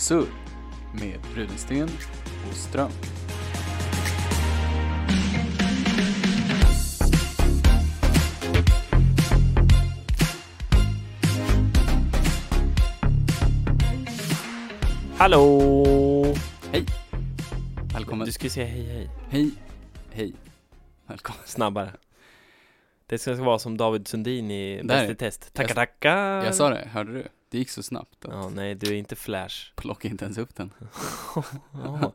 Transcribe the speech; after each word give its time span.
Surr 0.00 0.26
med 0.94 1.18
Rudensten 1.34 1.88
och 2.50 2.54
Ström. 2.56 2.90
Hallå! 15.16 16.34
Hej! 16.72 16.86
Välkommen. 17.94 18.26
Du 18.26 18.32
ska 18.32 18.44
ju 18.44 18.50
säga 18.50 18.66
hej 18.66 18.84
hej, 18.86 19.10
Hej. 19.30 19.50
Hej. 20.12 20.32
Välkommen. 21.06 21.42
snabbare. 21.44 21.92
Det 23.06 23.18
ska 23.18 23.34
vara 23.34 23.58
som 23.58 23.76
David 23.76 24.08
Sundin 24.08 24.50
i. 24.50 24.82
Bäst 24.84 25.10
i 25.10 25.14
test. 25.14 25.52
Tackar 25.54 25.68
Jag- 25.68 25.76
tackar! 25.76 26.44
Jag 26.44 26.54
sa 26.54 26.70
det, 26.70 26.88
hörde 26.92 27.12
du? 27.12 27.28
Det 27.50 27.58
gick 27.58 27.70
så 27.70 27.82
snabbt 27.82 28.24
att 28.24 28.30
Ja, 28.32 28.48
nej 28.54 28.74
du 28.74 28.86
är 28.88 28.92
inte 28.94 29.16
Flash. 29.16 29.72
plocka 29.76 30.08
inte 30.08 30.24
ens 30.24 30.38
upp 30.38 30.54
den. 30.54 30.72
Ja. 31.72 32.12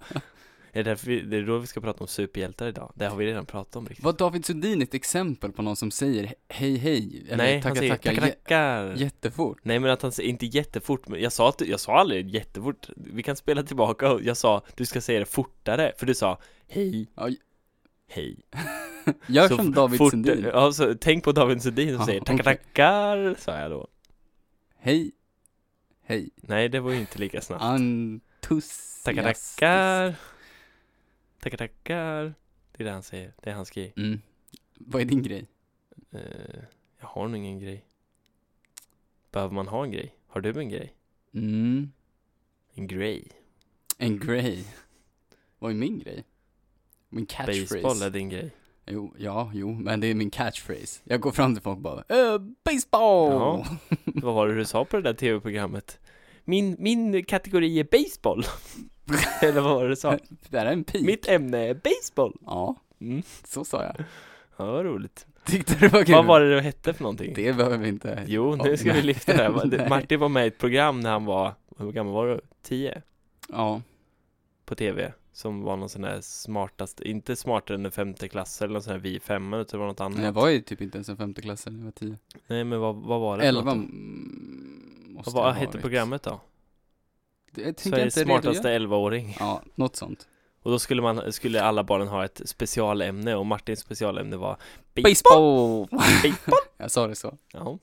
Är 0.72 0.84
det, 0.84 0.90
därför 0.90 1.08
vi, 1.08 1.22
det 1.22 1.38
är 1.38 1.42
då 1.44 1.58
vi 1.58 1.68
ska 1.68 1.82
prata 1.82 2.00
om 2.04 2.08
superhjältar 2.08 2.68
idag. 2.68 2.92
Det 2.96 3.06
har 3.08 3.18
vi 3.18 3.26
redan 3.26 3.46
pratat 3.46 3.76
om 3.76 3.88
riktigt. 3.88 4.06
Var 4.06 4.14
David 4.14 4.46
Sundin 4.46 4.82
ett 4.82 4.94
exempel 4.94 5.52
på 5.52 5.62
någon 5.62 5.76
som 5.76 5.92
säger 5.92 6.34
hej 6.50 6.78
hej? 6.78 7.24
Eller 7.28 7.38
nej, 7.38 7.54
han 7.54 7.62
tackar 7.62 7.76
säger 7.76 7.92
tackar 7.96 8.12
tackar 8.16 8.28
jä- 8.28 8.32
tackar. 8.32 8.96
jättefort? 8.96 9.58
Nej 9.64 9.80
men 9.80 9.92
att 9.92 10.02
han 10.02 10.12
säger 10.12 10.30
inte 10.30 10.46
jättefort, 10.46 11.08
men 11.08 11.22
jag 11.22 11.32
sa, 11.32 11.50
att, 11.50 11.62
jag 11.62 11.80
sa 11.80 12.00
aldrig 12.00 12.30
jättefort 12.30 12.90
Vi 12.96 13.24
kan 13.24 13.36
spela 13.36 13.64
tillbaka 13.64 14.12
och 14.12 14.22
jag 14.24 14.38
sa 14.38 14.62
du 14.76 14.86
ska 14.86 15.02
säga 15.02 15.20
det 15.20 15.26
fortare, 15.26 15.94
för 15.98 16.06
du 16.06 16.14
sa 16.16 16.40
hej 16.68 17.08
Oj. 17.16 17.38
Hej 18.08 18.38
Gör 19.28 19.48
Så 19.48 19.56
som 19.58 19.72
David 19.74 19.98
fort, 19.98 20.12
Sundin. 20.12 20.46
Ja, 20.54 20.72
så, 20.72 20.94
tänk 21.02 21.24
på 21.24 21.32
David 21.32 21.62
Sundin 21.62 21.90
som 21.90 22.00
Ja, 22.00 22.06
säger 22.06 22.20
tackar 22.20 22.34
okej. 22.34 22.44
tackar, 22.44 23.36
sa 23.40 23.60
jag 23.60 23.72
då 23.72 23.88
Hej. 24.78 25.12
Hej. 26.08 26.30
Nej 26.36 26.70
det 26.70 26.80
var 26.80 26.92
ju 26.92 27.00
inte 27.00 27.20
lika 27.20 27.42
snabbt 27.42 27.64
Entusiastisk. 27.64 29.04
Tackar 29.04 29.24
tackar 29.24 30.16
Tackar 31.40 31.58
tackar 31.58 32.34
Det 32.72 32.84
är 32.84 32.86
det 32.86 32.92
han 32.92 33.04
säger, 33.04 33.34
det 33.44 33.50
är 33.50 33.54
hans 33.54 33.70
grej 33.72 33.94
Mm. 33.98 34.22
Vad 34.80 35.02
är 35.02 35.06
din 35.06 35.24
grej? 35.24 35.48
Eh, 36.12 36.20
Jag 37.00 37.08
har 37.08 37.28
nog 37.28 37.38
ingen 37.38 37.60
grej 37.60 37.86
Behöver 39.32 39.54
man 39.54 39.68
ha 39.68 39.84
en 39.84 39.92
grej? 39.92 40.16
Har 40.28 40.42
du 40.42 40.60
en 40.60 40.70
grej? 40.70 40.94
Mm. 41.34 41.92
En 42.74 42.88
grej? 42.88 43.28
En 43.98 44.20
grej. 44.20 44.66
Vad 45.60 45.72
är 45.72 45.76
min 45.76 46.00
grej? 46.00 46.24
Min 47.10 47.26
catchphrase. 47.26 47.62
Baseball 47.82 48.02
är 48.02 48.10
din 48.10 48.30
grej 48.30 48.52
Jo, 48.88 49.14
ja, 49.18 49.52
jo, 49.54 49.74
men 49.74 50.00
det 50.00 50.08
är 50.08 50.14
min 50.16 50.30
catchphrase. 50.32 51.02
Jag 51.04 51.22
går 51.22 51.32
fram 51.32 51.56
till 51.56 51.62
folk 51.64 51.76
och 51.76 51.82
bara 51.82 52.04
äh, 52.10 52.38
baseball! 52.64 53.32
Ja. 53.32 53.66
Vad 54.24 54.36
var 54.36 54.48
det 54.48 54.56
du 54.56 54.66
sa 54.66 54.86
på 54.86 54.96
det 54.96 55.02
där 55.02 55.14
tv-programmet? 55.14 56.00
Min, 56.44 56.76
min 56.80 57.26
kategori 57.26 57.80
är 57.80 57.88
baseball 57.92 58.44
Eller 59.42 59.62
vad 59.62 59.76
var 59.76 59.84
det 59.84 59.90
du 59.90 59.96
sa? 59.96 60.12
Det 60.12 60.50
där 60.50 60.66
är 60.66 60.72
en 60.74 60.84
pik. 60.84 61.06
Mitt 61.06 61.28
ämne 61.28 61.58
är 61.58 61.74
baseball 61.74 62.34
Ja, 62.46 62.76
mm. 63.02 63.24
så 63.44 63.66
sa 63.66 63.84
jag. 63.84 63.96
Ja, 64.58 64.72
vad 64.72 64.86
roligt 64.86 65.28
Tyckte 65.46 65.76
du 65.80 65.88
var 65.88 66.04
kul? 66.04 66.16
Vad 66.16 66.26
var 66.26 66.42
det 66.42 66.56
du 66.56 66.62
hette 66.62 66.94
för 66.94 67.04
någonting? 67.04 67.34
Det 67.34 67.54
behöver 67.54 67.78
vi 67.78 67.88
inte. 67.88 68.24
Jo, 68.28 68.56
nu 68.56 68.78
ska 68.78 68.94
vi 68.94 69.02
lyfta 69.02 69.34
det 69.38 69.44
här. 69.44 69.90
Martin 69.90 70.20
var 70.20 70.30
med 70.30 70.44
i 70.44 70.48
ett 70.48 70.58
program 70.58 71.00
när 71.00 71.12
han 71.12 71.26
var, 71.26 71.54
hur 71.78 71.92
gammal 71.92 72.14
var 72.14 72.28
du? 72.28 72.42
10? 72.64 73.02
Ja, 73.50 73.82
På 74.66 74.76
tv 74.76 75.14
Som 75.36 75.62
var 75.62 75.78
någon 75.78 75.90
sån 75.90 76.02
där 76.02 76.22
smartast, 76.22 77.00
inte 77.00 77.36
smartare 77.36 77.76
än 77.76 77.86
en 77.86 77.92
femte 77.92 78.28
klass 78.28 78.62
eller 78.62 78.74
någon 78.74 78.84
sån 78.84 78.92
här 78.92 79.00
vi 79.00 79.20
femma 79.20 79.58
utan 79.58 79.78
det 79.78 79.82
var 79.82 79.88
något 79.88 80.00
annat 80.00 80.16
men 80.16 80.26
jag 80.26 80.32
var 80.32 80.50
ju 80.50 80.62
typ 80.62 80.82
inte 80.82 80.98
ens 80.98 81.10
en 81.10 81.18
femte 81.18 81.42
klass 81.42 81.66
när 81.66 81.78
jag 81.78 81.86
var 81.86 81.92
tio. 81.92 82.18
Nej 82.48 82.64
men 82.64 82.80
vad, 82.80 82.96
vad 82.96 83.22
var 83.22 83.38
det 83.38 83.42
för 83.42 83.48
Elva 83.48 83.72
mm, 83.72 85.08
måste 85.10 85.32
Vad 85.32 85.44
ha 85.44 85.52
hette 85.52 85.78
programmet 85.78 86.24
då? 86.24 86.42
Det 87.52 87.80
Sveriges 87.80 88.14
smartaste. 88.14 88.78
11-åring 88.80 89.36
Ja, 89.40 89.62
något 89.76 89.96
sånt. 89.96 90.28
Och 90.62 90.72
då 90.72 90.80
skulle 90.80 91.02
man, 91.02 91.34
skulle 91.34 91.64
alla 91.64 91.84
barnen 91.84 92.08
ha 92.08 92.26
ett 92.26 92.42
specialämne 92.46 93.36
och 93.36 93.46
Martins 93.46 93.80
specialämne 93.80 94.38
var 94.38 94.58
Baseball! 94.94 95.88
Baseball! 95.92 96.58
jag 96.78 96.92
sa 96.92 97.08
det 97.08 97.16
så. 97.16 97.38
Ja. 97.54 97.80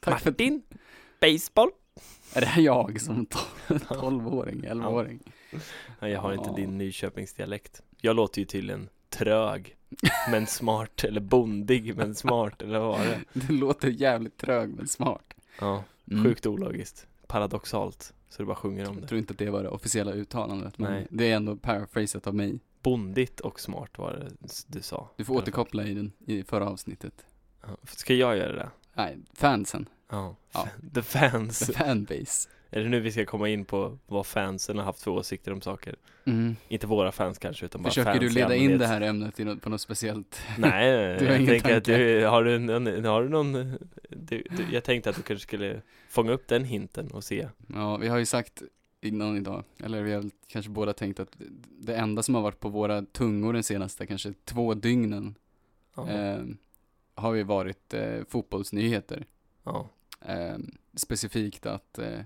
Tack 0.00 0.20
för 0.20 0.30
Martin, 0.30 0.62
baseball 1.20 1.70
Är 2.34 2.40
det 2.40 2.46
här 2.46 2.62
jag 2.62 3.00
som 3.00 3.26
to- 3.26 4.00
tolvåring, 4.00 4.64
elvaåring? 4.64 5.20
Nej, 5.24 5.34
jag 6.00 6.20
har 6.20 6.32
inte 6.32 6.48
Ja. 6.50 6.56
din 6.56 6.78
Nyköpingsdialekt 6.78 7.82
Jag 8.00 8.16
låter 8.16 8.38
ju 8.40 8.44
tydligen 8.44 8.88
trög 9.10 9.76
men 10.30 10.46
smart, 10.46 11.04
eller 11.04 11.20
bondig 11.20 11.96
men 11.96 12.14
smart, 12.14 12.62
eller 12.62 12.78
vad 12.78 12.98
var 12.98 13.06
det? 13.06 13.20
Du 13.46 13.52
låter 13.58 13.88
jävligt 13.88 14.36
trög 14.36 14.74
men 14.74 14.88
smart. 14.88 15.34
Ja, 15.60 15.84
Mm. 16.10 16.24
sjukt 16.24 16.46
ologiskt, 16.46 17.06
paradoxalt, 17.26 18.14
så 18.28 18.42
du 18.42 18.46
bara 18.46 18.56
sjunger 18.56 18.88
om 18.88 18.94
Jag 18.94 19.02
det 19.02 19.06
tror 19.08 19.18
inte 19.18 19.32
att 19.32 19.38
det 19.38 19.50
var 19.50 19.62
det 19.62 19.68
officiella 19.68 20.12
uttalandet, 20.12 20.78
men 20.78 20.92
Nej. 20.92 21.06
det 21.10 21.30
är 21.30 21.36
ändå 21.36 21.56
paraphrasat 21.56 22.26
av 22.26 22.34
mig. 22.34 22.58
Bondigt 22.82 23.40
och 23.40 23.60
smart 23.60 23.98
var 23.98 24.12
det 24.12 24.30
du 24.66 24.82
sa 24.82 25.10
Du 25.16 25.24
får 25.24 25.34
återkoppla 25.34 25.84
i 25.84 25.94
den, 25.94 26.12
i 26.26 26.42
förra 26.42 26.68
avsnittet. 26.68 27.24
Ja, 27.62 27.68
Ska 27.86 28.14
jag 28.14 28.36
göra 28.36 28.52
det? 28.52 28.70
Nej, 28.94 29.18
fansen. 29.34 29.88
Ja, 30.10 30.36
Ja. 30.52 30.68
the 30.94 31.02
fans 31.02 31.58
The 31.58 31.72
fanbase. 31.72 32.48
Är 32.70 32.80
det 32.80 32.88
nu 32.88 33.00
vi 33.00 33.12
ska 33.12 33.26
komma 33.26 33.48
in 33.48 33.64
på 33.64 33.98
vad 34.06 34.26
fansen 34.26 34.78
har 34.78 34.84
haft 34.84 35.02
för 35.02 35.10
åsikter 35.10 35.52
om 35.52 35.60
saker? 35.60 35.96
Mm. 36.24 36.56
Inte 36.68 36.86
våra 36.86 37.12
fans 37.12 37.38
kanske, 37.38 37.66
utan 37.66 37.82
bara 37.82 37.90
Försöker 37.90 38.10
fans 38.10 38.20
du 38.20 38.28
leda 38.28 38.56
in 38.56 38.78
det 38.78 38.86
här 38.86 39.00
ämnet 39.00 39.40
i 39.40 39.44
något, 39.44 39.62
på 39.62 39.70
något 39.70 39.80
speciellt? 39.80 40.40
Nej, 40.58 41.16
Du 41.18 41.26
har 41.26 41.32
jag 41.32 41.46
tänker 41.46 41.76
att 41.76 41.84
du, 41.84 42.24
har 42.24 42.44
du 42.44 42.58
någon, 42.58 43.04
har 43.04 43.22
du 43.22 43.28
någon 43.28 43.52
du, 44.08 44.42
du, 44.50 44.66
jag 44.72 44.84
tänkte 44.84 45.10
att 45.10 45.16
du 45.16 45.22
kanske 45.22 45.42
skulle 45.42 45.82
fånga 46.08 46.32
upp 46.32 46.48
den 46.48 46.64
hinten 46.64 47.10
och 47.10 47.24
se 47.24 47.48
Ja, 47.74 47.96
vi 47.96 48.08
har 48.08 48.18
ju 48.18 48.26
sagt 48.26 48.62
innan 49.00 49.36
idag, 49.36 49.64
eller 49.84 50.02
vi 50.02 50.12
har 50.12 50.24
kanske 50.46 50.70
båda 50.70 50.92
tänkt 50.92 51.20
att 51.20 51.36
det 51.80 51.94
enda 51.94 52.22
som 52.22 52.34
har 52.34 52.42
varit 52.42 52.60
på 52.60 52.68
våra 52.68 53.02
tungor 53.02 53.52
den 53.52 53.62
senaste 53.62 54.06
kanske 54.06 54.32
två 54.44 54.74
dygnen 54.74 55.34
eh, 55.96 56.44
har 57.14 57.34
ju 57.34 57.42
varit 57.42 57.94
eh, 57.94 58.24
fotbollsnyheter. 58.28 59.26
Eh, 60.20 60.58
specifikt 60.94 61.66
att 61.66 61.98
eh, 61.98 62.20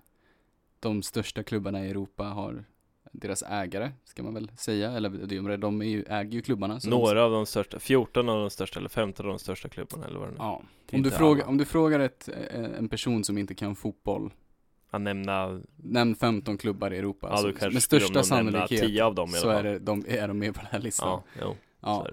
de 0.82 1.02
största 1.02 1.42
klubbarna 1.42 1.86
i 1.86 1.90
Europa 1.90 2.24
har 2.24 2.64
deras 3.12 3.42
ägare, 3.42 3.90
ska 4.04 4.22
man 4.22 4.34
väl 4.34 4.50
säga, 4.56 4.90
eller 4.92 5.08
de, 5.10 5.56
de 5.60 5.82
är 5.82 5.86
ju, 5.86 6.02
äger 6.08 6.30
ju 6.32 6.42
klubbarna. 6.42 6.80
så 6.80 6.90
de- 6.90 6.96
Några 6.96 7.24
av 7.24 7.30
de 7.30 7.46
största, 7.46 7.78
14 7.78 8.28
av 8.28 8.40
de 8.40 8.50
största 8.50 8.78
eller 8.78 8.88
15 8.88 9.26
av 9.26 9.32
de 9.32 9.38
största 9.38 9.68
klubbarna 9.68 10.06
eller 10.06 10.18
vad 10.18 10.28
det 10.28 10.32
nu. 10.32 10.36
Ja. 10.38 10.62
Det 10.86 10.96
är 10.96 10.98
Om 10.98 11.02
du, 11.02 11.14
alla. 11.14 11.46
om 11.46 11.58
du 11.58 11.64
frågar 11.64 12.00
ett, 12.00 12.28
eh, 12.28 12.64
en 12.78 12.88
person 12.88 13.24
som 13.24 13.38
inte 13.38 13.54
kan 13.54 13.76
fotboll, 13.76 14.30
Att 14.90 15.00
nämna, 15.00 15.60
nämn 15.76 16.14
15 16.14 16.58
klubbar 16.58 16.90
i 16.92 16.98
Europa. 16.98 17.28
ja 17.30 17.36
så- 17.36 17.46
då 17.46 17.52
kanske 17.52 17.70
med 17.70 17.82
största 17.82 18.22
sannolikhet 18.22 18.80
10 18.80 19.04
av 19.04 19.14
dem 19.14 19.28
så 19.28 19.48
är, 19.48 19.62
det, 19.62 19.78
de, 19.78 20.04
är 20.08 20.28
de 20.28 20.38
med 20.38 20.54
på 20.54 20.60
den 20.60 20.68
här 20.70 20.80
listan. 20.80 21.08
Ja, 21.08 21.42
jo, 21.42 21.56
Ja. 21.80 22.06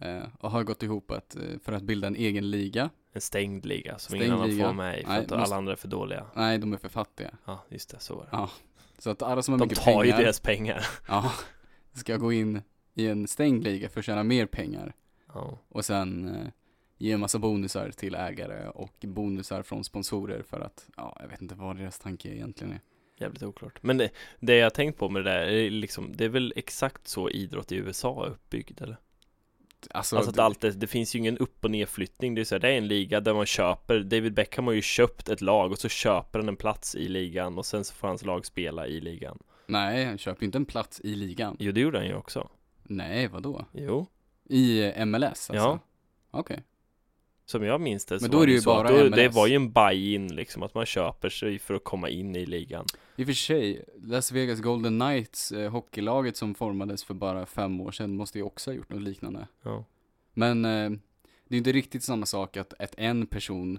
Eh, 0.00 0.22
och 0.40 0.50
har 0.50 0.62
gått 0.64 0.82
ihop 0.82 1.10
att, 1.10 1.36
eh, 1.36 1.42
för 1.62 1.72
att 1.72 1.82
bilda 1.82 2.06
en 2.06 2.16
egen 2.16 2.50
liga. 2.50 2.90
En 3.16 3.20
stängd 3.20 3.66
liga 3.66 3.98
som 3.98 4.16
ingen 4.16 4.32
annan 4.32 4.48
liga. 4.48 4.66
får 4.66 4.72
med 4.72 4.98
i 4.98 5.02
för 5.02 5.08
Nej, 5.08 5.18
att 5.18 5.30
måste- 5.30 5.36
alla 5.44 5.56
andra 5.56 5.72
är 5.72 5.76
för 5.76 5.88
dåliga 5.88 6.26
Nej, 6.34 6.58
de 6.58 6.72
är 6.72 6.76
för 6.76 6.88
fattiga. 6.88 7.30
Ja, 7.44 7.64
just 7.68 7.90
det, 7.90 7.98
så 8.00 8.14
var 8.16 8.22
det 8.22 8.28
Ja. 8.32 8.50
Så 8.98 9.10
att 9.10 9.22
alla 9.22 9.42
som 9.42 9.52
har 9.52 9.58
De 9.58 9.64
mycket 9.64 9.84
tar 9.84 10.04
ju 10.04 10.10
pengar, 10.10 10.22
deras 10.24 10.40
pengar 10.40 10.86
ja, 11.08 11.32
ska 11.92 12.16
gå 12.16 12.32
in 12.32 12.62
i 12.94 13.06
en 13.06 13.28
stängd 13.28 13.64
liga 13.64 13.88
för 13.88 14.00
att 14.00 14.06
tjäna 14.06 14.22
mer 14.22 14.46
pengar. 14.46 14.92
Ja, 15.34 15.58
Och 15.68 15.84
sen 15.84 16.28
eh, 16.36 16.46
ge 16.98 17.12
en 17.12 17.20
massa 17.20 17.38
bonusar 17.38 17.90
till 17.90 18.14
ägare 18.14 18.68
och 18.68 18.92
bonusar 19.00 19.62
från 19.62 19.84
sponsorer 19.84 20.42
för 20.42 20.60
att, 20.60 20.86
ja, 20.96 21.16
jag 21.20 21.28
vet 21.28 21.42
inte 21.42 21.54
vad 21.54 21.76
deras 21.76 21.98
tanke 21.98 22.28
egentligen 22.28 22.72
är. 22.72 22.80
jävligt 23.18 23.42
oklart 23.42 23.82
Men 23.82 23.96
det, 23.96 24.10
det 24.40 24.56
jag 24.56 24.74
tänkt 24.74 24.98
på 24.98 25.08
med 25.08 25.24
det 25.24 25.30
där 25.30 25.46
är 25.46 25.70
liksom, 25.70 26.12
det 26.16 26.24
är 26.24 26.28
väl 26.28 26.52
exakt 26.56 27.08
så 27.08 27.30
idrott 27.30 27.72
i 27.72 27.76
USA 27.76 28.26
är 28.26 28.30
uppbyggd 28.30 28.82
eller? 28.82 28.96
Alltså, 29.90 30.16
Alltså 30.16 30.30
att 30.30 30.38
allt 30.38 30.60
det, 30.60 30.70
det 30.70 30.86
finns 30.86 31.14
ju 31.14 31.18
ingen 31.18 31.38
upp 31.38 31.64
och 31.64 31.70
nedflyttning 31.70 32.34
Det 32.34 32.40
är 32.40 32.44
så 32.44 32.54
här, 32.54 32.60
det 32.60 32.68
är 32.68 32.78
en 32.78 32.88
liga 32.88 33.20
där 33.20 33.34
man 33.34 33.46
köper 33.46 34.00
David 34.00 34.34
Beckham 34.34 34.66
har 34.66 34.74
ju 34.74 34.82
köpt 34.82 35.28
ett 35.28 35.40
lag 35.40 35.72
och 35.72 35.78
så 35.78 35.88
köper 35.88 36.38
han 36.38 36.48
en 36.48 36.56
plats 36.56 36.94
i 36.94 37.08
ligan 37.08 37.58
och 37.58 37.66
sen 37.66 37.84
så 37.84 37.94
får 37.94 38.08
hans 38.08 38.24
lag 38.24 38.46
spela 38.46 38.86
i 38.86 39.00
ligan 39.00 39.38
Nej, 39.66 40.04
han 40.04 40.18
köper 40.18 40.42
ju 40.42 40.46
inte 40.46 40.58
en 40.58 40.64
plats 40.64 41.00
i 41.04 41.14
ligan. 41.14 41.56
Jo 41.58 41.72
det 41.72 41.80
gjorde 41.80 41.98
han 41.98 42.06
ju 42.06 42.14
också 42.14 42.48
Nej, 42.82 43.28
vadå? 43.28 43.64
Jo, 43.72 44.06
I 44.48 44.82
eh, 44.82 45.06
MLS 45.06 45.22
alltså? 45.22 45.54
Ja. 45.54 45.78
Okej. 46.30 46.62
som 47.46 47.64
jag 47.64 47.80
minns 47.80 48.04
det 48.04 48.18
så 48.18 48.24
Men 48.24 48.30
då 48.30 48.40
är 48.40 48.46
det 48.46 48.52
ju 48.52 48.60
så 48.60 48.70
bara 48.70 48.88
då, 48.88 49.04
MLS. 49.04 49.16
Det 49.16 49.28
var 49.28 49.46
ju 49.46 49.56
en 49.56 49.72
buy-in 49.72 50.34
liksom 50.34 50.62
Att 50.62 50.74
man 50.74 50.86
köper 50.86 51.28
sig 51.28 51.58
för 51.58 51.74
att 51.74 51.84
komma 51.84 52.08
in 52.08 52.36
i 52.36 52.46
ligan 52.46 52.86
I 53.16 53.22
och 53.22 53.26
för 53.26 53.34
sig, 53.34 53.84
Las 54.02 54.32
Vegas 54.32 54.60
Golden 54.60 55.00
Knights, 55.00 55.52
eh, 55.52 55.70
hockeylaget 55.70 56.36
som 56.36 56.54
formades 56.54 57.04
för 57.04 57.14
bara 57.14 57.46
fem 57.46 57.80
år 57.80 57.90
sedan, 57.90 58.16
måste 58.16 58.38
ju 58.38 58.44
också 58.44 58.70
ha 58.70 58.76
gjort 58.76 58.90
något 58.90 59.02
liknande. 59.02 59.48
Ja 59.62 59.84
Men 60.34 60.64
eh, 60.64 60.90
det 61.48 61.56
är 61.56 61.58
inte 61.58 61.72
riktigt 61.72 62.02
samma 62.02 62.26
sak 62.26 62.56
att, 62.56 62.74
att 62.78 62.94
en 62.96 63.26
person 63.26 63.78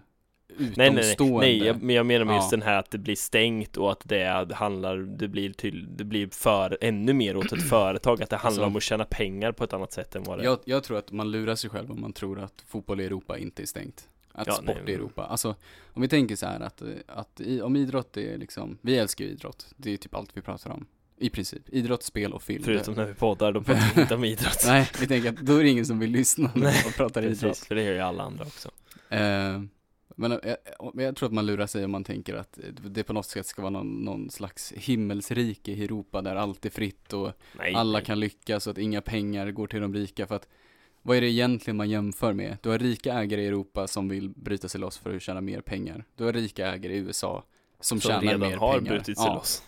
Nej 0.59 0.71
nej 0.91 1.15
nej, 1.19 1.29
nej 1.39 1.57
jag, 1.57 1.81
men 1.81 1.95
jag 1.95 2.05
menar 2.05 2.25
med 2.25 2.35
just 2.35 2.51
Ja. 2.51 2.57
den 2.57 2.61
här 2.67 2.79
att 2.79 2.91
det 2.91 2.97
blir 2.97 3.15
stängt 3.15 3.77
och 3.77 3.91
att 3.91 4.01
det 4.05 4.53
handlar, 4.55 4.97
det 4.97 5.27
blir 5.27 5.53
till, 5.53 5.87
det 5.97 6.03
blir 6.03 6.27
för, 6.27 6.77
ännu 6.81 7.13
mer 7.13 7.37
åt 7.37 7.51
ett 7.51 7.69
företag 7.69 8.21
Att 8.23 8.29
det 8.29 8.35
handlar 8.35 8.63
Alltså- 8.63 8.71
om 8.71 8.75
att 8.75 8.83
tjäna 8.83 9.05
pengar 9.05 9.51
på 9.51 9.63
ett 9.63 9.73
annat 9.73 9.91
sätt 9.91 10.15
än 10.15 10.23
vad 10.23 10.39
det 10.39 10.43
jag, 10.43 10.59
jag 10.65 10.83
tror 10.83 10.97
att 10.97 11.11
man 11.11 11.31
lurar 11.31 11.55
sig 11.55 11.69
själv 11.69 11.91
om 11.91 12.01
man 12.01 12.13
tror 12.13 12.39
att 12.39 12.63
fotboll 12.67 13.01
i 13.01 13.05
Europa 13.05 13.37
inte 13.37 13.61
är 13.61 13.65
stängt. 13.65 14.09
Att 14.37 14.47
Ja, 14.47 14.53
sport 14.53 14.77
nej, 14.83 14.93
i 14.93 14.93
Europa. 14.93 15.23
Alltså, 15.23 15.55
om 15.93 16.01
vi 16.01 16.07
tänker 16.07 16.35
så 16.35 16.45
här 16.45 16.59
att, 16.59 16.81
eh, 16.81 16.87
att 17.07 17.41
i, 17.41 17.61
om 17.61 17.75
idrott 17.75 18.17
är 18.17 18.37
liksom, 18.37 18.77
vi 18.81 18.97
älskar 18.97 19.25
ju 19.25 19.31
idrott. 19.31 19.73
Det 19.77 19.93
är 19.93 19.97
typ 19.97 20.15
allt 20.15 20.37
vi 20.37 20.41
pratar 20.41 20.69
om. 20.71 20.85
I 21.19 21.29
princip. 21.29 21.69
Idrott, 21.69 22.03
spel 22.03 22.33
och 22.33 22.43
film. 22.43 22.63
Förutom 22.63 22.93
när 22.93 23.05
vi 23.05 23.13
poddar, 23.13 23.51
då 23.51 23.61
pratar 23.63 23.95
vi 23.95 24.01
inte 24.01 24.15
om 24.15 24.23
idrott 24.23 24.63
Nej, 24.65 24.89
vi 24.99 25.07
tänker 25.07 25.29
att 25.29 25.37
då 25.37 25.55
är 25.55 25.63
det 25.63 25.69
ingen 25.69 25.85
som 25.85 25.99
vill 25.99 26.11
lyssna 26.11 26.51
när 26.55 26.85
vi 26.85 26.91
pratar 26.91 27.21
idrott. 27.21 27.41
Precis, 27.41 27.67
för 27.67 27.75
det 27.75 27.83
gör 27.83 27.93
ju 27.93 27.99
alla 27.99 28.23
andra 28.23 28.45
också 28.45 28.71
Eh, 29.09 29.61
men 30.15 30.31
eh, 30.31 30.55
men 30.93 31.05
jag 31.05 31.15
tror 31.15 31.27
att 31.27 31.33
man 31.33 31.45
lurar 31.45 31.67
sig 31.67 31.85
om 31.85 31.91
man 31.91 32.03
tänker 32.03 32.35
att 32.35 32.59
det 32.71 33.03
på 33.03 33.13
något 33.13 33.25
sätt 33.25 33.45
ska 33.45 33.61
vara 33.61 33.69
någon, 33.69 34.05
någon 34.05 34.29
slags 34.29 34.73
himmelsrike 34.75 35.71
i 35.71 35.83
Europa 35.83 36.21
där 36.21 36.35
allt 36.35 36.65
är 36.65 36.69
fritt 36.69 37.13
och 37.13 37.31
Nej, 37.57 37.73
alla 37.73 37.97
nej. 37.97 38.05
kan 38.05 38.19
lyckas 38.19 38.67
och 38.67 38.71
att 38.71 38.77
inga 38.77 39.01
pengar 39.01 39.51
går 39.51 39.67
till 39.67 39.81
de 39.81 39.93
rika 39.93 40.27
för 40.27 40.35
att 40.35 40.47
vad 41.07 41.17
är 41.17 41.21
det 41.21 41.29
egentligen 41.29 41.77
man 41.77 41.89
jämför 41.89 42.33
med? 42.33 42.57
Du 42.61 42.69
har 42.69 42.79
rika 42.79 43.13
ägare 43.13 43.41
i 43.41 43.47
Europa 43.47 43.87
som 43.87 44.09
vill 44.09 44.29
bryta 44.29 44.67
sig 44.69 44.81
loss 44.81 44.97
för 44.97 45.15
att 45.15 45.21
tjäna 45.21 45.41
mer 45.41 45.61
pengar. 45.61 46.05
Du 46.15 46.23
har 46.23 46.33
rika 46.33 46.67
ägare 46.73 46.93
i 46.93 46.97
USA 46.97 47.43
som, 47.79 47.99
Som 48.01 48.09
tjänar 48.09 48.21
redan 48.21 48.39
mer 48.39 48.57
har 48.57 48.73
pengar. 48.73 48.91
brutit 48.91 49.17
sig 49.17 49.27
ja. 49.27 49.33
loss 49.35 49.63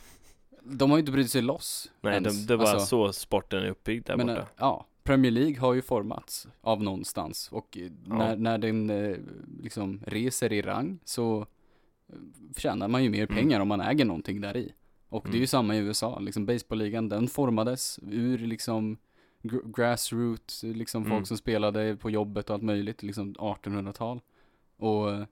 De 0.64 0.90
har 0.90 0.98
ju 0.98 1.00
inte 1.00 1.12
brutit 1.12 1.32
sig 1.32 1.42
loss. 1.42 1.92
Nej, 2.02 2.14
ens. 2.14 2.48
det, 2.48 2.56
var 2.56 2.66
Alltså, 2.66 2.86
så 2.88 3.14
sporten 3.14 3.64
är 3.64 3.70
uppbyggd 3.70 4.08
där 4.08 4.18
men, 4.18 4.28
borta 4.28 4.40
eh, 4.42 4.48
ja, 4.58 4.86
Premier 5.04 5.32
League 5.32 5.60
har 5.60 5.74
ju 5.74 5.82
formats 5.82 6.48
av 6.62 6.84
någonstans 6.84 7.50
och 7.52 7.78
eh, 7.78 7.92
när, 8.06 8.36
när 8.38 8.58
den 8.58 8.90
eh, 8.90 9.18
liksom 9.62 10.02
reser 10.08 10.54
i 10.54 10.62
rang 10.62 11.00
så 11.06 11.46
tjänar 12.58 12.88
man 12.88 13.04
ju 13.04 13.10
mer 13.10 13.24
Mm. 13.24 13.36
pengar 13.36 13.60
om 13.60 13.68
man 13.68 13.82
äger 13.82 14.06
någonting 14.06 14.42
där 14.42 14.58
i. 14.58 14.74
Och 15.10 15.24
det 15.24 15.30
är 15.30 15.34
ju 15.34 15.38
Mm. 15.40 15.48
samma 15.48 15.76
i 15.76 15.80
USA, 15.80 16.20
liksom 16.20 16.46
baseballligan 16.46 17.10
den 17.10 17.28
formades 17.28 18.00
ur 18.12 18.38
liksom 18.38 18.98
grassroots, 19.76 20.64
liksom 20.64 21.04
Mm. 21.04 21.12
folk 21.18 21.28
som 21.28 21.38
spelade 21.38 21.96
på 21.96 22.10
jobbet 22.10 22.50
och 22.50 22.54
allt 22.54 22.64
möjligt, 22.64 23.04
liksom 23.04 23.34
1800-tal. 23.36 24.22
Och 24.78 25.12
eh, 25.12 25.26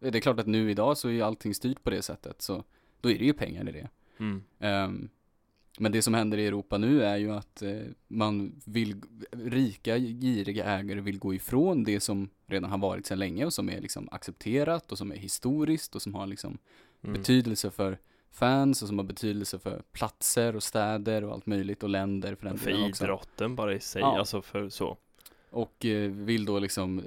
det 0.00 0.08
är 0.18 0.20
klart 0.20 0.40
att 0.40 0.46
nu 0.46 0.70
idag 0.70 0.98
så 0.98 1.08
är 1.10 1.22
allting 1.22 1.54
styrt 1.54 1.82
på 1.84 1.90
det 1.90 2.02
sättet, 2.02 2.42
så 2.42 2.64
då 3.00 3.10
är 3.10 3.18
det 3.18 3.24
ju 3.24 3.32
pengar 3.32 3.68
i 3.68 3.72
det. 3.72 3.88
mm. 4.18 4.42
Ehm, 4.58 5.08
men 5.80 5.92
det 5.92 6.02
som 6.02 6.14
händer 6.14 6.38
i 6.38 6.46
Europa 6.46 6.78
nu 6.78 7.02
är 7.02 7.16
ju 7.16 7.30
att 7.32 7.62
eh, 7.62 7.80
man 8.08 8.52
vill, 8.64 9.02
rika 9.32 9.98
giriga 9.98 10.64
ägare 10.64 11.00
vill 11.00 11.18
gå 11.18 11.34
ifrån 11.34 11.84
det 11.84 12.00
som 12.00 12.28
redan 12.46 12.70
har 12.70 12.78
varit 12.78 13.06
sedan 13.06 13.18
länge 13.18 13.44
och 13.44 13.52
som 13.52 13.70
är 13.70 13.80
liksom 13.80 14.08
accepterat 14.12 14.92
och 14.92 14.98
som 14.98 15.12
är 15.12 15.16
historiskt 15.16 15.94
och 15.94 16.02
som 16.02 16.14
har 16.14 16.26
liksom 16.26 16.58
Mm. 17.02 17.12
betydelse 17.14 17.70
för 17.70 17.98
fans 18.30 18.82
och 18.82 18.88
som 18.88 18.98
har 18.98 19.04
betydelse 19.04 19.58
för 19.58 19.82
platser 19.92 20.56
och 20.56 20.62
städer 20.62 21.24
och 21.24 21.32
allt 21.32 21.46
möjligt 21.46 21.82
och 21.82 21.88
länder 21.88 22.34
för 22.34 22.46
den 22.46 22.58
För 22.58 22.88
idrotten 22.88 23.56
bara 23.56 23.74
i 23.74 23.80
sig, 23.80 24.00
Ja. 24.00 24.18
alltså 24.18 24.42
för 24.42 24.68
så 24.68 24.96
Och 25.50 25.84
eh, 25.84 26.10
vill 26.10 26.44
då 26.44 26.58
liksom, 26.58 27.02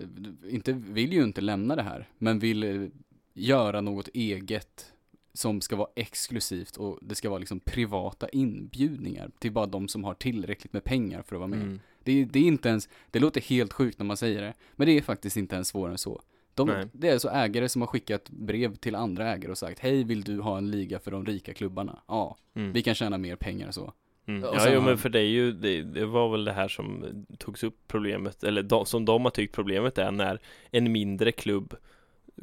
inte, 0.50 0.74
vill 0.74 1.14
ju 1.14 1.24
inte 1.24 1.42
lämna 1.42 1.76
det 1.76 1.84
här, 1.84 2.10
men 2.18 2.40
vill 2.40 2.64
eh, 2.64 2.88
göra 3.34 3.82
något 3.82 4.08
eget 4.14 4.94
som 5.34 5.62
ska 5.62 5.76
vara 5.76 5.90
exklusivt 5.96 6.78
och 6.78 7.00
det 7.02 7.16
ska 7.16 7.30
vara 7.30 7.40
liksom 7.40 7.60
privata 7.60 8.30
inbjudningar 8.30 9.32
till 9.40 9.52
bara 9.52 9.66
de 9.66 9.88
som 9.88 10.04
har 10.04 10.14
tillräckligt 10.14 10.74
med 10.74 10.84
pengar 10.84 11.22
för 11.22 11.36
att 11.36 11.40
vara 11.40 11.48
med. 11.48 11.62
mm. 11.62 11.80
Det, 12.04 12.26
det 12.26 12.40
är 12.40 12.44
inte 12.44 12.70
ens, 12.70 12.90
det 13.12 13.20
låter 13.20 13.42
helt 13.42 13.74
sjukt 13.74 14.00
när 14.00 14.06
man 14.06 14.18
säger 14.18 14.42
det, 14.42 14.54
men 14.76 14.88
det 14.88 14.98
är 14.98 15.02
faktiskt 15.02 15.38
inte 15.38 15.56
ens 15.56 15.68
svårare 15.68 15.92
än 15.92 15.98
så. 15.98 16.22
De, 16.54 16.68
Nej. 16.68 16.86
det 16.94 17.08
är 17.08 17.14
alltså 17.14 17.30
ägare 17.30 17.70
som 17.70 17.82
har 17.82 17.88
skickat 17.88 18.30
brev 18.30 18.76
till 18.76 18.96
andra 18.96 19.28
ägare 19.34 19.52
och 19.52 19.58
sagt, 19.58 19.80
hej 19.80 20.04
vill 20.04 20.22
du 20.24 20.40
ha 20.40 20.58
en 20.58 20.72
liga 20.72 21.00
för 21.00 21.12
de 21.12 21.26
rika 21.26 21.54
klubbarna? 21.54 22.00
Ja, 22.08 22.38
Mm. 22.56 22.72
vi 22.74 22.82
kan 22.82 22.96
tjäna 22.96 23.18
mer 23.18 23.36
pengar 23.36 23.72
så. 23.72 23.94
Mm. 24.28 24.42
Ja, 24.44 24.70
jo, 24.70 24.80
har- 24.80 24.86
men 24.86 24.98
för 24.98 25.10
det 25.10 25.20
är 25.20 25.24
ju, 25.30 25.52
det, 25.52 25.82
det 25.82 26.06
var 26.06 26.30
väl 26.30 26.46
det 26.46 26.54
här 26.54 26.68
som 26.68 27.06
togs 27.38 27.64
upp 27.64 27.78
problemet, 27.88 28.44
eller 28.44 28.64
de, 28.64 28.86
som 28.86 29.06
de 29.06 29.24
har 29.24 29.32
tyckt 29.32 29.56
problemet 29.56 29.98
är 29.98 30.12
när 30.12 30.40
en 30.72 30.92
mindre 30.92 31.32
klubb 31.32 31.74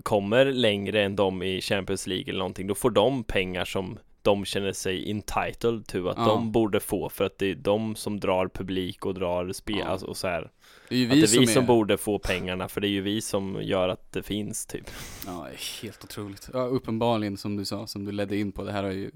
kommer 0.03 0.45
längre 0.45 1.03
än 1.03 1.17
de 1.17 1.43
i 1.43 1.61
Champions 1.61 2.07
League 2.07 2.25
eller 2.29 2.39
någonting, 2.39 2.67
då 2.67 2.75
får 2.75 2.91
de 2.91 3.25
pengar 3.25 3.65
som 3.65 3.99
de 4.23 4.45
känner 4.45 4.73
sig 4.73 5.11
entitled 5.11 5.87
to, 5.87 6.09
att 6.09 6.17
Ja. 6.19 6.25
de 6.27 6.53
borde 6.53 6.81
få 6.81 7.09
för 7.09 7.25
att 7.25 7.39
det 7.39 7.47
är 7.51 7.55
de 7.55 7.97
som 7.97 8.21
drar 8.21 8.49
publik 8.49 9.07
och 9.07 9.15
drar 9.15 9.53
spel, 9.53 9.77
Ja. 9.79 9.85
alltså, 9.87 10.07
och 10.07 10.17
så 10.17 10.29
här. 10.29 10.51
Det 10.89 10.95
är 10.95 10.99
ju 10.99 11.05
Att 11.05 11.11
det 11.11 11.17
är 11.17 11.21
vi 11.21 11.27
som, 11.27 11.47
som 11.47 11.63
är, 11.63 11.67
borde 11.67 11.99
få 11.99 12.19
pengarna, 12.19 12.69
för 12.69 12.81
det 12.81 12.89
är 12.89 12.91
ju 12.91 13.01
vi 13.01 13.21
som 13.21 13.63
gör 13.63 13.89
att 13.89 14.13
det 14.13 14.23
finns 14.23 14.67
typ. 14.67 14.91
Ja, 15.27 15.49
helt 15.83 16.05
otroligt. 16.05 16.51
Ja, 16.53 16.61
uppenbarligen 16.61 17.37
som 17.37 17.57
du 17.57 17.65
sa, 17.65 17.87
som 17.87 18.05
du 18.05 18.13
ledde 18.13 18.37
in 18.37 18.53
på, 18.53 18.65
det 18.65 18.73
här 18.73 18.85
har 18.85 18.91
ju, 18.91 19.11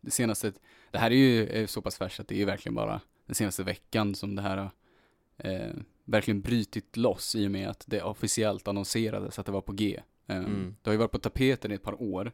det 0.00 0.10
senaste, 0.10 0.52
det 0.90 0.98
här 0.98 1.10
är 1.10 1.14
ju 1.14 1.66
så 1.66 1.82
pass 1.82 1.98
färskt 1.98 2.20
att 2.20 2.28
det 2.28 2.34
är 2.34 2.38
ju 2.38 2.44
verkligen 2.44 2.74
bara 2.74 3.00
den 3.26 3.34
senaste 3.34 3.62
veckan 3.62 4.14
som 4.14 4.36
det 4.36 4.42
här 4.42 4.56
har 4.56 4.70
eh, 5.38 5.72
verkligen 6.04 6.40
brytit 6.40 6.96
loss 6.96 7.34
i 7.34 7.46
och 7.46 7.50
med 7.50 7.68
att 7.68 7.84
det 7.86 8.02
officiellt 8.02 8.68
annonserades 8.68 9.38
att 9.38 9.46
det 9.46 9.52
var 9.52 9.60
på 9.60 9.72
G. 9.72 10.00
Eh, 10.26 10.36
Mm. 10.36 10.76
Det 10.82 10.90
har 10.90 10.92
ju 10.92 10.98
varit 10.98 11.10
på 11.10 11.18
tapeten 11.18 11.72
i 11.72 11.74
ett 11.74 11.82
par 11.82 12.02
år, 12.02 12.32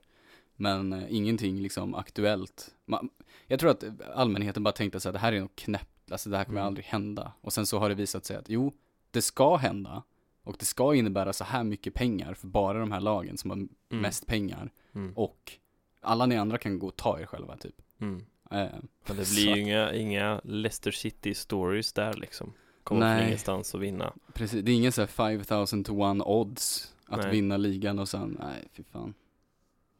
men 0.57 0.93
eh, 0.93 1.05
ingenting 1.09 1.63
liksom 1.63 1.95
aktuellt. 1.95 2.75
Man, 2.85 3.11
jag 3.47 3.61
tror 3.61 3.71
att 3.71 3.85
allmänheten 4.15 4.63
bara 4.63 4.73
tänkte 4.73 5.09
att 5.09 5.13
det 5.15 5.19
här 5.19 5.33
är 5.33 5.41
något 5.41 5.57
knäppt, 5.57 6.00
alltså 6.13 6.31
det 6.31 6.37
här 6.37 6.45
kommer 6.45 6.61
Mm. 6.61 6.67
aldrig 6.67 6.85
hända. 6.87 7.33
Och 7.41 7.53
sen 7.53 7.67
så 7.67 7.79
har 7.79 7.89
det 7.89 7.95
visat 7.95 8.25
sig 8.25 8.37
att 8.37 8.49
jo, 8.49 8.73
det 9.11 9.23
ska 9.23 9.57
hända. 9.57 10.03
Och 10.45 10.57
det 10.59 10.65
ska 10.65 10.95
innebära 10.95 11.33
så 11.33 11.45
här 11.45 11.65
mycket 11.65 11.95
pengar 11.95 12.35
för 12.35 12.47
bara 12.47 12.79
de 12.79 12.93
här 12.93 13.01
lagen 13.01 13.37
som 13.39 13.51
har 13.51 13.57
Mm. 13.57 13.69
mest 13.89 14.27
pengar. 14.27 14.71
Mm. 14.95 15.13
Och 15.17 15.53
alla 16.01 16.27
ni 16.27 16.37
andra 16.37 16.59
kan 16.59 16.79
gå 16.79 16.87
och 16.87 16.97
ta 16.97 17.21
er 17.21 17.27
själva 17.27 17.57
typ. 17.57 17.75
Mm. 18.01 18.25
Eh, 18.51 18.69
Men 19.07 19.17
det 19.17 19.31
blir 19.31 19.55
ju 19.57 19.61
inga, 19.61 19.93
inga 19.95 20.41
Leicester 20.45 20.91
City 20.91 21.35
stories 21.35 21.93
där 21.93 22.15
liksom. 22.15 22.53
Kommer 22.85 23.01
Nej. 23.01 23.19
från 23.19 23.27
ingenstans 23.27 23.75
att 23.75 23.81
vinna. 23.81 24.13
precis, 24.33 24.65
det 24.65 24.73
är 24.73 24.77
ingen 24.77 24.93
så 24.93 25.01
här 25.03 25.07
5000 25.07 25.85
to 25.85 25.93
1 26.13 26.23
odds 26.27 26.95
att 27.07 27.21
Nej. 27.23 27.31
vinna 27.31 27.57
ligan 27.57 27.99
och 27.99 28.09
sen, 28.09 28.37
nej 28.41 28.69
fy 28.73 28.83
fan. 28.83 29.15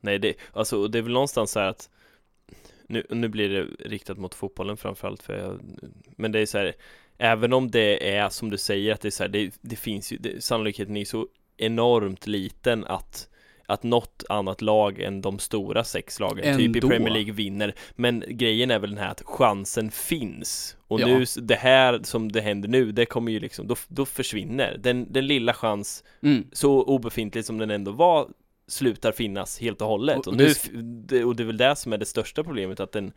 Nej, 0.01 0.19
det, 0.19 0.35
alltså, 0.53 0.89
det 0.89 0.99
är 0.99 1.03
väl 1.03 1.13
någonstans 1.13 1.51
så 1.51 1.61
här 1.61 1.67
att 1.69 1.91
nu, 2.91 3.07
nu 3.11 3.29
blir 3.29 3.49
det 3.49 3.63
riktat 3.89 4.19
mot 4.19 4.35
fotbollen 4.35 4.77
framförallt 4.77 5.23
för 5.23 5.39
jag, 5.39 5.61
men 6.17 6.33
det 6.33 6.39
är 6.41 6.47
så 6.47 6.59
här 6.59 6.73
även 7.19 7.53
om 7.53 7.71
det 7.71 8.17
är 8.17 8.29
som 8.29 8.51
du 8.51 8.59
säger 8.59 8.93
att 8.93 9.01
det 9.01 9.09
är 9.09 9.11
så 9.11 9.23
här, 9.23 9.29
det, 9.29 9.59
det 9.61 9.77
finns 9.77 10.13
ju, 10.13 10.17
det, 10.17 10.45
sannolikheten 10.45 10.97
är 10.97 11.01
ju 11.01 11.07
så 11.07 11.27
enormt 11.57 12.27
liten 12.27 12.85
att 12.85 13.27
att 13.67 13.83
något 13.83 14.25
annat 14.29 14.63
lag 14.63 15.01
än 15.01 15.21
de 15.21 15.39
stora 15.39 15.85
sex 15.85 16.21
lagen, 16.21 16.57
typ 16.59 16.61
i 16.77 16.79
Ändå. 16.79 16.89
Premier 16.89 17.15
League 17.15 17.33
vinner 17.33 17.75
Men 17.97 18.25
grejen 18.29 18.71
är 18.71 18.79
väl 18.79 18.91
den 18.91 18.99
här 18.99 19.11
att 19.11 19.23
chansen 19.25 19.91
finns 19.91 20.77
Och 20.89 21.01
Ja. 21.01 21.07
nu, 21.07 21.25
det 21.43 21.55
här 21.55 22.01
som 22.03 22.33
det 22.33 22.41
händer 22.41 22.69
nu, 22.69 22.93
det 22.93 23.07
kommer 23.07 23.33
ju 23.33 23.41
liksom, 23.41 23.67
då, 23.67 23.77
då 23.89 24.05
försvinner 24.07 24.77
den, 24.79 25.13
den 25.13 25.27
lilla 25.27 25.55
chans 25.55 26.05
Mm. 26.23 26.47
så 26.53 26.83
obefintlig 26.83 27.45
som 27.45 27.59
den 27.59 27.71
ändå 27.71 27.93
var 27.93 28.29
slutar 28.71 29.13
finnas 29.13 29.59
helt 29.61 29.81
och 29.81 29.89
hållet 29.89 30.19
Och- 30.19 30.27
och, 30.27 30.37
nu, 30.37 30.53
det- 30.83 31.25
och 31.25 31.37
det 31.37 31.43
är 31.43 31.47
väl 31.47 31.57
det 31.57 31.77
som 31.77 31.93
är 31.93 31.99
det 31.99 32.07
största 32.07 32.45
problemet 32.45 32.81
att 32.81 32.93
den, 32.93 33.13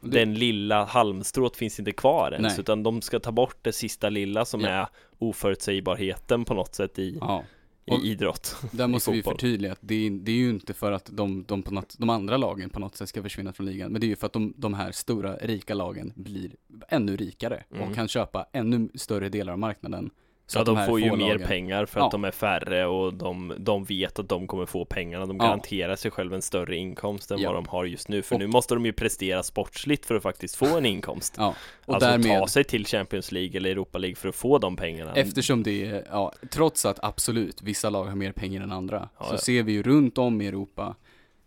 det- 0.00 0.10
den 0.10 0.34
lilla 0.34 0.84
halmstrået 0.84 1.56
finns 1.56 1.78
inte 1.78 1.92
kvar 1.92 2.32
ens 2.32 2.52
Nej. 2.52 2.60
utan 2.60 2.82
de 2.82 3.02
ska 3.02 3.20
ta 3.20 3.32
bort 3.32 3.56
det 3.62 3.72
sista 3.72 4.08
lilla 4.08 4.44
som 4.44 4.60
Ja. 4.60 4.68
är 4.68 4.86
oförutsägbarheten 5.18 6.44
på 6.44 6.54
något 6.54 6.74
sätt 6.74 6.98
i, 6.98 7.18
Ja, 7.20 7.44
i 7.86 8.10
idrott 8.10 8.56
där 8.72 8.86
måste 8.88 9.10
vi 9.10 9.22
förtydliga 9.22 9.72
att 9.72 9.78
det 9.80 9.94
är, 10.06 10.10
det 10.10 10.32
är 10.32 10.36
ju 10.36 10.50
inte 10.50 10.74
för 10.74 10.92
att 10.92 11.08
de, 11.12 11.44
de, 11.48 11.62
på 11.62 11.74
något, 11.74 11.94
de 11.98 12.10
andra 12.10 12.36
lagen 12.36 12.70
på 12.70 12.80
något 12.80 12.96
sätt 12.96 13.08
ska 13.08 13.22
försvinna 13.22 13.52
från 13.52 13.66
ligan, 13.66 13.92
men 13.92 14.00
det 14.00 14.06
är 14.06 14.08
ju 14.08 14.16
för 14.16 14.26
att 14.26 14.32
de, 14.32 14.54
de 14.56 14.74
här 14.74 14.92
stora 14.92 15.36
rika 15.36 15.74
lagen 15.74 16.12
blir 16.16 16.50
ännu 16.88 17.16
rikare 17.16 17.64
Mm. 17.74 17.88
och 17.88 17.94
kan 17.94 18.08
köpa 18.08 18.46
ännu 18.52 18.88
större 18.94 19.28
delar 19.28 19.52
av 19.52 19.58
marknaden. 19.58 20.10
Så 20.48 20.58
Ja, 20.58 20.64
de, 20.64 20.76
här 20.76 20.86
får 20.86 21.00
ju 21.00 21.16
mer 21.16 21.26
lagen- 21.34 21.46
pengar 21.48 21.86
för 21.86 22.00
Ja. 22.00 22.06
att 22.06 22.12
de 22.12 22.24
är 22.24 22.30
färre 22.30 22.86
och 22.86 23.14
de, 23.14 23.52
de 23.58 23.84
vet 23.84 24.18
att 24.18 24.28
de 24.28 24.46
kommer 24.46 24.66
få 24.66 24.84
pengarna 24.84 25.26
De 25.26 25.36
Ja. 25.36 25.44
garanterar 25.44 25.96
sig 25.96 26.10
själv 26.10 26.34
en 26.34 26.42
större 26.42 26.76
inkomst 26.76 27.30
än 27.30 27.38
Ja. 27.38 27.52
vad 27.52 27.56
de 27.64 27.68
har 27.68 27.84
just 27.84 28.08
nu 28.08 28.22
För 28.22 28.34
Och- 28.34 28.38
nu 28.40 28.46
måste 28.46 28.74
de 28.74 28.86
ju 28.86 28.92
prestera 28.92 29.42
sportsligt 29.42 30.06
för 30.06 30.14
att 30.14 30.22
faktiskt 30.22 30.56
få 30.56 30.76
en 30.78 30.86
inkomst 30.86 31.34
Ja, 31.38 31.54
och 31.84 31.94
Alltså 31.94 32.10
därmed, 32.10 32.40
ta 32.40 32.46
sig 32.48 32.64
till 32.64 32.86
Champions 32.86 33.32
League 33.32 33.56
eller 33.56 33.70
Europa 33.70 33.98
League 33.98 34.16
för 34.16 34.28
att 34.28 34.34
få 34.34 34.58
de 34.58 34.76
pengarna 34.76 35.12
eftersom 35.14 35.62
det 35.62 35.86
är, 35.86 36.04
ja, 36.10 36.32
trots 36.50 36.86
att 36.86 37.04
absolut 37.04 37.62
vissa 37.62 37.90
lag 37.90 38.04
har 38.04 38.16
mer 38.16 38.32
pengar 38.32 38.62
än 38.62 38.72
andra, 38.72 39.08
Ja, 39.18 39.24
så 39.26 39.34
ja. 39.34 39.38
ser 39.38 39.62
vi 39.62 39.72
ju 39.72 39.82
runt 39.82 40.18
om 40.18 40.40
i 40.40 40.46
Europa 40.46 40.94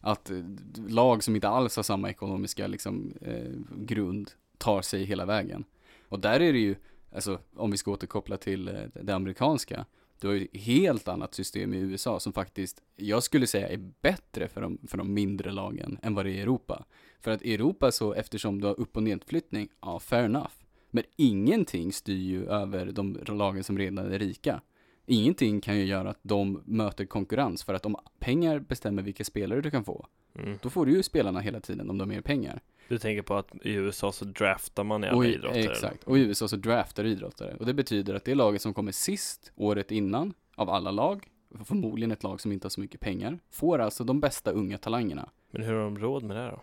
att 0.02 0.30
eh, 0.30 0.38
lag 0.88 1.24
som 1.24 1.36
inte 1.36 1.50
alls 1.50 1.76
har 1.76 1.84
samma 1.84 2.10
ekonomiska 2.10 2.68
liksom, 2.68 3.14
eh, 3.22 3.34
grund 3.78 4.32
tar 4.58 4.82
sig 4.82 5.04
hela 5.04 5.26
vägen. 5.26 5.64
Och 6.10 6.20
där 6.20 6.40
är 6.40 6.54
det 6.54 6.60
ju, 6.60 6.76
alltså 7.12 7.40
om 7.56 7.72
vi 7.72 7.78
ska 7.78 7.92
återkoppla 7.92 8.38
till 8.38 8.68
eh, 8.68 8.74
det 8.94 9.16
amerikanska, 9.16 9.86
du 10.20 10.28
har 10.28 10.36
ju 10.36 10.46
ett 10.46 10.62
helt 10.62 11.08
annat 11.08 11.34
system 11.34 11.74
i 11.74 11.78
USA 11.78 12.20
som 12.20 12.34
faktiskt, 12.34 12.82
jag 12.96 13.24
skulle 13.24 13.48
säga 13.48 13.70
är 13.70 13.92
bättre 14.02 14.48
för 14.48 14.62
de, 14.62 14.78
för 14.88 14.98
de 14.98 15.14
mindre 15.14 15.52
lagen 15.52 16.00
än 16.02 16.16
vad 16.16 16.26
det 16.26 16.32
är 16.32 16.34
i 16.34 16.42
Europa. 16.42 16.86
För 17.20 17.32
att 17.32 17.42
i 17.42 17.54
Europa 17.54 17.92
så, 17.92 18.14
eftersom 18.14 18.62
du 18.62 18.68
har 18.68 18.80
upp 18.80 18.98
och 18.98 19.04
nedflyttning, 19.04 19.70
ja 19.82 20.00
fair 20.00 20.24
enough. 20.24 20.54
Men 20.92 21.04
ingenting 21.16 21.94
styr 21.94 22.30
ju 22.30 22.46
över 22.46 22.92
de 22.92 23.20
lagen 23.28 23.64
som 23.64 23.78
redan 23.78 24.12
är 24.12 24.20
rika. 24.20 24.62
Ingenting 25.06 25.62
kan 25.62 25.78
ju 25.78 25.86
göra 25.86 26.10
att 26.10 26.20
de 26.22 26.62
möter 26.66 27.06
konkurrens, 27.06 27.64
för 27.64 27.74
att 27.74 27.86
om 27.86 27.96
pengar 28.20 28.60
bestämmer 28.60 29.02
vilka 29.02 29.24
spelare 29.24 29.62
du 29.62 29.72
kan 29.72 29.86
få, 29.86 30.08
mm. 30.36 30.58
då 30.62 30.70
får 30.70 30.86
du 30.86 30.92
ju 30.92 31.04
spelarna 31.04 31.40
hela 31.40 31.60
tiden 31.60 31.90
om 31.90 31.98
de 31.98 32.10
har 32.10 32.16
mer 32.16 32.22
pengar. 32.22 32.62
Du 32.90 32.98
tänker 32.98 33.22
på 33.22 33.36
att 33.36 33.56
i 33.62 33.72
USA 33.74 34.12
så 34.12 34.26
draftar 34.26 34.84
man 34.84 35.04
och 35.04 35.10
alla 35.10 35.26
i, 35.26 35.34
idrottare 35.34 35.64
Exakt, 35.64 36.04
och 36.04 36.18
i 36.18 36.22
USA 36.22 36.48
så 36.48 36.56
draftar 36.56 37.06
idrottare. 37.06 37.56
Och 37.60 37.66
det 37.66 37.74
betyder 37.74 38.14
att 38.14 38.26
det 38.26 38.36
laget 38.36 38.62
som 38.62 38.74
kommer 38.74 38.92
sist 38.92 39.52
året 39.56 39.92
innan, 39.92 40.34
av 40.56 40.70
alla 40.70 40.92
lag, 40.92 41.28
förmodligen 41.66 42.12
ett 42.12 42.24
lag 42.24 42.42
som 42.42 42.52
inte 42.52 42.66
har 42.66 42.70
så 42.70 42.82
mycket 42.82 43.00
pengar, 43.00 43.40
får 43.50 43.80
alltså 43.80 44.04
de 44.04 44.20
bästa 44.20 44.52
unga 44.52 44.78
talangerna. 44.78 45.30
Men 45.52 45.62
hur 45.62 45.74
har 45.74 45.82
de 45.82 46.00
råd 46.00 46.24
med 46.24 46.38
det 46.38 46.46
då? 46.46 46.62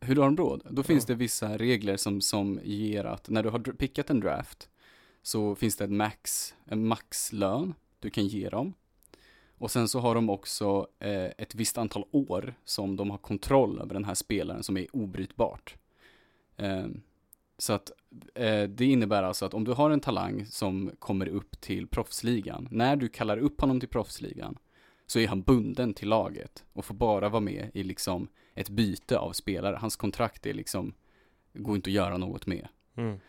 Hur 0.00 0.16
har 0.16 0.24
de 0.24 0.36
råd? 0.36 0.66
Då 0.70 0.82
finns 0.82 1.08
Ja. 1.08 1.14
det 1.14 1.18
vissa 1.18 1.58
regler 1.58 1.96
som, 1.96 2.20
som 2.20 2.60
ger 2.64 3.04
att 3.04 3.28
när 3.28 3.42
du 3.42 3.48
har 3.48 3.58
pickat 3.58 4.10
en 4.10 4.20
draft 4.20 4.68
så 5.22 5.54
finns 5.54 5.76
det 5.76 5.84
ett 5.84 5.90
max, 5.90 6.54
en 6.64 6.86
maxlön 6.86 7.74
du 7.98 8.10
kan 8.10 8.26
ge 8.26 8.48
dem. 8.48 8.74
Och 9.60 9.70
sen 9.70 9.88
så 9.88 10.00
har 10.00 10.14
de 10.14 10.30
också 10.30 10.86
eh, 10.98 11.24
ett 11.24 11.54
visst 11.54 11.78
antal 11.78 12.04
år 12.10 12.54
som 12.64 12.96
de 12.96 13.10
har 13.10 13.18
kontroll 13.18 13.80
över 13.80 13.94
den 13.94 14.04
här 14.04 14.14
spelaren 14.14 14.62
som 14.62 14.76
är 14.76 14.86
obrytbart. 14.96 15.76
Eh, 16.56 16.86
så 17.58 17.72
att 17.72 17.92
eh, 18.34 18.62
det 18.62 18.84
innebär 18.84 19.22
alltså 19.22 19.44
att 19.44 19.54
om 19.54 19.64
du 19.64 19.72
har 19.72 19.90
en 19.90 20.00
talang 20.00 20.46
som 20.46 20.90
kommer 20.98 21.28
upp 21.28 21.60
till 21.60 21.86
proffsligan, 21.86 22.68
när 22.70 22.96
du 22.96 23.08
kallar 23.08 23.38
upp 23.38 23.60
honom 23.60 23.80
till 23.80 23.88
proffsligan 23.88 24.58
så 25.06 25.18
är 25.18 25.28
han 25.28 25.42
bunden 25.42 25.94
till 25.94 26.08
laget 26.08 26.64
och 26.72 26.84
får 26.84 26.94
bara 26.94 27.28
vara 27.28 27.40
med 27.40 27.70
i 27.74 27.82
liksom 27.82 28.28
ett 28.54 28.68
byte 28.68 29.18
av 29.18 29.32
spelare. 29.32 29.76
Hans 29.76 29.96
kontrakt 29.96 30.46
är 30.46 30.54
liksom, 30.54 30.94
går 31.52 31.76
inte 31.76 31.90
att 31.90 31.94
göra 31.94 32.16
något 32.16 32.46
med. 32.46 32.68
Mm. 32.96 33.20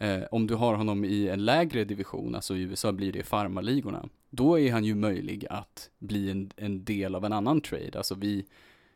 Eh, 0.00 0.22
om 0.30 0.46
du 0.46 0.54
har 0.54 0.74
honom 0.74 1.04
i 1.04 1.28
en 1.28 1.44
lägre 1.44 1.84
division, 1.84 2.34
alltså 2.34 2.56
i 2.56 2.60
USA 2.60 2.92
blir 2.92 3.12
det 3.12 3.22
farmarligorna, 3.22 4.08
då 4.30 4.58
är 4.58 4.72
han 4.72 4.84
ju 4.84 4.94
möjlig 4.94 5.46
att 5.50 5.90
bli 5.98 6.30
en, 6.30 6.50
en 6.56 6.84
del 6.84 7.14
av 7.14 7.24
en 7.24 7.32
annan 7.32 7.60
trade. 7.60 7.90
Alltså 7.94 8.14
vi, 8.14 8.46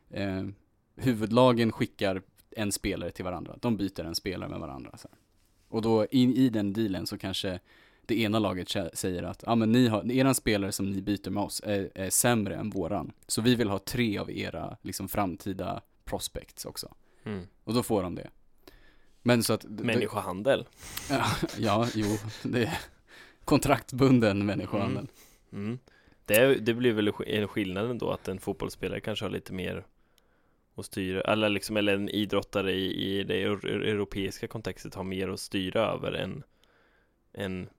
eh, 0.09 0.43
huvudlagen 0.95 1.71
skickar 1.71 2.21
en 2.51 2.71
spelare 2.71 3.11
till 3.11 3.25
varandra, 3.25 3.57
de 3.61 3.77
byter 3.77 4.03
en 4.03 4.15
spelare 4.15 4.49
med 4.49 4.59
varandra. 4.59 4.97
Så. 4.97 5.07
Och 5.67 5.81
då 5.81 6.05
in, 6.05 6.33
i 6.33 6.49
den 6.49 6.73
dealen 6.73 7.07
så 7.07 7.17
kanske 7.17 7.59
det 8.05 8.19
ena 8.19 8.39
laget 8.39 8.69
säger 8.93 9.23
att, 9.23 9.43
ja 9.45 9.51
ah, 9.51 9.55
men 9.55 9.71
ni 9.71 9.87
har, 9.87 10.11
eran 10.11 10.35
spelare 10.35 10.71
som 10.71 10.91
ni 10.91 11.01
byter 11.01 11.29
med 11.29 11.43
oss 11.43 11.61
är, 11.65 11.91
är 11.95 12.09
sämre 12.09 12.55
än 12.55 12.69
våran. 12.69 13.11
Så 13.27 13.41
vi 13.41 13.55
vill 13.55 13.69
ha 13.69 13.79
tre 13.79 14.17
av 14.17 14.31
era 14.31 14.77
liksom 14.81 15.07
framtida 15.07 15.81
prospects 16.05 16.65
också. 16.65 16.93
Mm. 17.23 17.47
Och 17.63 17.73
då 17.73 17.83
får 17.83 18.03
de 18.03 18.15
det. 18.15 18.29
Men 19.27 19.43
så 19.43 19.53
att 19.53 19.63
Människohandel. 19.63 20.65
Ja, 21.09 21.25
ja, 21.57 21.87
jo, 21.93 22.17
det 22.43 22.63
är 22.63 22.77
kontraktbunden 23.45 24.45
människohandel. 24.45 25.07
Mm. 25.53 25.79
Det, 26.25 26.55
det 26.55 26.73
blir 26.73 26.93
väl 26.93 27.11
en 27.27 27.47
skillnad 27.47 27.89
ändå 27.91 28.11
att 28.11 28.27
en 28.27 28.39
fotbollsspelare 28.39 28.99
kanske 28.99 29.25
har 29.25 29.29
lite 29.29 29.53
mer 29.53 29.85
att 30.75 30.85
styra, 30.85 31.21
eller 31.21 31.49
liksom, 31.49 31.77
eller 31.77 31.93
en 31.93 32.09
idrottare 32.09 32.71
i, 32.73 33.19
i 33.19 33.23
det 33.23 33.43
euro- 33.43 33.67
europeiska 33.67 34.47
kontextet 34.47 34.95
har 34.95 35.03
mer 35.03 35.29
att 35.29 35.39
styra 35.39 35.81
över 35.91 36.11
än 36.11 36.43
en 37.33 37.69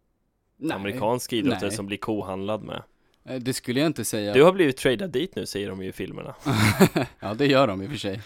amerikansk 0.73 1.33
idrottare 1.33 1.69
nej. 1.69 1.77
som 1.77 1.87
blir 1.87 1.99
kohandlad 1.99 2.63
med. 2.63 2.83
Eh, 3.25 3.37
Det 3.41 3.53
skulle 3.55 3.81
jag 3.81 3.87
inte 3.87 4.05
säga. 4.05 4.33
Du 4.33 4.43
har 4.43 4.53
blivit 4.53 4.77
tradad 4.77 5.11
dit 5.11 5.37
nu 5.37 5.47
säger 5.47 5.69
de 5.69 5.83
ju 5.83 5.89
i 5.89 5.93
filmerna. 5.93 6.35
ja, 7.21 7.35
det 7.35 7.47
gör 7.47 7.67
de 7.67 7.83
i 7.83 7.87
och 7.87 7.91
för 7.91 7.99
sig. 7.99 8.21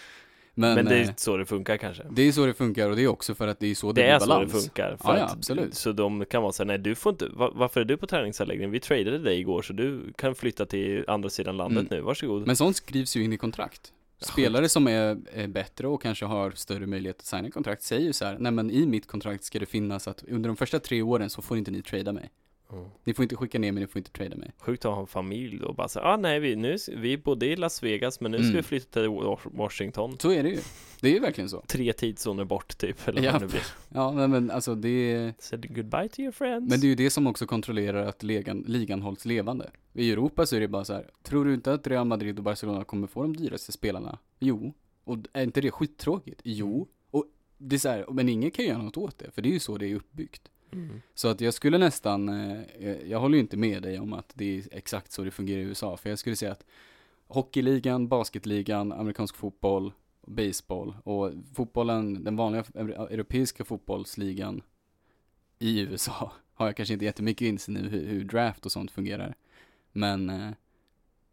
Men, 0.53 0.75
Men 0.75 0.85
det 0.85 0.95
eh, 1.01 1.07
är 1.09 1.13
så 1.17 1.37
det 1.37 1.45
funkar 1.45 1.77
kanske. 1.77 2.03
det 2.11 2.21
är 2.21 2.31
så 2.31 2.45
det 2.45 2.53
funkar 2.53 2.89
och 2.89 2.95
det 2.95 3.03
är 3.03 3.07
också 3.07 3.35
för 3.35 3.47
att 3.47 3.59
det 3.59 3.67
är 3.67 3.75
så 3.75 3.91
det, 3.91 4.01
Det 4.01 4.05
blir 4.05 4.13
är 4.13 4.19
så 4.19 4.25
det 4.25 4.29
balans. 4.29 4.51
funkar. 4.51 4.97
För 5.01 5.09
Ja, 5.13 5.17
ja, 5.17 5.25
att, 5.25 5.31
absolut. 5.33 5.73
Så 5.75 5.91
de 5.91 6.25
kan 6.25 6.41
vara 6.41 6.51
så 6.51 6.63
här, 6.63 6.67
nej 6.67 6.77
du 6.77 6.95
får 6.95 7.11
inte, 7.11 7.27
va- 7.27 7.51
varför 7.55 7.81
är 7.81 7.85
du 7.85 7.97
på 7.97 8.07
träningsanläggningen? 8.07 8.71
Vi 8.71 8.79
tradade 8.79 9.17
dig 9.19 9.39
igår 9.39 9.61
så 9.61 9.73
du 9.73 10.13
kan 10.17 10.35
flytta 10.35 10.65
till 10.65 11.05
andra 11.07 11.29
sidan 11.29 11.57
landet 11.57 11.79
Mm. 11.81 11.97
nu, 11.97 12.01
varsågod. 12.01 12.47
Men 12.47 12.55
sånt 12.55 12.75
skrivs 12.75 13.15
ju 13.15 13.23
in 13.23 13.33
i 13.33 13.37
kontrakt. 13.37 13.93
Spelare 14.19 14.69
som 14.69 14.87
är, 14.87 15.17
är 15.33 15.47
bättre 15.47 15.87
och 15.87 16.01
kanske 16.01 16.25
har 16.25 16.51
större 16.51 16.85
möjlighet 16.87 17.19
att 17.19 17.25
signa 17.25 17.51
kontrakt 17.51 17.83
säger 17.83 18.01
ju 18.05 18.13
så 18.13 18.25
här, 18.25 18.37
nej 18.39 18.51
men 18.51 18.71
i 18.71 18.85
mitt 18.85 19.07
kontrakt 19.07 19.43
ska 19.43 19.59
det 19.59 19.65
finnas 19.65 20.07
att 20.07 20.23
under 20.27 20.47
de 20.49 20.55
första 20.57 20.79
tre 20.79 21.01
åren 21.01 21.29
så 21.29 21.41
får 21.41 21.57
inte 21.57 21.71
ni 21.71 21.81
trada 21.81 22.11
mig. 22.11 22.29
Mm. 22.73 22.85
Ni 23.03 23.13
får 23.13 23.23
inte 23.23 23.35
skicka 23.35 23.59
ner 23.59 23.71
mig, 23.71 23.81
ni 23.81 23.87
får 23.87 23.99
inte 23.99 24.11
trada 24.11 24.35
mig. 24.35 24.51
Sjukt 24.59 24.85
att 24.85 24.93
ha 24.93 25.01
en 25.01 25.07
familj 25.07 25.57
då, 25.59 25.73
bara 25.73 25.87
så 25.87 25.99
här, 25.99 26.07
ah 26.13 26.17
nej 26.17 26.39
vi, 26.39 26.55
nu, 26.55 26.77
vi 26.97 27.17
bodde 27.17 27.45
i 27.45 27.55
Las 27.55 27.83
Vegas 27.83 28.19
men 28.19 28.31
nu 28.31 28.37
ska 28.37 28.45
Mm. 28.45 28.55
vi 28.55 28.63
flytta 28.63 28.99
till 29.01 29.09
Wa- 29.09 29.39
Washington 29.43 30.17
Så 30.19 30.31
är 30.31 30.43
det 30.43 30.49
ju. 30.49 30.59
Det 31.01 31.07
är 31.09 31.13
ju 31.13 31.19
verkligen 31.19 31.49
så. 31.49 31.61
Tre 31.67 31.93
tidszoner 31.93 32.43
bort 32.45 32.77
typ, 32.77 33.07
eller 33.07 33.21
Ja. 33.21 33.31
vad 33.31 33.41
det 33.41 33.47
blir 33.47 33.61
Ja, 33.89 34.11
men, 34.11 34.31
men 34.31 34.51
alltså 34.51 34.75
det 34.75 35.33
Said 35.39 35.75
goodbye 35.75 36.07
to 36.09 36.19
your 36.21 36.31
friends 36.31 36.69
Men 36.69 36.79
det 36.79 36.85
är 36.87 36.89
ju 36.89 36.95
det 36.95 37.09
som 37.09 37.27
också 37.27 37.45
kontrollerar 37.45 38.05
att 38.05 38.23
ligan, 38.23 38.63
ligan 38.67 39.01
hålls 39.01 39.25
levande. 39.25 39.71
I 39.93 40.11
Europa 40.11 40.45
så 40.45 40.55
är 40.55 40.59
det 40.59 40.67
bara 40.67 40.85
så 40.85 40.93
här, 40.93 41.09
tror 41.23 41.45
du 41.45 41.53
inte 41.53 41.73
att 41.73 41.87
Real 41.87 42.07
Madrid 42.07 42.37
och 42.37 42.43
Barcelona 42.43 42.83
kommer 42.83 43.07
få 43.07 43.21
de 43.21 43.35
dyraste 43.37 43.71
spelarna? 43.71 44.17
Jo. 44.39 44.73
Och 45.03 45.17
är 45.33 45.43
inte 45.43 45.61
det 45.61 45.71
skittråkigt? 45.71 46.41
Jo. 46.43 46.75
Mm. 46.75 46.87
Och 47.11 47.25
det 47.57 47.75
är 47.75 47.79
så 47.79 47.89
här, 47.89 48.05
men 48.11 48.29
ingen 48.29 48.51
kan 48.51 48.65
göra 48.65 48.77
något 48.81 48.97
åt 48.97 49.17
det, 49.19 49.31
för 49.31 49.41
det 49.41 49.49
är 49.49 49.53
ju 49.53 49.59
så 49.59 49.77
det 49.77 49.91
är 49.91 49.95
uppbyggt. 49.95 50.51
Mm. 50.73 51.01
Så 51.13 51.27
att 51.27 51.41
jag 51.41 51.53
skulle 51.53 51.77
nästan, 51.77 52.29
eh, 52.29 52.59
jag- 52.79 53.07
jag 53.07 53.19
håller 53.19 53.35
ju 53.35 53.41
inte 53.41 53.57
med 53.57 53.83
dig 53.83 53.99
om 53.99 54.13
att 54.13 54.31
det 54.35 54.57
är 54.57 54.63
exakt 54.71 55.11
så 55.11 55.23
det 55.23 55.31
fungerar 55.31 55.59
i 55.61 55.63
USA, 55.63 55.97
för 55.97 56.09
jag 56.09 56.19
skulle 56.19 56.35
säga 56.35 56.51
att 56.51 56.65
hockeyligan, 57.27 58.07
basketligan, 58.07 58.91
amerikansk 58.91 59.35
fotboll, 59.35 59.91
baseball 60.27 60.95
och 61.03 61.31
fotbollen, 61.53 62.23
den 62.23 62.35
vanliga 62.35 62.63
euro- 62.75 63.07
europeiska 63.07 63.65
fotbollsligan 63.65 64.61
i 65.59 65.79
USA 65.79 66.31
har 66.53 66.65
jag 66.65 66.75
kanske 66.75 66.93
inte 66.93 67.05
jättemycket 67.05 67.45
insyn 67.45 67.77
i 67.77 67.79
hur, 67.79 68.05
hur 68.07 68.23
draft 68.23 68.65
och 68.65 68.71
sånt 68.71 68.91
fungerar. 68.91 69.35
Men 69.91 70.29
eh, 70.29 70.49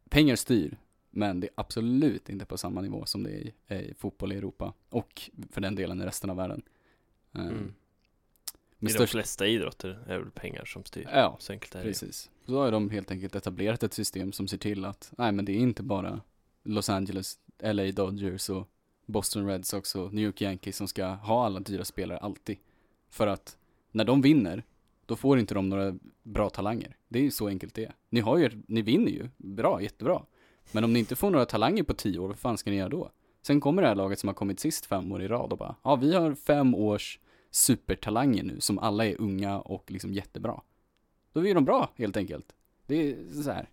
pengar 0.09 0.37
styr, 0.37 0.77
men 1.11 1.41
det 1.41 1.47
är 1.47 1.53
absolut 1.55 2.29
inte 2.29 2.45
på 2.45 2.59
samma 2.59 2.81
nivå 2.81 3.05
som 3.07 3.23
det 3.23 3.31
är 3.31 3.75
i, 3.79 3.91
i 3.91 3.95
fotboll 3.95 4.33
i 4.33 4.37
Europa 4.37 4.73
och 4.89 5.31
för 5.51 5.61
den 5.61 5.75
delen 5.75 6.03
i 6.03 6.05
resten 6.05 6.31
av 6.31 6.37
världen. 6.37 6.63
Eh, 7.35 7.41
Mm. 7.47 7.75
I 8.81 8.85
de 8.85 8.91
störst- 8.93 9.13
flesta 9.13 9.47
idrotter 9.47 9.89
är 10.07 10.13
det 10.13 10.19
väl 10.19 10.31
pengar 10.31 10.65
som 10.65 10.85
styr 10.85 11.09
Ja, 11.13 11.37
Så 11.41 11.53
enkelt 11.53 11.75
är 11.75 11.79
det. 11.79 11.85
Precis. 11.85 12.31
Så 12.47 12.53
då 12.53 12.59
har 12.59 12.71
de 12.73 12.91
helt 12.91 13.11
enkelt 13.11 13.35
etablerat 13.35 13.83
ett 13.83 13.95
system 13.95 14.33
som 14.33 14.49
ser 14.49 14.59
till 14.59 14.85
att, 14.85 15.13
nej 15.19 15.33
men 15.33 15.45
det 15.45 15.53
är 15.53 15.57
inte 15.57 15.83
bara 15.83 16.21
Los 16.65 16.89
Angeles, 16.89 17.39
LA 17.63 17.93
Dodgers 17.93 18.51
och 18.51 18.69
Boston 19.07 19.47
Red 19.47 19.67
Sox 19.67 19.95
och 19.95 20.13
New 20.15 20.25
York 20.25 20.41
Yankees 20.41 20.77
som 20.77 20.89
ska 20.89 21.07
ha 21.07 21.47
alla 21.47 21.61
dyra 21.61 21.85
spelare 21.85 22.19
alltid. 22.19 22.57
För 23.11 23.27
att 23.27 23.57
när 23.91 24.05
de 24.05 24.23
vinner, 24.23 24.63
då 25.07 25.17
får 25.17 25.39
inte 25.39 25.55
de 25.55 25.69
några 25.69 25.95
bra 26.23 26.51
talanger. 26.51 26.97
Det 27.09 27.19
är 27.19 27.23
ju 27.23 27.31
så 27.31 27.49
enkelt 27.49 27.75
det 27.75 27.85
är. 27.85 27.95
Ni 28.11 28.21
har 28.21 28.39
ju, 28.39 28.51
ni 28.67 28.83
vinner 28.83 29.11
ju, 29.11 29.29
bra, 29.37 29.83
jättebra. 29.83 30.23
Men 30.73 30.85
om 30.85 30.93
ni 30.93 30.99
inte 30.99 31.17
får 31.17 31.31
några 31.31 31.45
talanger 31.47 31.83
på 31.83 31.95
tio 31.95 32.19
år, 32.19 32.29
vad 32.29 32.39
fan 32.39 32.59
ska 32.59 32.71
ni 32.71 32.77
göra 32.77 32.89
då? 32.89 33.11
Sen 33.43 33.61
kommer 33.61 33.83
det 33.83 33.89
här 33.89 33.95
laget 33.95 34.19
som 34.19 34.29
har 34.29 34.35
kommit 34.35 34.61
sist 34.61 34.87
fem 34.87 35.13
år 35.13 35.23
i 35.23 35.29
rad 35.29 35.53
och 35.53 35.59
bara, 35.59 35.77
ja 35.83 35.97
vi 35.97 36.15
har 36.15 36.35
fem 36.35 36.75
års 36.75 37.19
supertalanger 37.51 38.43
nu 38.43 38.61
som 38.61 38.79
alla 38.79 39.07
är 39.07 39.21
unga 39.21 39.61
och 39.61 39.91
liksom 39.91 40.15
jättebra. 40.15 40.61
Då 41.33 41.47
är 41.47 41.55
de 41.55 41.65
bra 41.65 41.91
helt 41.97 42.17
enkelt. 42.17 42.55
Det 42.87 43.11
är 43.11 43.43
så 43.43 43.51
här. 43.51 43.69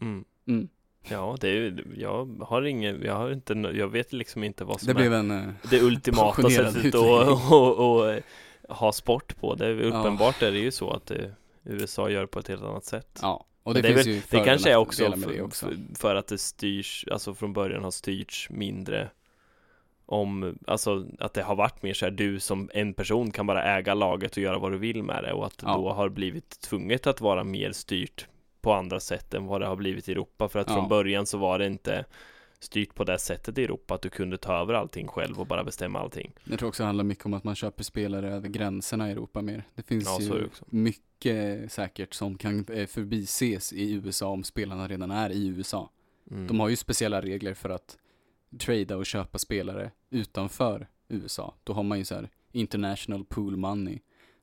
Mm. 0.00 0.24
Mm. 0.46 0.68
Ja, 1.08 1.36
det 1.40 1.48
är 1.48 1.52
ju, 1.52 1.84
jag 1.96 2.42
har 2.42 2.62
ingen, 2.62 3.02
jag 3.02 3.14
har 3.14 3.30
inte, 3.30 3.52
jag 3.54 3.88
vet 3.88 4.12
liksom 4.12 4.44
inte 4.44 4.64
vad 4.64 4.80
som 4.80 4.86
Det 4.86 4.92
är 4.92 4.94
blev 4.94 5.14
en, 5.14 5.30
eh, 5.30 5.52
det 5.70 5.82
ultimata 5.82 6.50
sättet 6.50 6.94
att 6.94 6.94
och, 7.52 7.98
och, 7.98 8.20
ha 8.68 8.92
sport 8.92 9.40
på. 9.40 9.54
Det 9.54 9.66
är 9.66 9.80
uppenbart 9.80 10.42
är 10.42 10.52
det 10.52 10.58
ju 10.58 10.70
så 10.70 10.90
att 10.90 11.06
det, 11.06 11.34
USA 11.64 12.10
gör 12.10 12.26
på 12.26 12.38
ett 12.38 12.48
helt 12.48 12.62
annat 12.62 12.84
sätt. 12.84 13.18
ja. 13.22 13.46
Och 13.62 13.74
det, 13.74 13.82
det, 13.82 13.88
är 13.88 13.94
finns 13.94 14.06
väl, 14.06 14.14
ju 14.14 14.22
det 14.30 14.44
kanske 14.44 14.70
är 14.70 14.76
också 14.76 15.10
det 15.10 15.16
för, 15.16 15.42
också. 15.42 15.66
för- 15.66 15.78
för 15.94 16.14
att 16.14 16.26
det 16.26 16.38
styrs, 16.38 17.04
alltså 17.10 17.34
från 17.34 17.52
början 17.52 17.84
har 17.84 17.90
styrts 17.90 18.50
mindre 18.50 19.10
om, 20.06 20.58
alltså 20.66 21.06
att 21.18 21.34
det 21.34 21.42
har 21.42 21.56
varit 21.56 21.82
mer 21.82 21.94
så 21.94 22.04
här, 22.06 22.12
du 22.12 22.40
som 22.40 22.70
en 22.74 22.94
person 22.94 23.30
kan 23.30 23.46
bara 23.46 23.62
äga 23.78 23.94
laget 23.94 24.32
och 24.32 24.38
göra 24.42 24.58
vad 24.58 24.72
du 24.72 24.78
vill 24.78 25.02
med 25.02 25.24
det 25.24 25.32
och 25.32 25.46
att 25.46 25.62
Ja. 25.62 25.74
då 25.74 25.92
har 25.92 26.08
blivit 26.08 26.60
tvunget 26.60 27.06
att 27.06 27.20
vara 27.20 27.44
mer 27.44 27.72
styrt 27.72 28.26
på 28.60 28.72
andra 28.72 29.00
sätt 29.00 29.34
än 29.34 29.46
vad 29.46 29.60
det 29.60 29.66
har 29.66 29.76
blivit 29.76 30.08
i 30.08 30.12
Europa 30.12 30.48
för 30.48 30.58
att 30.58 30.68
Ja. 30.68 30.74
från 30.74 30.88
början 30.88 31.26
så 31.26 31.38
var 31.38 31.58
det 31.58 31.66
inte 31.66 32.04
styrt 32.58 32.94
på 32.94 33.04
det 33.04 33.18
sättet 33.18 33.58
i 33.58 33.64
Europa 33.64 33.94
att 33.94 34.02
du 34.02 34.08
kunde 34.10 34.38
ta 34.38 34.60
över 34.60 34.74
allting 34.74 35.08
själv 35.08 35.40
och 35.40 35.46
bara 35.46 35.64
bestämma 35.64 35.98
allting. 36.00 36.32
Jag 36.44 36.58
tror 36.58 36.68
också 36.68 36.82
det 36.82 36.86
handlar 36.86 37.04
mycket 37.04 37.26
om 37.26 37.34
att 37.34 37.44
man 37.44 37.54
köper 37.54 37.84
spelare 37.84 38.30
över 38.34 38.48
gränserna 38.48 39.08
i 39.08 39.12
Europa 39.12 39.42
mer. 39.42 39.64
Det 39.74 39.82
finns 39.82 40.04
Ja, 40.04 40.36
ju 40.36 40.48
mycket 40.66 41.72
säkert 41.72 42.14
som 42.14 42.38
kan 42.38 42.66
eh, 42.72 42.86
förbises 42.86 43.72
i 43.72 43.92
USA 43.92 44.26
om 44.28 44.44
spelarna 44.44 44.88
redan 44.88 45.10
är 45.10 45.30
i 45.30 45.46
USA. 45.46 45.90
Mm. 46.30 46.46
De 46.46 46.60
har 46.60 46.68
ju 46.68 46.76
speciella 46.76 47.20
regler 47.22 47.54
för 47.54 47.68
att 47.70 47.98
trada 48.58 48.96
och 48.96 49.06
köpa 49.06 49.38
spelare 49.38 49.90
utanför 50.10 50.88
USA. 51.08 51.54
Då 51.64 51.72
har 51.72 51.82
man 51.82 51.98
ju 51.98 52.04
så 52.04 52.14
här 52.14 52.30
international 52.52 53.24
pool 53.24 53.56
money 53.56 53.98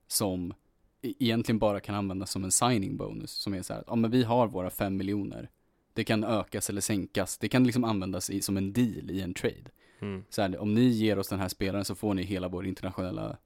som 0.07 0.53
e- 1.01 1.13
egentligen 1.19 1.59
bara 1.59 1.79
kan 1.79 1.95
användas 1.95 2.31
som 2.31 2.43
en 2.43 2.51
signing 2.51 2.97
bonus 2.97 3.31
som 3.31 3.53
är 3.53 3.61
så 3.61 3.73
här, 3.73 3.83
ja 3.87 3.95
men 3.95 4.11
vi 4.11 4.23
har 4.23 4.47
våra 4.47 4.69
fem 4.69 4.97
miljoner. 4.97 5.49
Det 5.93 6.03
kan 6.03 6.23
ökas 6.23 6.69
eller 6.69 6.81
sänkas. 6.81 7.37
Det 7.37 7.49
kan 7.49 7.63
liksom 7.63 7.83
användas 7.83 8.29
i, 8.29 8.41
som 8.41 8.57
en 8.57 8.73
deal 8.73 9.11
i 9.11 9.21
en 9.21 9.33
trade. 9.33 9.71
Mm. 9.99 10.23
Så 10.29 10.41
här, 10.41 10.57
om 10.57 10.73
ni 10.73 10.83
ger 10.83 11.19
oss 11.19 11.27
den 11.27 11.39
här 11.39 11.49
spelaren 11.49 11.85
så 11.85 11.95
får 11.95 12.13
ni 12.13 12.23
hela 12.23 12.47
vår 12.47 12.65
internationella 12.65 13.37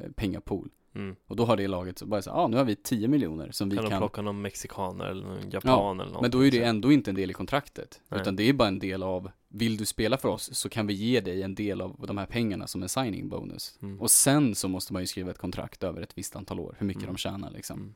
eh, 0.00 0.10
pengapool. 0.10 0.70
Mm. 0.96 1.16
Och 1.26 1.36
då 1.36 1.44
har 1.44 1.56
det 1.56 1.68
laget 1.68 1.98
så 1.98 2.06
bara 2.06 2.22
så 2.22 2.30
ja 2.30 2.34
ah, 2.34 2.48
nu 2.48 2.56
har 2.56 2.64
vi 2.64 2.76
10 2.76 3.08
miljoner 3.08 3.50
som 3.50 3.68
vi 3.68 3.76
Kan 3.76 3.84
kan, 3.84 3.92
de 3.92 3.98
plocka 3.98 4.22
någon 4.22 4.42
mexikaner 4.42 5.04
eller 5.04 5.26
någon 5.26 5.50
japan 5.50 6.00
eller 6.00 6.12
något 6.12 6.22
men 6.22 6.30
då 6.30 6.46
är 6.46 6.50
det 6.50 6.62
ändå 6.62 6.92
inte 6.92 7.10
en 7.10 7.14
del 7.14 7.30
i 7.30 7.34
kontraktet. 7.34 8.00
Nej. 8.08 8.20
Utan 8.20 8.36
det 8.36 8.48
är 8.48 8.52
bara 8.52 8.68
en 8.68 8.78
del 8.78 9.02
av, 9.02 9.30
vill 9.48 9.76
du 9.76 9.86
spela 9.86 10.16
för 10.18 10.28
oss 10.28 10.54
så 10.54 10.68
kan 10.68 10.86
vi 10.86 10.94
ge 10.94 11.20
dig 11.20 11.42
en 11.42 11.54
del 11.54 11.80
av 11.80 12.04
de 12.06 12.18
här 12.18 12.26
pengarna 12.26 12.66
som 12.66 12.82
en 12.82 12.88
signing 12.88 13.28
bonus. 13.28 13.78
Mm. 13.82 14.00
Och 14.00 14.10
sen 14.10 14.54
så 14.54 14.68
måste 14.68 14.92
man 14.92 15.02
ju 15.02 15.06
skriva 15.06 15.30
ett 15.30 15.38
kontrakt 15.38 15.82
över 15.84 16.02
ett 16.02 16.18
visst 16.18 16.36
antal 16.36 16.60
år, 16.60 16.76
hur 16.78 16.86
mycket 16.86 17.02
Mm. 17.02 17.14
de 17.14 17.18
tjänar 17.18 17.50
liksom. 17.50 17.78
Mm. 17.80 17.94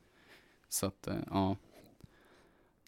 Så 0.69 0.85
att, 0.85 1.07
eh, 1.07 1.15
ja. 1.29 1.55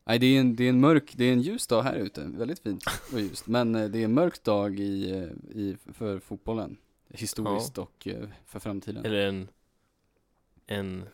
Nej 0.06 0.20
det 0.20 0.26
är 0.26 0.40
en, 0.40 0.56
det 0.56 0.64
är 0.64 0.70
en 0.70 0.80
mörk, 0.80 1.14
det 1.16 1.26
är 1.26 1.34
en 1.34 1.42
ljus 1.42 1.68
dag 1.68 1.84
här 1.84 1.96
ute, 1.96 2.24
väldigt 2.24 2.60
fint 2.60 2.84
och 3.14 3.20
ljust. 3.20 3.48
Men 3.48 3.76
eh, 3.76 3.86
det 3.90 4.00
är 4.00 4.06
en 4.06 4.14
mörk 4.14 4.44
dag 4.44 4.80
i, 4.80 5.12
eh, 5.12 5.58
i, 5.58 5.78
för 5.94 6.20
fotbollen. 6.20 6.78
Historiskt 7.10 7.78
och 7.78 8.08
eh, 8.08 8.28
för 8.46 8.60
framtiden. 8.60 9.06
Eller 9.06 9.28
en 9.28 9.48
en 10.66 11.10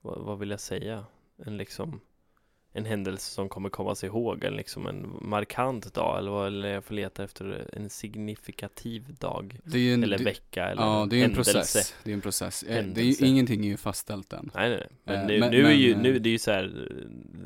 vad, 0.00 0.24
vad 0.24 0.38
vill 0.38 0.50
jag 0.50 0.60
säga? 0.60 1.06
En 1.36 1.56
liksom 1.56 2.00
en 2.72 2.84
händelse 2.84 3.30
som 3.30 3.48
kommer 3.48 3.68
komma 3.68 3.94
sig 3.94 4.06
ihåg, 4.06 4.44
eller 4.44 4.56
liksom 4.56 4.86
en 4.86 5.18
markant 5.22 5.94
dag 5.94 6.18
eller 6.18 6.30
vad 6.30 6.46
eller 6.46 6.68
jag 6.68 6.84
får 6.84 6.94
leta 6.94 7.24
efter 7.24 7.64
en 7.72 7.90
signifikativ 7.90 9.14
dag 9.18 9.58
en, 9.74 10.02
Eller 10.04 10.18
vecka 10.18 10.64
eller 10.68 10.82
ja, 10.82 11.06
det 11.10 11.16
är 11.16 11.18
en 11.18 11.22
händelse. 11.30 11.52
process. 11.52 11.94
Det 12.04 12.10
är 12.10 12.14
en 12.14 12.20
process. 12.20 12.62
Eh, 12.62 12.68
Det 12.68 12.74
är 12.74 12.82
Händelse. 12.82 13.26
ingenting 13.26 13.64
är 13.64 13.68
ju 13.68 13.76
fastställt 13.76 14.32
än. 14.32 14.50
Nej 14.54 14.70
nej, 14.70 14.78
nej. 14.78 14.88
men, 15.04 15.20
Eh, 15.20 15.26
nu, 15.26 15.40
men- 15.40 15.50
nu 15.50 15.66
är 15.66 15.72
ju, 15.72 15.94
men, 15.94 16.02
nu 16.02 16.14
eh, 16.16 16.20
det 16.20 16.28
är 16.28 16.32
ju 16.32 16.38
så 16.38 16.50
här 16.50 16.88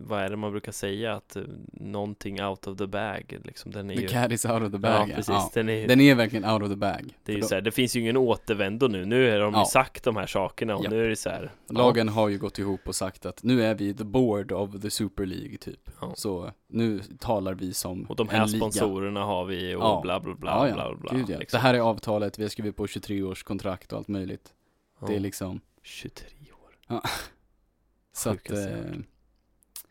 Vad 0.07 0.23
är 0.23 0.29
det 0.31 0.37
man 0.37 0.51
brukar 0.51 0.73
säga? 0.73 1.15
Att 1.15 1.37
eh, 1.37 1.43
någonting 1.73 2.43
out 2.45 2.67
of 2.67 2.79
the 2.79 2.87
bag 2.87 3.39
liksom, 3.45 3.71
den 3.73 3.91
är 3.91 3.95
The 3.97 4.03
ju 4.03 4.09
cat 4.09 4.33
is 4.33 4.45
out 4.45 4.63
of 4.63 4.73
the 4.73 4.79
bag. 4.79 5.09
Ja 5.11 5.15
precis, 5.17 5.29
Ja. 5.29 5.51
den 5.55 5.69
är 5.69 5.89
Den 5.89 6.01
är 6.01 6.15
verkligen 6.15 6.45
out 6.51 6.63
of 6.63 6.69
the 6.69 6.77
bag. 6.77 7.17
Det 7.25 7.33
är 7.33 7.37
ju 7.37 7.43
så 7.43 7.55
här, 7.55 7.63
det 7.63 7.71
finns 7.71 7.97
ju 7.97 8.01
ingen 8.01 8.17
återvändo 8.17 8.89
nu, 8.89 9.05
nu 9.05 9.31
har 9.31 9.39
de 9.39 9.55
ju 9.55 9.59
Ja. 9.61 9.65
sagt 9.67 10.05
de 10.05 10.17
här 10.17 10.27
sakerna 10.27 10.77
och 10.77 10.85
Japp. 10.85 10.93
nu 10.93 11.05
är 11.05 11.09
det 11.09 11.17
så 11.17 11.29
här 11.31 11.51
Lagen 11.71 12.09
har 12.09 12.29
ju 12.29 12.39
gått 12.39 12.59
ihop 12.59 12.81
och 12.85 12.95
sagt 12.95 13.27
att 13.27 13.43
nu 13.43 13.63
är 13.65 13.75
vi 13.75 13.95
the 13.95 14.05
board 14.05 14.53
of 14.53 14.81
the 14.83 14.91
Super 14.91 15.12
League 15.21 15.57
typ. 15.57 15.91
Ja. 16.01 16.13
Så 16.17 16.53
nu 16.69 17.01
talar 17.19 17.55
vi 17.55 17.75
som 17.75 18.05
Och 18.05 18.17
de 18.17 18.29
en 18.29 18.35
här 18.35 18.47
liga. 18.47 18.59
sponsorerna 18.59 19.25
har 19.25 19.45
vi 19.45 19.75
och 19.75 19.83
Ja. 19.83 20.01
bla 20.03 20.21
bla 20.21 20.35
bla 20.35 20.51
Ja, 20.51 20.69
ja. 20.69 20.75
bla 20.75 20.95
bla 20.97 21.13
Gud, 21.15 21.31
ja. 21.31 21.39
liksom. 21.39 21.59
Det 21.59 21.63
här 21.63 21.75
är 21.75 21.81
avtalet, 21.81 22.39
vi 22.39 22.43
har 22.43 22.49
skrivit 22.51 22.77
på 22.77 22.87
23 22.87 23.23
års 23.23 23.43
kontrakt 23.43 23.93
och 23.93 23.99
allt 23.99 24.09
möjligt. 24.09 24.53
Ja. 25.01 25.07
Det 25.07 25.17
är 25.17 25.21
liksom 25.21 25.61
23 25.83 26.27
år 26.53 27.01
Så 28.13 28.31
att, 28.31 28.51
eh. 28.51 28.77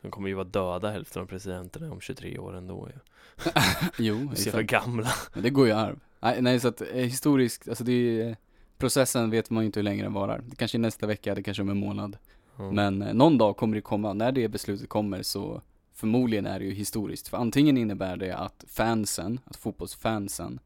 De 0.01 0.11
kommer 0.11 0.27
ju 0.29 0.33
vara 0.33 0.45
döda 0.45 0.89
hälften 0.91 1.21
av 1.21 1.25
presidenterna 1.25 1.91
om 1.91 2.01
23 2.01 2.37
år 2.37 2.55
ändå 2.55 2.89
ju 2.89 2.99
jo, 3.97 4.15
De 4.15 4.21
är 4.21 4.25
så 4.27 4.31
exakt. 4.31 4.45
jävla 4.45 4.61
gamla 4.63 5.07
Men 5.33 5.43
det 5.43 5.49
går 5.49 5.67
ju 5.67 5.73
arv. 5.73 5.99
Nej, 6.19 6.41
nej 6.41 6.59
så 6.59 6.67
att 6.67 6.81
eh, 6.81 6.87
historiskt, 6.93 7.69
alltså 7.69 7.83
det 7.83 7.91
är 7.93 8.29
eh, 8.29 8.35
Processen 8.77 9.29
vet 9.29 9.49
man 9.49 9.63
ju 9.63 9.65
inte 9.65 9.79
hur 9.79 9.83
länge 9.83 10.03
den 10.03 10.13
varar. 10.13 10.41
Det 10.45 10.55
kanske 10.55 10.77
är 10.77 10.79
nästa 10.79 11.07
vecka, 11.07 11.35
det 11.35 11.43
kanske 11.43 11.61
är 11.61 11.63
om 11.63 11.69
en 11.69 11.77
månad. 11.79 12.17
Men 12.61 13.01
eh, 13.01 13.13
någon 13.13 13.37
dag 13.37 13.57
kommer 13.57 13.75
det 13.75 13.81
komma, 13.81 14.13
när 14.13 14.31
det 14.31 14.47
beslutet 14.47 14.89
kommer 14.89 15.23
så 15.23 15.61
förmodligen 15.93 16.45
är 16.45 16.59
det 16.59 16.65
ju 16.65 16.73
historiskt. 16.73 17.27
För 17.27 17.37
antingen 17.37 17.77
innebär 17.77 18.17
det 18.17 18.37
att 18.37 18.65
fansen, 18.67 19.39
att 19.45 19.55
fotbollsfansen 19.55 20.59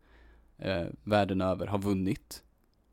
eh, 0.58 0.84
världen 1.04 1.42
över 1.42 1.68
har 1.68 1.78
vunnit. 1.80 2.44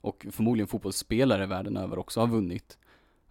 Och 0.01 0.27
förmodligen 0.31 0.67
fotbollsspelare 0.69 1.47
världen 1.47 1.77
över 1.77 1.99
också 1.99 2.21
har 2.21 2.27
vunnit. 2.27 2.79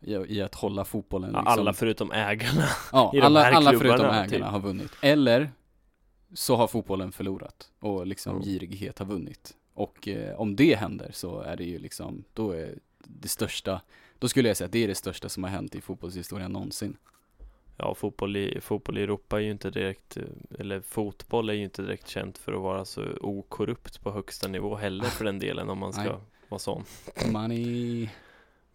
I, 0.02 0.14
i 0.14 0.42
att 0.42 0.56
hålla 0.56 0.86
fotbollen 0.86 1.30
liksom, 1.30 1.48
Alla 1.48 1.74
förutom 1.74 2.12
ägarna 2.12 2.64
Ja, 2.92 3.14
alla, 3.24 3.46
alla 3.52 3.72
förutom 3.72 4.06
ägarna 4.06 4.28
typ. 4.28 4.44
har 4.44 4.60
vunnit. 4.60 4.92
Eller 5.02 5.52
så 6.34 6.56
har 6.56 6.68
fotbollen 6.68 7.12
förlorat 7.12 7.72
och 7.80 8.08
liksom 8.08 8.36
Ja. 8.38 8.44
girighet 8.44 9.00
har 9.00 9.06
vunnit. 9.06 9.54
Och 9.74 10.08
eh, 10.08 10.40
om 10.40 10.56
det 10.56 10.76
händer 10.76 11.10
så 11.14 11.40
är 11.42 11.56
det 11.58 11.64
ju 11.64 11.80
liksom, 11.80 12.24
då 12.34 12.52
är 12.52 12.80
det 13.04 13.28
största, 13.28 13.82
då 14.22 14.28
skulle 14.30 14.48
jag 14.48 14.58
säga 14.58 14.66
att 14.66 14.72
det 14.72 14.84
är 14.84 14.88
det 14.88 14.96
största 14.96 15.30
som 15.30 15.44
har 15.44 15.52
hänt 15.52 15.76
i 15.76 15.82
fotbollshistorien 15.82 16.52
någonsin. 16.52 16.98
Ja, 17.78 17.96
fotboll 17.96 18.36
i, 18.38 18.62
fotboll 18.62 18.98
i 18.98 19.04
Europa 19.04 19.38
är 19.38 19.44
ju 19.44 19.52
inte 19.52 19.70
direkt 19.70 20.18
Eller 20.60 20.82
fotboll 20.82 21.50
är 21.50 21.54
ju 21.54 21.64
inte 21.64 21.82
direkt 21.82 22.08
känt 22.08 22.38
för 22.38 22.54
att 22.54 22.62
vara 22.62 22.86
så 22.86 23.04
okorrupt 23.22 24.02
på 24.02 24.12
högsta 24.12 24.48
nivå 24.48 24.76
heller 24.76 25.06
för 25.06 25.26
den 25.26 25.40
delen 25.40 25.70
om 25.70 25.78
man 25.78 25.94
ska 25.94 26.04
Nej. 26.04 26.14
vara 26.50 26.60
sån 26.60 26.84
Money. 27.32 28.10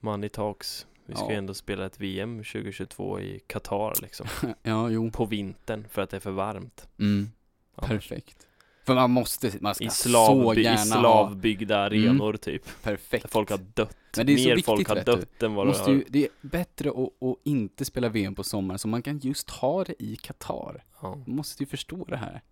Money 0.01 0.29
talks 0.29 0.87
Vi 1.07 1.15
ska 1.15 1.25
Ja. 1.25 1.31
ju 1.31 1.37
ändå 1.37 1.55
spela 1.55 1.87
ett 1.87 2.01
VM 2.01 2.39
2022 2.45 3.21
i 3.21 3.41
Qatar 3.47 3.95
liksom 4.03 4.27
Ja, 4.63 4.91
jo. 4.91 5.11
På 5.11 5.25
vintern 5.27 5.85
för 5.91 6.03
att 6.03 6.11
det 6.11 6.17
är 6.17 6.21
för 6.21 6.31
varmt 6.31 6.89
Mm. 6.99 7.31
Perfekt. 7.77 8.46
För 8.87 8.95
man 8.95 9.11
måste, 9.11 9.53
man 9.61 9.75
ska 9.75 9.85
I, 9.85 9.91
så 9.91 10.09
slav, 10.09 10.59
gärna 10.59 10.75
I 10.75 10.77
ha 10.77 10.85
slavbyggda 10.85 11.79
arenor 11.79 12.37
typ 12.37 12.83
perfekt. 12.83 13.23
Där 13.23 13.29
folk 13.29 13.51
har 13.51 13.59
dött 13.75 13.97
Men 14.17 14.27
det 14.27 14.33
är 14.33 14.37
så 14.37 14.49
Mer 14.49 14.57
viktigt, 14.57 14.67
folk 14.67 14.89
har 14.89 14.97
du. 14.97 15.03
dött 15.03 15.43
än 15.43 15.55
vad 15.55 15.67
Måste 15.67 15.91
ju, 15.91 16.05
det 16.09 16.25
är 16.25 16.29
bättre 16.41 16.91
att, 16.91 16.97
att 17.23 17.37
inte 17.45 17.85
spela 17.85 18.09
VM 18.09 18.35
på 18.35 18.45
sommaren 18.45 18.79
så 18.79 18.89
man 18.89 19.03
kan 19.03 19.19
just 19.19 19.51
ha 19.51 19.85
det 19.85 20.03
i 20.03 20.17
Qatar. 20.17 20.85
ja. 21.03 21.15
Man 21.27 21.37
måste 21.37 21.63
ju 21.63 21.67
förstå 21.67 22.05
det 22.05 22.17
här. 22.17 22.43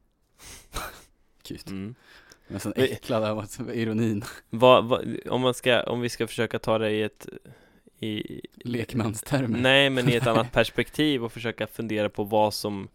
Gud, 1.48 1.62
mm. 1.66 1.94
jag 2.48 2.54
är 2.54 2.58
så 2.58 2.72
Men- 2.76 2.84
äcklad 2.84 3.24
av 3.24 3.46
ironin. 3.74 4.24
vad, 4.50 4.84
vad, 4.84 5.16
om, 5.30 5.40
man 5.40 5.54
ska, 5.54 5.82
om 5.82 6.00
vi 6.00 6.08
ska 6.08 6.26
försöka 6.26 6.58
ta 6.58 6.78
det 6.78 6.90
i 6.90 7.02
ett 7.02 7.28
i, 7.98 8.40
Lekmanstermer. 8.54 9.58
Nej, 9.58 9.90
men 9.90 10.08
i 10.08 10.14
ett 10.14 10.26
annat 10.26 10.52
perspektiv 10.52 11.24
och 11.24 11.32
försöka 11.32 11.66
fundera 11.66 12.08
på 12.08 12.24
vad 12.24 12.54
som 12.54 12.88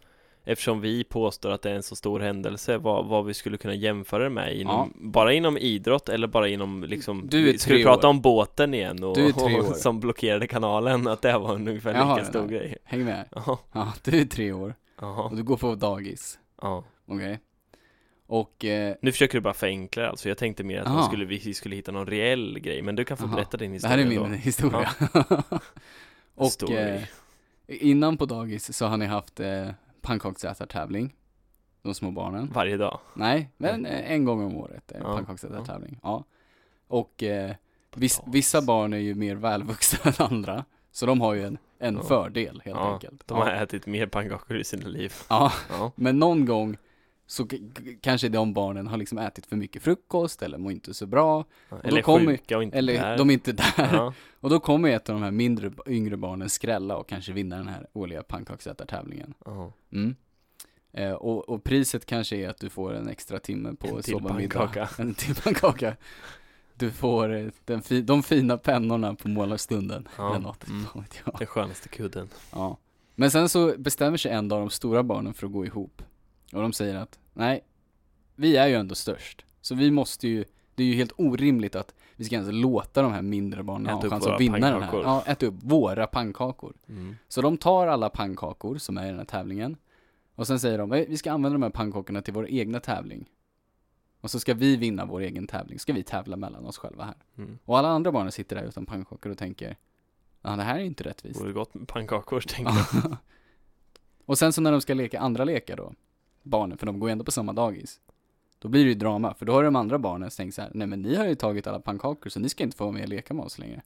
Eftersom 0.45 0.81
vi 0.81 1.03
påstår 1.03 1.51
att 1.51 1.61
det 1.61 1.69
är 1.71 1.75
en 1.75 1.83
så 1.83 1.95
stor 1.95 2.19
händelse, 2.19 2.77
vad, 2.77 3.05
vad 3.05 3.25
vi 3.25 3.33
skulle 3.33 3.57
kunna 3.57 3.73
jämföra 3.73 4.23
det 4.23 4.29
med 4.29 4.57
inom, 4.57 4.93
bara 4.95 5.33
inom 5.33 5.57
idrott 5.57 6.09
eller 6.09 6.27
bara 6.27 6.47
inom 6.47 6.83
liksom 6.83 7.27
Du 7.29 7.49
är 7.49 7.57
Ska 7.57 7.73
vi 7.73 7.77
tre 7.79 7.83
prata 7.83 8.07
år. 8.07 8.09
om 8.11 8.21
båten 8.21 8.73
igen 8.73 9.03
och, 9.03 9.15
Du 9.15 9.27
är 9.27 9.31
tre 9.31 9.55
år. 9.59 9.69
och 9.69 9.75
som 9.75 9.99
blockerade 9.99 10.47
kanalen, 10.47 11.07
att 11.07 11.21
det 11.21 11.37
var 11.37 11.55
en 11.55 11.67
ungefär 11.67 11.93
Jag 11.93 12.01
har 12.03 12.15
lika 12.15 12.23
den 12.23 12.31
stor 12.31 12.41
här. 12.41 12.47
grej 12.47 12.77
Häng 12.83 13.05
med. 13.05 13.25
Jaha, 13.31 13.57
Ja, 13.71 13.93
du 14.03 14.19
är 14.21 14.25
tre 14.25 14.51
år 14.51 14.69
och 14.95 15.03
jaha, 15.03 15.29
du 15.35 15.43
går 15.43 15.57
på 15.57 15.75
dagis. 15.75 16.39
ja 16.61 16.83
Okej? 17.07 17.39
Och, 18.27 18.65
eh, 18.65 18.95
Nu 19.01 19.11
försker 19.11 19.37
du 19.37 19.41
bara 19.41 19.53
förenkla 19.53 20.03
det, 20.03 20.09
alltså 20.09 20.29
jag 20.29 20.37
tänkte 20.37 20.63
mer 20.63 20.79
att 20.81 20.87
man 20.87 20.97
Aha. 20.97 21.07
skulle, 21.07 21.25
vi 21.25 21.53
skulle 21.53 21.75
hitta 21.75 21.91
någon 21.91 22.07
reell 22.07 22.59
grej, 22.59 22.81
men 22.81 22.95
du 22.95 23.05
kan 23.05 23.17
få 23.17 23.25
Aha. 23.25 23.35
berätta 23.35 23.57
din 23.57 23.71
det 23.71 23.75
historia 23.75 23.97
här 23.97 24.03
är 24.03 24.09
min 24.09 24.19
då. 24.31 24.37
historia. 24.37 24.89
och 26.35 26.51
Story. 26.51 26.75
eh, 26.75 27.01
innan 27.67 28.17
på 28.17 28.25
dagis 28.25 28.77
så 28.77 28.85
har 28.85 28.97
ni 28.97 29.05
haft 29.05 29.39
eh, 29.39 29.67
pannkaksätartävling. 30.01 31.15
De 31.81 31.93
små 31.93 32.11
barnen. 32.11 32.51
Varje 32.53 32.77
dag 32.77 32.99
Nej, 33.13 33.49
men 33.57 33.85
eh, 33.85 34.11
en 34.11 34.25
gång 34.25 34.43
om 34.43 34.55
året 34.57 34.91
är 34.91 34.99
Ja, 34.99 35.13
pannkaksätartävling. 35.15 35.99
Ja. 36.03 36.23
Och 36.87 37.23
eh, 37.23 37.55
viss, 37.95 38.21
vissa 38.27 38.61
barn 38.61 38.93
är 38.93 38.97
ju 38.97 39.15
mer 39.15 39.35
välvuxna 39.35 39.99
än 40.19 40.25
andra. 40.25 40.65
Så 40.91 41.05
de 41.05 41.21
har 41.21 41.33
ju 41.33 41.43
en, 41.45 41.57
en 41.79 41.95
Ja. 41.95 42.03
fördel 42.03 42.61
helt 42.65 42.77
Ja, 42.77 42.93
enkelt. 42.93 43.27
De 43.27 43.37
har 43.37 43.51
ätit 43.51 43.85
mer 43.85 44.07
pannkakor 44.07 44.57
i 44.57 44.63
sina 44.63 44.87
liv 44.87 45.13
Ja, 45.29 45.51
men 45.95 46.19
någon 46.19 46.45
gång 46.45 46.77
så 47.31 47.47
kanske 48.01 48.29
de 48.29 48.53
barnen 48.53 48.87
har 48.87 48.97
liksom 48.97 49.17
ätit 49.17 49.45
för 49.45 49.55
mycket 49.55 49.81
frukost 49.81 50.41
eller 50.41 50.57
mår 50.57 50.71
inte 50.71 50.93
så 50.93 51.05
bra. 51.05 51.45
eller 51.83 52.01
kommer- 52.01 52.25
sjuka 52.25 52.57
och 52.57 52.63
inte 52.63 52.77
Eller 52.77 52.93
där 52.93 53.17
de 53.17 53.29
är 53.29 53.33
inte 53.33 53.51
där. 53.51 53.89
ja. 53.93 54.13
Och 54.39 54.49
då 54.49 54.59
kommer 54.59 54.89
ett 54.89 55.09
av 55.09 55.15
de 55.15 55.23
här 55.23 55.31
mindre, 55.31 55.71
yngre 55.87 56.17
barnen 56.17 56.49
skrälla 56.49 56.97
och 56.97 57.09
kanske 57.09 57.31
vinna 57.33 57.55
den 57.57 57.67
här 57.67 57.87
årliga 57.93 58.23
pannkaksätartävlingen. 58.23 59.33
Ja. 59.45 59.73
Mm. 59.91 60.15
Eh, 60.91 61.11
och, 61.11 61.49
och 61.49 61.63
priset 61.63 62.05
kanske 62.05 62.35
är 62.35 62.49
att 62.49 62.57
du 62.59 62.69
får 62.69 62.93
en 62.93 63.07
extra 63.09 63.39
timme 63.39 63.73
på 63.79 63.87
En 63.87 63.97
att 63.97 64.03
till 64.05 64.19
pannkaka. 64.19 64.89
En 64.97 65.13
till 65.13 65.35
pannkaka. 65.35 65.95
Du 66.75 66.91
får 66.91 67.33
eh, 67.35 67.47
den 67.65 67.81
fi, 67.81 68.01
de 68.01 68.23
fina 68.23 68.57
pennorna 68.57 69.15
på 69.15 69.27
målarstunden. 69.27 70.07
Ja, 70.17 70.29
Eller 70.29 70.39
något. 70.39 70.67
mm. 70.67 70.85
Den 71.37 71.47
skönaste 71.47 71.89
kudden 71.89 72.29
Ja. 72.51 72.77
Men 73.15 73.31
sen 73.31 73.49
så 73.49 73.73
bestämmer 73.77 74.17
sig 74.17 74.31
en 74.31 74.47
dag 74.47 74.59
de 74.61 74.69
stora 74.69 75.03
barnen 75.03 75.33
för 75.33 75.45
att 75.47 75.53
gå 75.53 75.65
ihop. 75.65 76.01
Och 76.53 76.61
de 76.61 76.73
säger 76.73 76.95
att, 76.95 77.19
nej, 77.33 77.63
vi 78.35 78.57
är 78.57 78.67
ju 78.67 78.75
ändå 78.75 78.95
störst. 78.95 79.45
Så 79.61 79.75
vi 79.75 79.91
måste 79.91 80.27
ju, 80.27 80.45
det 80.75 80.83
är 80.83 80.87
ju 80.87 80.93
helt 80.93 81.11
orimligt 81.17 81.75
att 81.75 81.93
vi 82.15 82.25
ska 82.25 82.35
ens 82.35 82.51
låta 82.51 83.01
de 83.01 83.11
här 83.11 83.21
mindre 83.21 83.63
barnen 83.63 83.85
Äta 83.87 83.95
ha 83.95 84.03
en 84.03 84.09
chans 84.09 84.27
att 84.27 84.41
vinna 84.41 84.53
den 84.57 84.63
här. 84.63 84.71
pannkakor. 84.79 85.03
Ja, 85.03 85.23
äta 85.27 85.45
upp 85.45 85.55
våra 85.63 86.07
pannkakor. 86.07 86.73
mm. 86.89 87.15
Så 87.27 87.41
de 87.41 87.57
tar 87.57 87.87
alla 87.87 88.09
pannkakor 88.09 88.77
som 88.77 88.97
är 88.97 89.05
i 89.05 89.09
den 89.09 89.17
här 89.17 89.25
tävlingen. 89.25 89.77
Och 90.35 90.47
sen 90.47 90.59
säger 90.59 90.77
de, 90.77 90.89
"Nej, 90.89 91.05
vi 91.09 91.17
ska 91.17 91.31
använda 91.31 91.53
de 91.53 91.63
här 91.63 91.69
pannkakorna 91.69 92.21
till 92.21 92.33
vår 92.33 92.47
egna 92.49 92.79
tävling. 92.79 93.29
Och 94.21 94.31
så 94.31 94.39
ska 94.39 94.53
vi 94.53 94.75
vinna 94.75 95.05
vår 95.05 95.19
egen 95.19 95.47
tävling, 95.47 95.79
ska 95.79 95.93
vi 95.93 96.03
tävla 96.03 96.37
mellan 96.37 96.65
oss 96.65 96.77
själva 96.77 97.03
här. 97.03 97.15
Mm. 97.37 97.59
Och 97.65 97.77
alla 97.77 97.87
andra 97.87 98.11
barnen 98.11 98.31
sitter 98.31 98.55
där 98.55 98.63
utan 98.63 98.85
pannkakor 98.85 99.31
och 99.31 99.37
tänker, 99.37 99.77
ja 100.41 100.55
det 100.55 100.63
här 100.63 100.79
är 100.79 100.83
inte 100.83 101.03
rättvist. 101.03 101.41
Vore 101.41 101.51
gott 101.53 101.73
med 101.73 101.87
pannkakor 101.87 102.41
tänker 102.41 102.73
jag 103.03 103.17
och 104.25 104.37
sen 104.37 104.53
så 104.53 104.61
när 104.61 104.71
de 104.71 104.81
ska 104.81 104.93
leka 104.93 105.19
andra 105.19 105.43
lekar 105.43 105.77
då, 105.77 105.93
barnen, 106.49 106.77
för 106.77 106.85
de 106.85 106.99
går 106.99 107.09
ju 107.09 107.11
ändå 107.11 107.23
på 107.23 107.31
samma 107.31 107.53
dagis. 107.53 107.99
Då 108.59 108.67
blir 108.67 108.83
det 108.83 108.89
ju 108.89 108.95
drama, 108.95 109.33
för 109.33 109.45
då 109.45 109.53
har 109.53 109.63
de 109.63 109.75
andra 109.75 109.99
barnen 109.99 110.29
tänkt 110.29 110.55
så 110.55 110.61
här, 110.61 110.71
nej 110.73 110.87
men 110.87 111.01
ni 111.01 111.15
har 111.15 111.25
ju 111.25 111.35
tagit 111.35 111.67
alla 111.67 111.79
pannkakor 111.79 112.29
så 112.29 112.39
ni 112.39 112.49
ska 112.49 112.63
inte 112.63 112.77
få 112.77 112.83
vara 112.83 112.93
med 112.93 113.03
och 113.03 113.09
leka 113.09 113.33
med 113.33 113.45
oss 113.45 113.59
längre. 113.59 113.81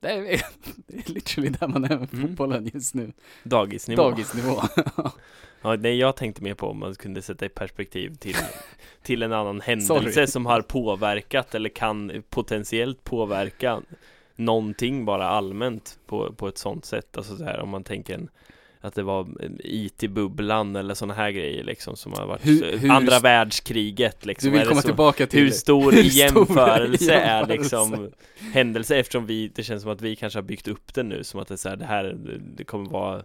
Det 0.00 0.08
är, 0.10 0.22
det 0.86 0.96
är 0.96 1.10
literally 1.12 1.48
där 1.50 1.68
man 1.68 1.84
är 1.84 1.98
med 1.98 2.14
Mm. 2.14 2.28
fotbollen 2.28 2.70
just 2.74 2.94
nu. 2.94 3.12
Dagisnivå 3.42 4.02
Dagisnivå. 4.02 4.60
Ja, 5.62 5.76
nej 5.76 5.96
jag 5.98 6.16
tänkte 6.16 6.42
mer 6.42 6.54
på 6.54 6.66
om 6.70 6.78
man 6.78 6.94
kunde 6.94 7.22
sätta 7.22 7.46
i 7.46 7.48
perspektiv 7.48 8.14
till 8.14 8.36
Till 9.02 9.22
en 9.22 9.32
annan 9.32 9.60
händelse 9.64 10.12
Sorry. 10.12 10.26
som 10.26 10.46
har 10.46 10.60
påverkat 10.62 11.54
eller 11.54 11.68
kan 11.68 12.22
potentiellt 12.30 13.04
påverka 13.04 13.82
Någonting 14.36 15.04
bara 15.04 15.28
allmänt 15.28 15.98
på, 16.06 16.32
på 16.32 16.48
ett 16.48 16.58
sånt 16.58 16.84
sätt 16.84 17.16
Alltså 17.16 17.36
så 17.36 17.44
här 17.44 17.60
om 17.60 17.68
man 17.68 17.84
tänker 17.84 18.14
en 18.14 18.28
att 18.86 18.94
det 18.94 19.02
var 19.02 19.20
en 19.20 19.60
IT-bubblan 19.64 20.76
eller 20.76 20.94
sådana 20.94 21.14
här 21.14 21.30
grejer 21.30 21.64
liksom 21.64 21.96
som 21.96 22.12
har 22.12 22.26
varit 22.26 22.46
Hur- 22.46 22.76
hur- 22.78 22.90
Andra 22.90 23.18
världskriget 23.18 24.26
liksom 24.26 24.46
Du 24.46 24.50
vill 24.52 24.60
Är 24.60 24.64
det 24.64 24.68
komma 24.68 24.82
så- 24.82 24.88
tillbaka 24.88 25.26
till 25.26 25.40
Hur 25.40 25.50
stor 25.50 25.92
hur 25.92 26.02
stor 26.02 26.12
jämförelse 26.18 27.14
är 27.14 27.38
jämförelse? 27.38 27.52
liksom 27.62 28.10
händelse 28.52 28.96
eftersom 28.96 29.26
vi, 29.26 29.48
det 29.54 29.62
känns 29.62 29.82
som 29.82 29.90
att 29.92 30.00
vi 30.00 30.16
kanske 30.16 30.38
har 30.38 30.44
byggt 30.44 30.68
upp 30.68 30.94
den 30.94 31.08
nu 31.08 31.24
som 31.24 31.40
att 31.40 31.48
det 31.48 31.54
är 31.54 31.56
så 31.56 31.68
här, 31.68 31.76
det 31.76 31.84
här, 31.84 32.16
det 32.56 32.64
kommer 32.64 32.90
vara 32.90 33.22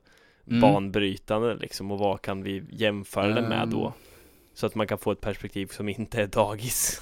Mm. 0.48 0.62
banbrytande 0.62 1.56
liksom 1.56 1.92
och 1.92 2.00
vad 2.00 2.22
kan 2.22 2.44
vi 2.44 2.64
jämföra 2.72 3.28
det 3.42 3.42
med 3.50 3.68
då? 3.68 3.86
Ehm. 3.86 3.92
Så 4.54 4.66
att 4.66 4.76
man 4.76 4.88
kan 4.88 4.98
få 4.98 5.12
ett 5.12 5.22
perspektiv 5.22 5.68
som 5.68 5.90
inte 5.90 6.22
är 6.22 6.28
dagis 6.28 7.02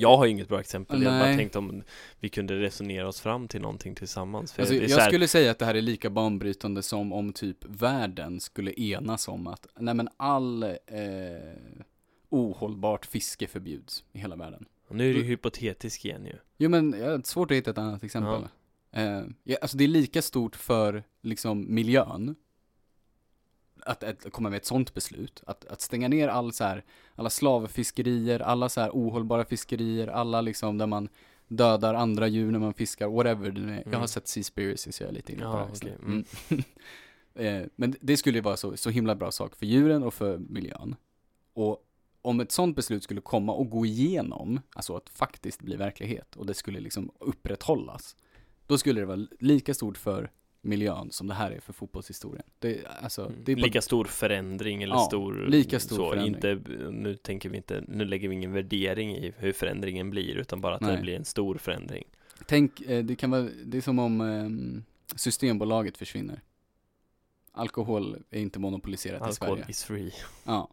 Jag 0.00 0.16
har 0.16 0.26
inget 0.26 0.48
bra 0.48 0.60
exempel, 0.60 1.02
jag 1.02 1.12
bara 1.12 1.18
Nej. 1.26 1.36
tänkte 1.36 1.58
om 1.58 1.82
vi 2.20 2.28
kunde 2.28 2.60
resonera 2.60 3.08
oss 3.08 3.20
fram 3.20 3.48
till 3.48 3.60
någonting 3.60 3.94
tillsammans 3.94 4.52
för 4.52 4.62
Alltså, 4.62 4.74
jag 4.74 4.98
här- 4.98 5.08
skulle 5.08 5.28
säga 5.28 5.50
att 5.50 5.58
det 5.58 5.64
här 5.64 5.74
är 5.74 5.82
lika 5.82 6.10
banbrytande 6.10 6.82
som 6.82 7.12
om 7.12 7.32
typ 7.32 7.64
världen 7.64 8.40
skulle 8.40 8.72
enas 8.80 9.28
om 9.28 9.46
att, 9.46 9.66
nej 9.78 9.94
men 9.94 10.08
all 10.16 10.62
eh, 10.62 10.68
ohållbart 12.28 13.06
fiske 13.06 13.46
förbjuds 13.46 14.04
i 14.12 14.18
hela 14.18 14.36
världen. 14.36 14.64
Nu 14.90 15.10
är 15.10 15.14
det 15.14 15.20
ju 15.20 15.24
hypotetiskt 15.26 16.04
igen 16.04 16.26
ju 16.26 16.32
Jo 16.56 16.70
men 16.70 16.94
jag 16.98 17.10
har 17.10 17.22
svårt 17.24 17.50
att 17.50 17.56
hitta 17.56 17.70
ett 17.70 17.78
annat 17.78 18.02
exempel. 18.04 18.42
Eh, 18.92 19.22
ja, 19.44 19.56
alltså 19.62 19.76
det 19.76 19.84
är 19.84 19.88
lika 19.88 20.22
stort 20.22 20.56
för 20.56 21.04
liksom 21.22 21.74
miljön 21.74 22.34
att, 23.88 24.04
att 24.04 24.32
komma 24.32 24.50
med 24.50 24.56
ett 24.56 24.64
sånt 24.66 24.94
beslut. 24.94 25.42
Att, 25.46 25.64
att 25.64 25.80
stänga 25.80 26.08
ner 26.08 26.28
all 26.28 26.52
så 26.52 26.64
här, 26.64 26.84
alla 27.14 27.30
slavfiskerier, 27.30 28.40
alla 28.40 28.68
så 28.68 28.80
här 28.80 28.90
ohållbara 28.90 29.44
fiskerier, 29.44 30.08
alla 30.08 30.40
liksom 30.40 30.78
där 30.78 30.86
man 30.86 31.08
dödar 31.48 31.94
andra 31.94 32.26
djur 32.28 32.50
när 32.50 32.58
man 32.58 32.74
fiskar, 32.74 33.08
whatever 33.08 33.50
det 33.50 33.60
är. 33.60 33.76
Jag 33.84 33.84
har 33.90 33.94
Mm. 33.96 34.08
sett 34.08 34.28
Seaspiracy 34.28 34.92
så 34.92 35.02
jag 35.02 35.08
är 35.10 35.14
lite 35.14 35.32
inne 35.32 35.42
på 35.42 35.48
Ja, 35.48 35.52
det 35.52 35.58
här. 35.62 35.68
just 35.68 35.84
nu. 35.84 35.98
Mm. 36.04 36.24
eh, 37.62 37.68
men 37.76 37.94
det 38.00 38.16
skulle 38.16 38.38
ju 38.38 38.42
vara 38.42 38.56
så, 38.56 38.76
så 38.76 38.90
himla 38.90 39.14
bra 39.14 39.30
sak 39.30 39.56
för 39.56 39.66
djuren 39.66 40.02
och 40.02 40.14
för 40.14 40.38
miljön. 40.38 40.96
Och 41.52 41.84
om 42.22 42.40
ett 42.40 42.52
sånt 42.52 42.76
beslut 42.76 43.02
skulle 43.02 43.20
komma 43.20 43.52
och 43.52 43.70
gå 43.70 43.86
igenom, 43.86 44.60
alltså 44.74 44.96
att 44.96 45.08
faktiskt 45.08 45.62
bli 45.62 45.76
verklighet 45.76 46.36
och 46.36 46.46
det 46.46 46.54
skulle 46.54 46.80
liksom 46.80 47.10
upprätthållas, 47.20 48.16
då 48.66 48.78
skulle 48.78 49.00
det 49.00 49.06
vara 49.06 49.26
lika 49.40 49.74
stort 49.74 49.98
för 49.98 50.30
miljön 50.68 51.10
som 51.12 51.26
det 51.26 51.34
här 51.34 51.50
är 51.50 51.60
för 51.60 51.72
fotbollshistorien. 51.72 52.44
Det, 52.58 52.80
alltså, 53.02 53.22
Mm. 53.26 53.34
det 53.44 53.52
är 53.52 53.56
Lika 53.56 53.82
stor 53.82 54.04
förändring 54.04 54.82
eller 54.82 54.94
Ja, 54.94 55.00
stor 55.00 55.46
lika 55.48 55.80
stor 55.80 55.96
så, 55.96 56.10
förändring. 56.10 56.34
inte, 56.34 56.90
Nu 56.90 57.16
tänker 57.16 57.48
vi 57.48 57.56
inte, 57.56 57.84
nu 57.88 58.04
lägger 58.04 58.28
vi 58.28 58.34
ingen 58.34 58.52
värdering 58.52 59.16
i 59.16 59.32
hur 59.38 59.52
förändringen 59.52 60.10
blir 60.10 60.36
utan 60.36 60.60
bara 60.60 60.74
att 60.74 60.80
det 60.80 60.86
Nej. 60.86 61.02
blir 61.02 61.16
en 61.16 61.24
stor 61.24 61.58
förändring 61.58 62.04
Tänk, 62.46 62.80
eh, 62.80 63.04
det 63.04 63.16
kan 63.16 63.30
vara, 63.30 63.48
det 63.64 63.76
är 63.78 63.82
som 63.82 63.98
om 63.98 64.20
ehm, 64.20 64.84
Systembolaget 65.16 65.98
försvinner. 65.98 66.40
Alkohol 67.52 68.16
är 68.30 68.40
inte 68.40 68.58
monopoliserat 68.58 69.20
i 69.20 69.24
Alkohol 69.24 69.56
Sverige. 69.58 69.70
is 69.70 69.84
free 69.84 70.12
Ja. 70.44 70.68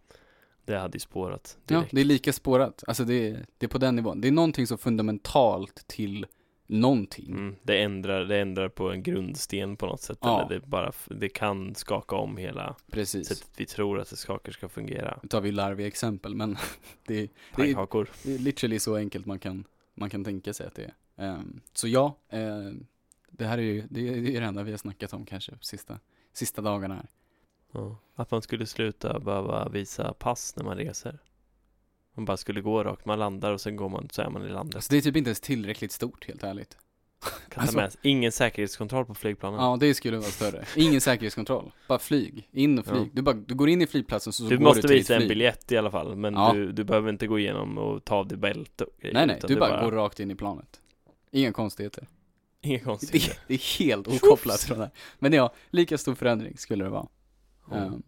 Det 0.66 0.78
hade 0.78 0.96
ju 0.96 1.00
spårat 1.00 1.58
ja, 1.68 1.76
direkt 1.78 1.92
det 1.96 2.02
är 2.02 2.06
lika 2.06 2.34
spårat. 2.34 2.84
Alltså 2.88 3.04
det 3.04 3.30
är, 3.30 3.46
det 3.58 3.66
är 3.66 3.68
på 3.68 3.78
den 3.78 3.96
nivån. 3.96 4.22
Det 4.22 4.28
är 4.28 4.32
någonting 4.32 4.68
så 4.68 4.78
fundamentalt 4.78 5.88
till 5.88 6.26
någonting. 6.68 7.28
Mm, 7.32 7.56
det, 7.64 7.82
ändrar, 7.84 8.26
det 8.26 8.40
ändrar 8.40 8.70
på 8.70 8.92
en 8.92 9.04
grundsten 9.04 9.78
på 9.78 9.86
något 9.86 10.02
sätt 10.02 10.18
Ja. 10.22 10.46
eller 10.46 10.60
det 10.60 10.68
bara, 10.68 10.92
det 11.08 11.30
kan 11.30 11.76
skaka 11.76 12.16
om 12.16 12.38
hela 12.38 12.76
Precis. 12.92 13.28
sättet 13.28 13.50
vi 13.58 13.66
tror 13.66 14.00
att 14.00 14.10
det 14.10 14.16
saker 14.16 14.52
ska 14.52 14.70
fungera 14.70 15.20
Nu 15.24 15.30
tar 15.30 15.42
vi 15.42 15.52
larviga 15.52 15.88
exempel, 15.88 16.36
men 16.36 16.58
det, 17.06 17.14
är- 17.20 17.30
det, 17.56 17.62
är, 17.72 18.06
det 18.24 18.34
är 18.36 18.40
literally 18.40 18.80
så 18.80 18.96
enkelt 18.96 19.26
man 19.26 19.40
kan, 19.40 19.64
man 19.94 20.10
kan 20.10 20.24
tänka 20.24 20.54
sig 20.54 20.68
att 20.68 20.76
det 20.76 20.84
är. 20.84 20.94
Ehm, 21.26 21.62
så 21.74 21.88
ja, 21.88 22.16
eh, 22.30 22.72
det 23.30 23.46
här 23.46 23.58
är 23.58 23.62
ju, 23.62 23.84
det 23.90 24.08
är, 24.10 24.22
det 24.22 24.36
är 24.36 24.42
det 24.42 24.48
enda 24.48 24.64
vi 24.64 24.72
har 24.72 24.78
snackat 24.78 25.14
om 25.14 25.26
kanske 25.26 25.52
sista, 25.62 26.00
sista 26.34 26.62
dagarna 26.62 26.96
här. 26.96 27.08
ja. 27.72 27.98
Att 28.16 28.32
man 28.32 28.42
skulle 28.42 28.66
sluta 28.66 29.20
behöva 29.20 29.70
visa 29.70 30.14
pass 30.14 30.56
när 30.56 30.64
man 30.64 30.78
reser 30.78 31.20
Man 32.16 32.26
bara 32.26 32.38
skulle 32.38 32.62
gå 32.62 32.84
rakt, 32.84 33.06
man 33.06 33.20
landar 33.20 33.52
och 33.52 33.62
sen 33.62 33.76
går 33.76 33.90
man, 33.90 34.08
så 34.12 34.22
är 34.22 34.30
man 34.30 34.46
i 34.46 34.50
landet 34.50 34.76
Alltså 34.76 34.92
det 34.92 34.98
är 34.98 35.02
typ 35.02 35.16
inte 35.16 35.28
ens 35.28 35.40
tillräckligt 35.40 35.92
stort, 35.92 36.28
helt 36.28 36.44
ärligt. 36.44 36.78
kan 37.50 37.62
alltså- 37.62 37.78
med, 37.78 37.96
Ingen 38.02 38.32
säkerhetskontroll 38.32 39.06
på 39.06 39.14
flygplanen 39.16 39.60
Ja, 39.60 39.78
det 39.80 39.94
skulle 39.94 40.18
vara 40.18 40.30
större. 40.30 40.66
Ingen 40.76 41.02
säkerhetskontroll. 41.02 41.72
Bara 41.88 42.00
flyg. 42.00 42.50
In 42.52 42.80
och 42.80 42.86
flyg. 42.86 42.98
Ja. 43.02 43.06
Du, 43.14 43.22
bara, 43.22 43.36
du 43.36 43.56
går 43.56 43.70
in 43.70 43.82
i 43.82 43.88
flygplatsen 43.88 44.34
så, 44.34 44.44
så 44.44 44.50
Du 44.50 44.58
går 44.58 44.64
måste 44.64 44.82
du 44.82 44.88
till 44.88 44.98
visa 44.98 45.16
en 45.16 45.28
biljett 45.28 45.72
i 45.72 45.78
alla 45.78 45.92
fall 45.92 46.16
Men 46.16 46.34
Ja. 46.34 46.54
du, 46.54 46.72
du 46.72 46.84
behöver 46.84 47.10
inte 47.10 47.28
gå 47.28 47.40
igenom 47.40 47.78
och 47.78 48.06
ta 48.06 48.16
av 48.16 48.28
dig 48.28 48.38
bälte 48.38 48.84
och 48.84 48.94
grejer, 49.00 49.14
Nej, 49.14 49.28
nej. 49.28 49.40
Du 49.42 49.54
det 49.54 49.60
bara, 49.60 49.82
går 49.84 49.92
rakt 49.92 50.20
in 50.20 50.32
i 50.32 50.36
planet. 50.36 50.82
Inga 51.32 51.52
konstigheter. 51.52 52.08
Inga 52.62 52.78
Det, 52.78 52.84
konstigheter 52.84 53.38
det 53.48 53.54
är 53.54 53.80
helt 53.80 54.08
okopplat 54.08 54.62
från 54.62 54.78
det 54.78 54.84
här. 54.84 54.92
Men 55.20 55.34
ja, 55.34 55.54
lika 55.70 55.98
stor 55.98 56.16
förändring 56.16 56.58
skulle 56.58 56.84
det 56.84 56.90
vara. 56.90 57.08
Ja. 57.72 57.76
Ehm, 57.76 58.04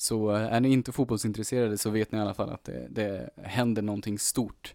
så 0.00 0.30
eh, 0.34 0.42
är 0.52 0.60
ni 0.60 0.68
inte 0.68 0.92
fotbollsintresserade 0.92 1.78
så 1.78 1.90
vet 1.90 2.12
ni 2.12 2.18
i 2.18 2.20
alla 2.20 2.34
fall 2.34 2.50
att 2.50 2.64
det, 2.64 2.86
det 2.90 3.30
händer 3.36 3.82
någonting 3.82 4.18
stort 4.18 4.74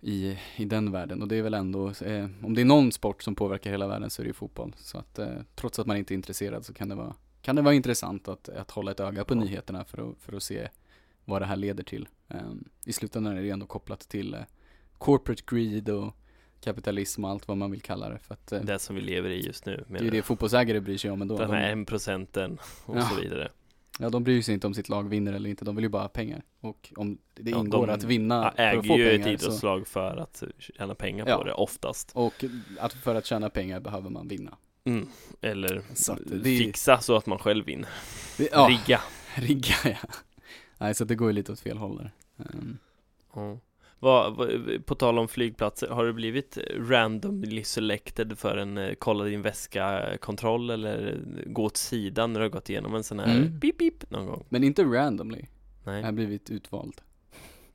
i, 0.00 0.38
i 0.56 0.64
den 0.64 0.92
världen. 0.92 1.22
Och 1.22 1.28
det 1.28 1.36
är 1.36 1.42
väl 1.42 1.54
ändå, 1.54 1.88
eh, 1.90 2.26
om 2.42 2.54
det 2.54 2.60
är 2.60 2.64
någon 2.64 2.92
sport 2.92 3.22
som 3.22 3.34
påverkar 3.34 3.70
hela 3.70 3.86
världen 3.86 4.10
så 4.10 4.22
är 4.22 4.24
det 4.24 4.28
ju 4.28 4.32
fotboll. 4.34 4.74
Så 4.78 4.98
att 4.98 5.18
eh, 5.18 5.28
trots 5.54 5.78
att 5.78 5.86
man 5.86 5.96
inte 5.96 6.14
är 6.14 6.16
intresserad 6.16 6.64
så 6.64 6.72
kan 6.74 6.88
det 6.88 6.94
vara, 6.94 7.14
kan 7.42 7.56
det 7.56 7.62
vara 7.62 7.74
intressant 7.74 8.28
att, 8.28 8.48
att 8.48 8.70
hålla 8.70 8.90
ett 8.90 9.00
öga 9.00 9.24
på 9.24 9.34
nyheterna 9.34 9.84
för 9.84 10.10
att, 10.10 10.16
för 10.18 10.36
att 10.36 10.42
se 10.42 10.68
vad 11.24 11.42
det 11.42 11.46
här 11.46 11.56
leder 11.56 11.84
till. 11.84 12.08
Ehm, 12.28 12.64
I 12.84 12.92
slutändan 12.92 13.36
är 13.38 13.42
det 13.42 13.50
ändå 13.50 13.66
kopplat 13.66 14.00
till 14.00 14.34
eh, 14.34 14.40
corporate 14.98 15.42
greed 15.46 15.88
och 15.88 16.14
kapitalism 16.60 17.24
och 17.24 17.30
allt 17.30 17.48
vad 17.48 17.56
man 17.56 17.70
vill 17.70 17.80
kalla 17.82 18.08
det. 18.08 18.18
För 18.18 18.34
att 18.34 18.52
eh, 18.52 18.60
Det 18.60 18.78
som 18.78 18.96
vi 18.96 19.02
lever 19.02 19.30
i 19.30 19.46
just 19.46 19.66
nu 19.66 19.84
det 19.88 19.98
är 19.98 20.10
det 20.10 20.22
fotbollsägare 20.22 20.80
bryr 20.80 20.98
sig 20.98 21.10
om 21.10 21.22
ändå. 21.22 21.38
Den 21.38 21.50
här 21.50 21.70
en 21.72 21.86
procenten 21.86 22.58
och 22.84 22.96
Ja. 22.96 23.02
så 23.02 23.20
vidare 23.20 23.50
ja, 23.98 24.10
de 24.10 24.24
bryr 24.24 24.42
sig 24.42 24.54
inte 24.54 24.66
om 24.66 24.74
sitt 24.74 24.88
lag 24.88 25.08
vinner 25.08 25.32
eller 25.32 25.50
inte, 25.50 25.64
de 25.64 25.76
vill 25.76 25.82
ju 25.84 25.88
bara 25.88 26.02
ha 26.02 26.08
pengar. 26.08 26.42
Och 26.60 26.92
om 26.96 27.18
det 27.34 27.50
Ja, 27.50 27.58
ingår 27.58 27.86
de 27.86 27.92
att 27.92 28.04
vinna 28.04 28.42
för 28.42 28.48
att 28.48 28.58
Äger 28.74 28.82
få 28.82 28.98
ju 28.98 29.10
ett 29.10 29.22
pengar 29.22 29.38
så, 29.38 29.44
idrottslag 29.46 29.86
för 29.88 30.16
att 30.16 30.42
tjäna 30.58 30.94
pengar 30.94 31.26
Ja. 31.28 31.36
på 31.38 31.44
det 31.44 31.52
oftast 31.52 32.10
och 32.14 32.44
att 32.78 32.92
för 32.92 33.14
att 33.14 33.26
tjäna 33.26 33.50
pengar 33.50 33.80
behöver 33.80 34.10
man 34.10 34.28
vinna. 34.28 34.56
mm. 34.84 35.08
Eller 35.40 35.82
Så 35.94 36.12
att 36.12 36.18
det- 36.24 36.42
fixa 36.58 37.00
så 37.00 37.16
att 37.16 37.26
man 37.26 37.38
själv 37.38 37.64
vinner 37.66 37.88
Det, 38.38 38.48
ja, 38.52 38.68
Rigga 38.70 39.00
rigga 39.34 39.74
ja. 39.84 40.08
Nej, 40.78 40.94
så 40.94 41.04
det 41.04 41.14
går 41.14 41.28
ju 41.28 41.32
lite 41.32 41.52
åt 41.52 41.60
fel 41.60 41.78
håll 41.78 41.96
där. 41.96 42.10
Ehm, 42.44 42.78
Ja. 43.34 43.58
Vad, 44.04 44.36
vad, 44.36 44.50
på 44.86 44.94
tal 44.94 45.18
om 45.18 45.28
flygplatser, 45.28 45.88
har 45.88 46.04
du 46.04 46.12
blivit 46.12 46.58
randomly 46.76 47.64
selected 47.64 48.38
för 48.38 48.56
en 48.56 48.78
eh, 48.78 48.94
kolla 48.98 49.24
din 49.24 49.42
väska-kontroll 49.42 50.70
eller 50.70 51.20
gå 51.46 51.64
åt 51.64 51.76
sidan 51.76 52.32
när 52.32 52.40
du 52.40 52.44
har 52.44 52.50
gått 52.50 52.70
igenom 52.70 52.94
en 52.94 53.04
sån 53.04 53.18
här 53.18 53.36
Mm. 53.36 53.60
pip 53.60 53.78
pip 53.78 54.10
någon 54.10 54.26
gång? 54.26 54.44
men 54.48 54.64
inte 54.64 54.84
randomly, 54.84 55.44
jag 55.84 55.92
har 55.92 56.02
Nej, 56.02 56.12
blivit 56.12 56.50
utvald. 56.50 57.00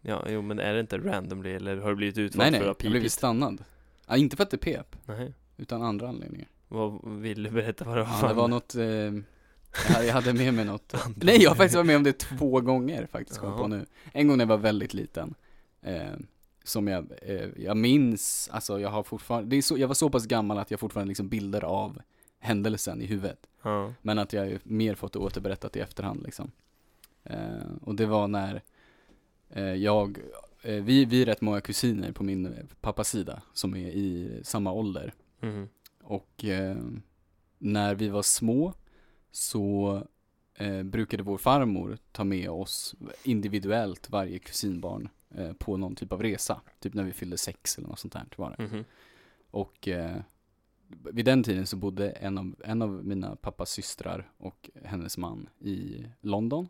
ja, 0.02 0.26
jo 0.30 0.42
men 0.42 0.60
är 0.60 0.74
det 0.74 0.80
inte 0.80 0.98
randomly 0.98 1.52
eller 1.52 1.78
har 1.78 1.90
du 1.90 1.96
blivit 1.96 2.18
utvald 2.18 2.38
Nej, 2.44 2.52
nej, 2.52 2.60
för 2.60 2.66
jag 2.68 2.72
att 2.72 2.82
har 2.82 2.88
ha 2.88 2.92
blivit 2.92 3.04
pipit? 3.04 3.12
stannad. 3.12 3.64
Ja, 4.08 4.16
inte 4.18 4.36
för 4.36 4.44
att 4.44 4.52
det 4.52 4.58
pep, 4.58 4.96
Nej, 5.06 5.34
utan 5.58 5.82
andra 5.82 6.10
anledningar. 6.10 6.48
vad 6.68 7.00
vill 7.06 7.44
du 7.44 7.50
berätta 7.50 7.86
vad 7.86 7.98
det 7.98 8.04
var? 8.04 8.10
Ja, 8.22 8.28
det 8.28 8.34
var 8.34 8.48
något, 8.48 8.76
eh, 8.76 8.84
jag 10.06 10.14
hade- 10.14 10.28
jag 10.30 10.36
med 10.36 10.54
mig 10.54 10.66
något 10.66 10.94
Nej, 11.16 11.42
jag 11.44 11.50
har 11.50 11.56
faktiskt 11.56 11.76
varit 11.76 11.88
med 11.88 11.96
om 11.96 12.04
det 12.04 12.20
två 12.20 12.62
gånger 12.62 13.08
faktiskt, 13.12 13.40
kom 13.40 13.50
jag 13.50 13.58
på 13.58 13.64
Ja. 13.64 13.68
nu. 13.68 13.86
En 14.14 14.28
gång 14.28 14.38
när 14.38 14.44
jag 14.46 14.50
var 14.50 14.58
väldigt 14.58 14.94
liten. 14.94 15.34
Eh, 15.82 16.18
som 16.64 16.88
jag, 16.88 17.12
eh, 17.22 17.50
jag 17.58 17.78
minns, 17.78 18.50
alltså 18.52 18.80
jag 18.80 18.90
har 18.90 19.04
fortfarande, 19.04 19.50
det 19.50 19.56
är 19.56 19.62
så, 19.62 19.78
jag 19.78 19.88
var 19.88 19.96
så 19.96 20.10
pass 20.10 20.26
gammal 20.26 20.58
att 20.58 20.72
jag 20.72 20.80
fortfarande 20.80 21.10
liksom 21.10 21.30
bilder 21.30 21.64
av 21.64 22.02
händelsen 22.40 23.02
i 23.02 23.06
huvudet. 23.06 23.48
Ja, 23.62 23.94
Men 24.02 24.20
att 24.20 24.34
jag 24.34 24.60
mer 24.64 24.96
fått 24.96 25.14
det 25.14 25.20
återberättat 25.20 25.76
i 25.76 25.80
efterhand 25.80 26.24
liksom. 26.24 26.52
Eh, 27.24 27.72
och 27.82 27.96
det 27.96 28.06
var 28.06 28.28
när 28.28 28.64
eh, 29.50 29.64
jag, 29.74 30.18
eh, 30.62 30.84
vi, 30.84 31.06
vi 31.06 31.22
är 31.22 31.26
rätt 31.26 31.42
många 31.42 31.62
kusiner 31.62 32.12
på 32.12 32.24
min 32.24 32.68
pappas 32.82 33.10
sida 33.10 33.42
som 33.54 33.76
är 33.76 33.88
i 33.88 34.40
samma 34.44 34.72
ålder. 34.72 35.14
mhm. 35.40 35.70
Och 36.04 36.46
eh, 36.46 36.78
när 37.58 37.96
vi 37.96 38.10
var 38.10 38.22
små 38.22 38.74
så 39.32 40.04
eh, 40.56 40.84
brukade 40.84 41.24
vår 41.24 41.38
farmor 41.38 41.98
ta 42.12 42.24
med 42.24 42.50
oss 42.50 42.96
individuellt 43.24 44.10
varje 44.10 44.40
kusinbarn 44.40 45.10
eh, 45.36 45.54
på 45.54 45.78
någon 45.78 45.96
typ 45.96 46.14
av 46.14 46.22
resa. 46.24 46.62
Typ 46.80 46.94
när 46.94 47.04
vi 47.04 47.14
fyllde 47.14 47.38
sex 47.38 47.78
eller 47.78 47.88
något 47.88 48.00
sånt 48.00 48.14
där 48.14 48.26
var 48.36 48.56
det. 48.58 48.64
Mhm. 48.64 48.84
Och 49.52 49.88
eh, 49.88 50.22
vid 50.88 51.26
den 51.26 51.44
tiden 51.44 51.68
så 51.68 51.78
bodde 51.78 52.10
en 52.12 52.38
av, 52.38 52.56
en 52.66 52.82
av 52.82 53.06
mina 53.06 53.36
pappas 53.36 53.72
systrar 53.72 54.32
och 54.38 54.70
hennes 54.84 55.18
man 55.18 55.50
i 55.60 56.06
London. 56.22 56.70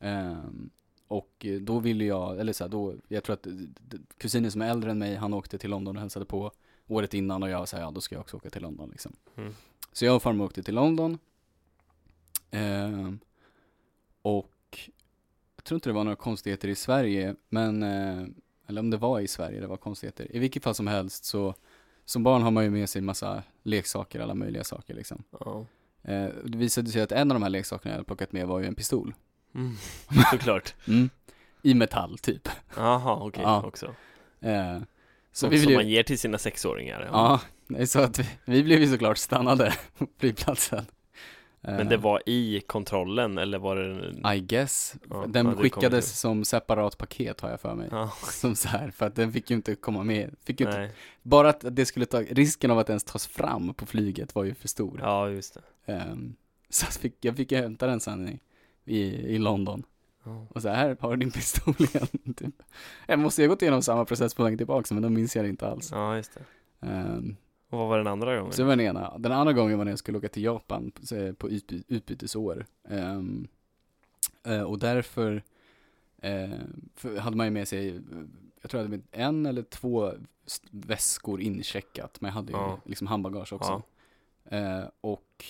Ehm, 0.00 0.70
och 1.08 1.46
eh, 1.46 1.60
då 1.60 1.78
ville 1.78 2.04
jag, 2.04 2.40
eller 2.40 2.52
så 2.52 2.64
här, 2.64 2.68
då, 2.68 2.94
jag 3.08 3.24
tror 3.24 3.34
att 3.34 3.42
d- 3.42 3.98
kusinen 4.18 4.50
som 4.50 4.62
är 4.62 4.70
äldre 4.70 4.90
än 4.90 4.98
mig, 4.98 5.14
han 5.14 5.34
åkte 5.34 5.58
till 5.58 5.70
London 5.70 5.96
och 5.96 6.00
hälsade 6.00 6.26
på 6.26 6.52
året 6.86 7.14
innan 7.14 7.42
och 7.42 7.48
jag 7.48 7.68
sa 7.68 7.78
ja, 7.78 7.90
då 7.90 8.00
ska 8.00 8.14
jag 8.14 8.20
också 8.20 8.36
åka 8.36 8.50
till 8.50 8.62
London 8.62 8.90
liksom. 8.90 9.12
Mm. 9.36 9.52
Så 9.92 10.04
jag 10.04 10.16
och 10.16 10.22
farmor 10.22 10.44
åkte 10.44 10.62
till 10.62 10.74
London. 10.74 11.18
Ehm, 12.50 13.18
och 14.22 14.50
jag 15.64 15.68
tror 15.68 15.76
inte 15.76 15.88
det 15.88 15.92
var 15.92 16.04
några 16.04 16.16
konstigheter 16.16 16.68
i 16.68 16.74
Sverige, 16.74 17.34
men, 17.48 17.82
eh, 17.82 18.26
eller 18.68 18.80
om 18.80 18.90
det 18.90 18.96
var 18.96 19.20
i 19.20 19.28
Sverige 19.28 19.60
det 19.60 19.66
var 19.66 19.76
konstigheter. 19.76 20.36
I 20.36 20.38
vilket 20.38 20.64
fall 20.64 20.74
som 20.74 20.86
helst 20.86 21.24
så, 21.24 21.54
som 22.04 22.22
barn 22.22 22.42
har 22.42 22.50
man 22.50 22.64
ju 22.64 22.70
med 22.70 22.88
sig 22.88 23.02
massa 23.02 23.42
leksaker, 23.62 24.20
alla 24.20 24.34
möjliga 24.34 24.64
saker 24.64 24.94
liksom. 24.94 25.22
Ja, 25.40 25.66
Eh, 26.02 26.28
det 26.44 26.58
visade 26.58 26.88
sig 26.90 27.02
att 27.02 27.12
en 27.12 27.30
av 27.30 27.34
de 27.34 27.42
här 27.42 27.50
leksakerna 27.50 27.96
jag 27.96 28.06
plockat 28.06 28.32
med 28.32 28.46
var 28.46 28.60
ju 28.60 28.66
en 28.66 28.74
pistol. 28.74 29.14
mm. 29.54 29.76
såklart 30.30 30.74
I 31.62 31.74
metall 31.74 32.18
typ. 32.18 32.48
Jaha, 32.76 33.18
okej 33.22 33.42
Ja. 33.42 33.66
också 33.66 33.94
Eh, 34.40 34.78
så 35.32 35.48
vi 35.48 35.58
som 35.58 35.66
ville 35.68 35.74
man 35.78 35.88
ger 35.88 36.02
till 36.02 36.18
sina 36.18 36.38
sexåringar 36.38 37.08
ja, 37.12 37.40
är 37.76 37.86
så 37.86 38.00
att 38.00 38.18
vi, 38.18 38.26
vi 38.44 38.62
blev 38.62 38.80
ju 38.80 38.88
såklart 38.92 39.18
stannade 39.18 39.74
på 39.98 40.06
flygplatsen. 40.18 40.86
Men 41.66 41.88
det 41.88 41.94
Eh, 41.94 42.00
var 42.00 42.22
i 42.26 42.60
kontrollen 42.60 43.38
eller 43.38 43.58
var 43.58 43.76
det 43.76 44.36
I 44.36 44.40
guess. 44.40 44.94
Ja, 45.10 45.24
den 45.28 45.46
ja, 45.46 45.54
skickades 45.54 46.20
som 46.20 46.44
separat 46.44 46.98
paket 46.98 47.40
har 47.40 47.50
jag 47.50 47.60
för 47.60 47.74
mig. 47.74 47.88
Ja, 47.90 48.12
Som 48.32 48.56
så 48.56 48.68
här, 48.68 48.90
för 48.90 49.06
att 49.06 49.14
den 49.14 49.32
fick 49.32 49.50
ju 49.50 49.56
inte 49.56 49.74
komma 49.74 50.02
med. 50.02 50.34
Fick 50.44 50.60
ju 50.60 50.66
inte, 50.66 50.90
bara 51.22 51.48
att 51.48 51.64
det 51.70 51.86
skulle 51.86 52.06
ta, 52.06 52.20
risken 52.20 52.70
av 52.70 52.78
att 52.78 52.88
ens 52.88 53.04
tas 53.04 53.26
fram 53.26 53.74
på 53.74 53.86
flyget 53.86 54.34
var 54.34 54.44
ju 54.44 54.54
för 54.54 54.68
stor. 54.68 55.00
Ja, 55.02 55.28
just 55.28 55.54
det. 55.54 55.92
Ehm, 55.92 56.36
så 56.68 56.86
att 56.86 56.96
fick, 56.96 57.16
jag 57.20 57.36
fick 57.36 57.52
hämta 57.52 57.86
den 57.86 58.00
sen 58.00 58.38
i, 58.84 58.98
i, 59.34 59.38
London. 59.38 59.82
Och 60.48 60.62
så 60.62 60.68
här 60.68 60.96
har 61.00 61.10
du 61.10 61.16
din 61.16 61.30
pistol 61.30 61.74
igen. 61.78 62.34
Typ. 62.36 62.62
Jag 63.06 63.18
måste 63.18 63.42
ju 63.42 63.48
ha 63.48 63.54
gått 63.54 63.62
igenom 63.62 63.82
samma 63.82 64.04
process 64.04 64.34
på 64.34 64.42
vägen 64.42 64.58
tillbaka 64.58 64.94
men 64.94 65.02
då 65.02 65.08
minns 65.08 65.36
jag 65.36 65.44
det 65.44 65.48
inte 65.48 65.68
alls. 65.68 65.90
Ja, 65.92 66.16
just 66.16 66.34
det. 66.34 66.40
Ehm, 66.86 67.36
Och 67.74 67.78
vad 67.80 67.88
var 67.88 67.98
den 67.98 68.06
andra 68.06 68.36
gången? 68.38 68.52
så 68.52 68.64
var 68.64 68.70
den 68.76 68.80
ena. 68.86 69.18
Den 69.18 69.32
andra 69.32 69.52
gången 69.52 69.78
var 69.78 69.84
när 69.84 69.92
jag 69.92 69.98
skulle 69.98 70.18
åka 70.18 70.28
till 70.28 70.42
Japan 70.44 70.92
så- 71.02 71.34
på 71.34 71.48
utby- 71.50 71.84
utbytesår. 71.88 72.66
Eh, 74.44 74.62
och 74.62 74.78
därför 74.78 75.42
eh, 76.18 76.50
för 76.94 77.18
hade 77.18 77.36
man 77.36 77.46
ju 77.46 77.50
med 77.50 77.68
sig, 77.68 77.86
jag 78.60 78.70
tror 78.70 78.82
jag 78.82 78.84
hade 78.88 78.88
med 78.88 79.02
en 79.10 79.46
eller 79.46 79.62
två 79.62 80.12
väskor 80.70 81.40
incheckat. 81.40 82.20
Men 82.20 82.28
jag 82.28 82.34
hade 82.34 82.52
ju 82.52 82.58
Ja. 82.58 82.80
liksom 82.84 83.06
handbagage 83.06 83.52
också. 83.52 83.82
Ja. 84.50 84.56
Eh, 84.56 84.84
och 85.00 85.44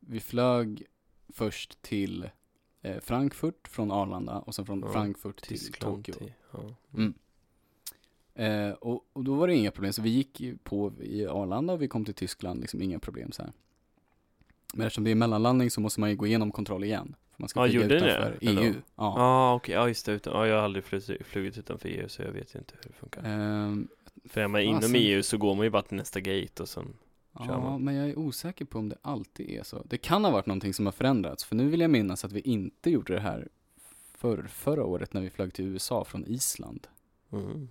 vi 0.00 0.20
flög 0.20 0.82
först 1.28 1.82
till 1.82 2.28
eh, 2.82 3.00
Frankfurt 3.00 3.68
från 3.68 3.90
Arlanda 3.90 4.38
och 4.38 4.54
sen 4.54 4.66
från 4.66 4.80
Ja, 4.80 4.92
Frankfurt 4.92 5.36
till 5.36 5.48
Tyskland 5.48 5.96
Tokyo. 6.04 6.14
till- 6.14 6.32
Ja. 6.52 6.60
Mm. 6.94 7.14
Eh, 8.36 8.70
och, 8.70 9.04
och 9.12 9.24
då 9.24 9.34
var 9.34 9.48
det 9.48 9.54
inga 9.54 9.70
problem, 9.70 9.92
så 9.92 10.02
vi 10.02 10.10
gick 10.10 10.42
på 10.62 10.92
i 11.00 11.26
Arlanda 11.26 11.72
och 11.72 11.82
vi 11.82 11.88
kom 11.88 12.04
till 12.04 12.14
Tyskland, 12.14 12.60
liksom 12.60 12.82
inga 12.82 12.98
problem 12.98 13.32
så 13.32 13.42
här. 13.42 13.52
Men 14.74 14.86
eftersom 14.86 15.04
det 15.04 15.10
är 15.10 15.14
mellanlandning 15.14 15.70
så 15.70 15.80
måste 15.80 16.00
man 16.00 16.10
ju 16.10 16.16
gå 16.16 16.26
igenom 16.26 16.52
kontroll 16.52 16.84
igen. 16.84 17.14
För 17.30 17.42
man 17.42 17.48
ska 17.48 17.64
flyga 17.64 17.82
gjorde 17.82 17.94
ni 17.94 18.00
det? 18.00 18.16
Eller? 18.16 18.38
EU. 18.40 18.74
Ja. 18.96 19.14
Ja, 19.16 19.54
okej, 19.54 19.74
ja 19.74 19.88
just 19.88 20.06
det, 20.06 20.12
utan, 20.12 20.32
ja, 20.32 20.46
jag 20.46 20.56
har 20.56 20.62
aldrig 20.62 20.84
flugit, 20.84 21.58
utanför 21.58 21.88
EU 21.88 22.08
så 22.08 22.22
jag 22.22 22.32
vet 22.32 22.54
inte 22.54 22.74
hur 22.82 22.88
det 22.88 22.96
funkar 22.96 23.22
Ehm, 23.24 23.88
För 24.24 24.40
är 24.40 24.48
man 24.48 24.60
inom 24.60 24.80
fasen. 24.80 24.96
EU 24.96 25.22
så 25.22 25.38
går 25.38 25.54
man 25.54 25.64
ju 25.66 25.70
bara 25.70 25.82
till 25.82 25.96
nästa 25.96 26.20
gate 26.20 26.62
och 26.62 26.68
sen 26.68 26.94
Kör 27.38 27.46
ja, 27.46 27.60
man. 27.60 27.84
men 27.84 27.94
jag 27.94 28.10
är 28.10 28.18
osäker 28.18 28.64
på 28.64 28.78
om 28.78 28.88
det 28.88 28.96
alltid 29.02 29.50
är 29.50 29.62
så. 29.62 29.82
Det 29.84 29.98
kan 29.98 30.24
ha 30.24 30.30
varit 30.30 30.46
någonting 30.46 30.74
som 30.74 30.86
har 30.86 30.92
förändrats, 30.92 31.44
för 31.44 31.56
nu 31.56 31.68
vill 31.68 31.80
jag 31.80 31.90
minnas 31.90 32.24
att 32.24 32.32
vi 32.32 32.40
inte 32.40 32.90
gjorde 32.90 33.14
det 33.14 33.20
här 33.20 33.48
för, 34.14 34.42
förra 34.42 34.84
året 34.84 35.12
när 35.12 35.20
vi 35.20 35.30
flög 35.30 35.52
till 35.52 35.64
USA 35.64 36.04
från 36.04 36.26
Island. 36.26 36.86
mm. 37.32 37.68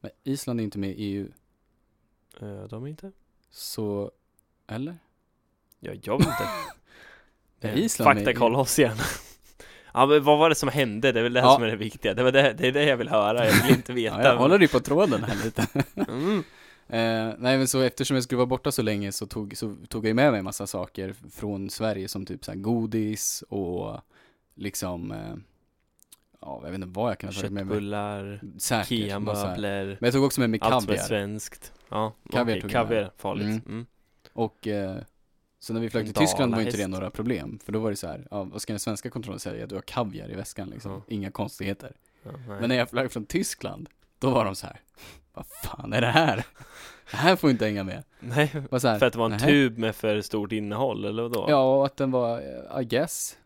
Men 0.00 0.10
Island 0.24 0.60
är 0.60 0.64
inte 0.64 0.78
med 0.78 0.90
i 0.90 0.94
EU, 1.04 1.28
Eh, 2.40 2.62
De 2.64 2.86
inte? 2.86 3.12
så, 3.50 4.10
eller? 4.66 4.98
Ja, 5.80 5.92
jag 6.02 6.18
vet 6.18 6.26
inte 6.26 6.48
Är 7.68 7.72
Eh, 7.72 7.78
Island 7.78 8.08
med 8.14 8.22
i- 8.22 8.24
Fakta 8.24 8.38
kolla 8.38 8.58
oss 8.58 8.78
igen 8.78 8.96
Ja 9.94 10.06
men 10.06 10.24
vad 10.24 10.38
var 10.38 10.48
det 10.48 10.54
som 10.54 10.68
hände? 10.68 11.12
Det 11.12 11.18
är 11.20 11.22
väl 11.22 11.32
det 11.32 11.40
här 11.40 11.48
Ja. 11.48 11.54
som 11.54 11.62
är 11.62 11.66
det 11.68 11.76
viktiga 11.76 12.14
Det, 12.14 12.22
var 12.22 12.32
det, 12.32 12.52
det 12.58 12.68
är 12.68 12.72
det 12.72 12.84
jag 12.84 12.96
vill 12.96 13.08
höra, 13.08 13.46
jag 13.46 13.62
vill 13.62 13.76
inte 13.76 13.92
veta 14.02 14.16
Ja, 14.22 14.28
jag 14.28 14.36
håller 14.36 14.58
dig 14.58 14.68
på 14.68 14.80
tråden 14.80 15.24
här 15.24 15.44
lite. 15.44 15.66
mm. 16.08 16.38
Eh, 16.88 17.34
nej 17.38 17.58
men 17.58 17.68
så 17.68 17.80
eftersom 17.80 18.14
jag 18.14 18.24
skulle 18.24 18.36
vara 18.36 18.46
borta 18.46 18.72
så 18.72 18.82
länge 18.82 19.12
så 19.12 19.26
tog, 19.26 19.56
så 19.56 19.76
tog 19.88 20.04
jag 20.04 20.08
ju 20.08 20.14
med 20.14 20.30
mig 20.30 20.38
en 20.38 20.44
massa 20.44 20.66
saker 20.66 21.14
från 21.32 21.70
Sverige 21.70 22.08
som 22.08 22.26
typ 22.26 22.44
så 22.44 22.50
här 22.50 22.58
godis 22.58 23.44
och 23.48 24.00
liksom, 24.54 25.12
eh, 25.12 25.34
ja 26.40 26.60
jag 26.64 26.70
vet 26.70 26.74
inte 26.74 26.86
vad 27.00 27.10
jag 27.10 27.18
kan 27.18 27.28
ha 27.28 27.34
tagit 27.34 27.52
med 27.52 27.66
mig. 27.66 27.74
Köttbullar. 27.74 28.40
Ikea-möbler 28.90 29.86
Men 29.86 30.06
jag 30.06 30.12
tog 30.12 30.24
också 30.24 30.40
med 30.40 30.50
mig 30.50 30.60
Allt 30.62 30.84
som 30.84 30.92
är 30.92 30.96
kaviar. 30.96 31.08
svenskt 31.08 31.72
Ja, 31.88 32.12
Kaviar 32.32 32.62
med. 32.62 32.70
kaviar, 32.70 33.10
farligt 33.16 33.44
Mm. 33.46 33.62
mm. 33.66 33.86
Och 34.32 34.66
eh, 34.66 34.96
så 35.58 35.72
när 35.72 35.80
vi 35.80 35.90
flög 35.90 36.04
till 36.04 36.14
Tyskland 36.14 36.54
var 36.54 36.62
inte 36.62 36.76
det 36.76 36.86
några 36.86 37.10
problem. 37.10 37.58
För 37.64 37.72
då 37.72 37.78
var 37.78 37.90
det 37.90 37.96
så 37.96 38.06
här, 38.06 38.26
ja 38.30 38.44
vad 38.44 38.62
ska 38.62 38.72
den 38.72 38.80
svenska 38.80 39.10
kontrollen 39.10 39.40
säga? 39.40 39.66
Du 39.66 39.74
har 39.74 39.82
kaviar 39.82 40.30
i 40.30 40.34
väskan 40.34 40.68
liksom. 40.68 40.92
Ja. 40.92 41.02
Inga 41.08 41.30
konstigheter. 41.30 41.92
Nej. 42.22 42.34
Men 42.60 42.68
när 42.68 42.76
jag 42.76 42.90
flög 42.90 43.12
från 43.12 43.26
Tyskland, 43.26 43.88
då 44.18 44.30
var 44.30 44.44
de 44.44 44.54
så 44.54 44.66
här, 44.66 44.80
vad 45.34 45.46
fan 45.46 45.92
är 45.92 46.00
det 46.00 46.06
här? 46.06 46.44
Det 47.10 47.16
här 47.16 47.36
får 47.36 47.50
inte 47.50 47.64
hänga 47.64 47.84
med. 47.84 48.04
Nej, 48.20 48.46
här, 48.46 48.98
för 48.98 49.06
att 49.06 49.12
det 49.12 49.18
var 49.18 49.24
en 49.26 49.30
"Nähä." 49.32 49.46
tub 49.46 49.78
med 49.78 49.94
för 49.96 50.20
stort 50.20 50.52
innehåll 50.52 51.04
eller 51.04 51.22
vadå? 51.22 51.46
Ja, 51.48 51.76
och 51.76 51.86
att 51.86 51.96
den 51.96 52.10
var, 52.10 52.38
eh, 52.38 52.80
I 52.80 52.84
guess. 52.84 53.36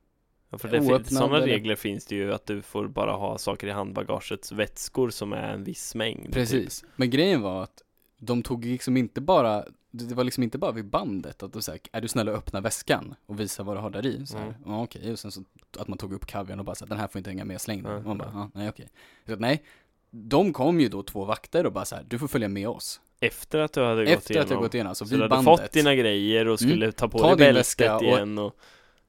Ja, 0.54 0.58
för 0.58 0.98
det 0.98 1.04
sådana 1.10 1.40
regler 1.40 1.76
finns 1.76 2.06
det 2.06 2.14
ju 2.14 2.32
att 2.34 2.46
du 2.46 2.62
får 2.62 2.88
bara 2.88 3.12
ha 3.12 3.38
saker 3.38 3.66
i 3.66 3.70
handbagagets 3.70 4.52
vätskor 4.52 5.10
som 5.10 5.32
är 5.32 5.52
en 5.54 5.64
viss 5.64 5.94
mängd 5.94 6.24
typ. 6.24 6.34
Precis. 6.34 6.84
Men 6.96 7.10
grejen 7.10 7.40
var 7.42 7.62
att 7.62 7.82
de 8.18 8.42
tog 8.42 8.64
liksom 8.64 8.96
inte 8.96 9.20
bara, 9.20 9.64
det 9.90 10.14
var 10.14 10.24
liksom 10.24 10.42
inte 10.42 10.58
bara 10.58 10.72
vid 10.72 10.84
bandet 10.84 11.42
att 11.42 11.52
de 11.52 11.62
sa, 11.62 11.72
är 11.92 12.00
du 12.00 12.08
snäll 12.08 12.28
och 12.28 12.34
öppna 12.36 12.60
väskan 12.60 13.14
och 13.26 13.40
visa 13.40 13.62
vad 13.62 13.76
du 13.76 13.80
har 13.80 13.90
där 13.90 14.06
i? 14.06 14.26
Så 14.26 14.36
här, 14.38 14.44
Mm. 14.46 14.54
ja 14.66 14.82
okej, 14.82 15.12
och 15.12 15.18
sen 15.18 15.30
så 15.30 15.42
att 15.78 15.88
man 15.88 15.98
tog 15.98 16.12
upp 16.12 16.26
kaviarn 16.26 16.58
och 16.58 16.64
bara 16.64 16.74
så 16.74 16.84
här, 16.84 16.88
den 16.88 16.98
här 16.98 17.08
får 17.08 17.18
inte 17.18 17.30
hänga 17.30 17.44
med, 17.44 17.60
släng 17.60 17.82
den. 17.82 17.92
Nej, 17.92 17.98
Och 18.00 18.06
man 18.06 18.18
bara, 18.18 18.30
nej. 18.32 18.40
ja, 18.42 18.50
nej 18.54 18.68
okej. 18.68 18.88
Så 19.26 19.32
att, 19.32 19.40
nej, 19.40 19.62
de 20.10 20.52
kom 20.52 20.80
ju 20.80 20.88
då 20.88 21.02
två 21.02 21.24
vakter 21.24 21.66
och 21.66 21.72
bara 21.72 21.84
så 21.84 21.96
här, 21.96 22.04
du 22.08 22.18
får 22.18 22.28
följa 22.28 22.48
med 22.48 22.68
oss. 22.68 23.00
Efter 23.20 23.58
att 23.58 23.72
du 23.72 23.80
hade 23.84 24.04
gått 24.04 24.14
Efter 24.14 24.30
igenom 24.34 24.44
att 24.46 24.50
jag 24.50 24.60
gått 24.60 24.74
igenom, 24.74 24.88
alltså 24.90 25.04
Så 25.04 25.10
du 25.10 25.16
vid 25.16 25.22
hade 25.32 25.44
bandet. 25.44 25.64
fått 25.64 25.72
dina 25.72 25.94
grejer 25.94 26.48
och 26.48 26.60
skulle 26.60 26.92
ta 26.92 27.08
på 27.08 27.18
Ta 27.18 27.26
dig 27.26 27.36
bältet 27.36 27.56
väska 27.60 27.96
och- 27.96 28.02
igen 28.02 28.38
och 28.38 28.56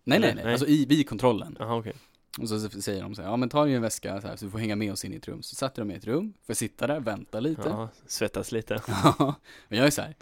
Nej 0.07 0.19
nej 0.19 0.35
nej, 0.35 0.43
Nej. 0.43 0.53
alltså 0.53 0.67
i, 0.67 0.85
vid 0.85 1.09
kontrollen. 1.09 1.55
Jaha 1.59 1.75
okej 1.75 1.93
Och 2.41 2.49
så 2.49 2.59
säger 2.69 3.01
de 3.01 3.15
så 3.15 3.21
här, 3.21 3.29
ja 3.29 3.37
men 3.37 3.49
ta 3.49 3.65
din 3.65 3.81
väska 3.81 4.21
så, 4.21 4.27
här, 4.27 4.35
så 4.35 4.45
du 4.45 4.51
får 4.51 4.59
hänga 4.59 4.75
med 4.75 4.91
oss 4.91 5.05
in 5.05 5.13
i 5.13 5.15
ett 5.15 5.27
rum. 5.27 5.43
Så 5.43 5.55
satte 5.55 5.81
de 5.81 5.85
mig 5.85 5.95
i 5.95 5.99
ett 5.99 6.05
rum, 6.05 6.33
får 6.47 6.53
sitta 6.53 6.87
där, 6.87 6.99
vänta 6.99 7.39
lite. 7.39 7.61
Ja, 7.65 7.89
svettas 8.07 8.51
lite 8.51 8.73
Ja, 9.19 9.35
men 9.67 9.77
jag 9.77 9.87
är 9.87 9.91
så 9.91 10.01
här, 10.01 10.15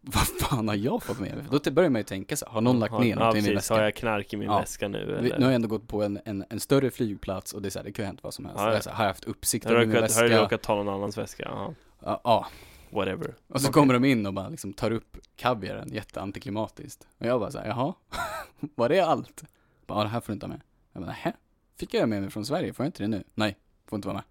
vad 0.00 0.26
fan 0.26 0.68
har 0.68 0.74
jag 0.74 1.02
fått 1.02 1.20
med 1.20 1.36
mig? 1.36 1.44
Då 1.64 1.70
börjar 1.70 1.90
man 1.90 2.00
ju 2.00 2.04
tänka 2.04 2.36
så 2.36 2.44
här, 2.46 2.52
har 2.52 2.60
någon 2.60 2.78
lagt 2.78 2.98
ner 3.00 3.16
Ja 3.16 3.26
något 3.26 3.36
i 3.36 3.42
min 3.42 3.54
precis, 3.54 3.68
har 3.70 3.76
väska? 3.76 3.84
jag 3.84 3.94
knark 3.94 4.32
i 4.32 4.36
min 4.36 4.48
Ja. 4.48 4.58
väska 4.58 4.88
nu 4.88 4.98
eller? 4.98 5.22
Nu 5.22 5.44
har 5.44 5.50
jag 5.50 5.54
ändå 5.54 5.68
gått 5.68 5.88
på 5.88 6.02
en, 6.02 6.20
en, 6.24 6.44
en 6.50 6.60
större 6.60 6.90
flygplats 6.90 7.52
och 7.52 7.62
det 7.62 7.68
är 7.68 7.70
så 7.70 7.78
här, 7.78 7.84
det 7.84 7.92
kan 7.92 8.02
ju 8.02 8.06
ha 8.06 8.10
hänt 8.10 8.22
vad 8.22 8.34
som 8.34 8.44
helst. 8.44 8.60
Ja, 8.60 8.66
Jag 8.72 8.76
ja. 8.76 8.80
här, 8.90 8.92
har 8.94 9.04
jag 9.04 9.10
haft 9.10 9.24
uppsikt 9.24 9.66
över 9.66 9.80
min 9.86 9.96
råkat, 9.96 10.14
har 10.14 10.22
väska? 10.22 10.42
råkat 10.42 10.62
ta 10.62 10.74
någon 10.74 10.88
annans 10.88 11.18
väska? 11.18 11.42
Ja, 11.52 11.74
ja. 12.24 12.46
Whatever 12.92 13.34
Och 13.46 13.60
så 13.60 13.66
Okej. 13.66 13.72
kommer 13.72 13.94
de 13.94 14.04
in 14.04 14.26
och 14.26 14.34
bara 14.34 14.48
liksom 14.48 14.72
tar 14.72 14.90
upp 14.90 15.16
kaviaren, 15.36 15.88
jätteantiklimatiskt. 15.92 17.06
Och 17.18 17.26
jag 17.26 17.40
bara 17.40 17.50
så 17.50 17.58
här, 17.58 17.66
jaha, 17.66 17.94
var 18.74 18.88
det 18.88 19.00
allt? 19.00 19.42
Bara, 19.86 20.02
det 20.02 20.08
här 20.08 20.20
får 20.20 20.26
du 20.26 20.34
inte 20.34 20.46
ha 20.46 20.48
med. 20.48 20.60
Jag 20.92 21.02
bara, 21.02 21.06
nähä? 21.06 21.32
Fick 21.76 21.94
jag 21.94 22.08
med 22.08 22.20
mig 22.22 22.30
från 22.30 22.46
Sverige, 22.46 22.72
får 22.72 22.84
jag 22.84 22.88
inte 22.88 23.02
det 23.02 23.08
nu? 23.08 23.24
Nej, 23.34 23.56
får 23.86 23.96
inte 23.96 24.08
vara 24.08 24.16
med. 24.16 24.24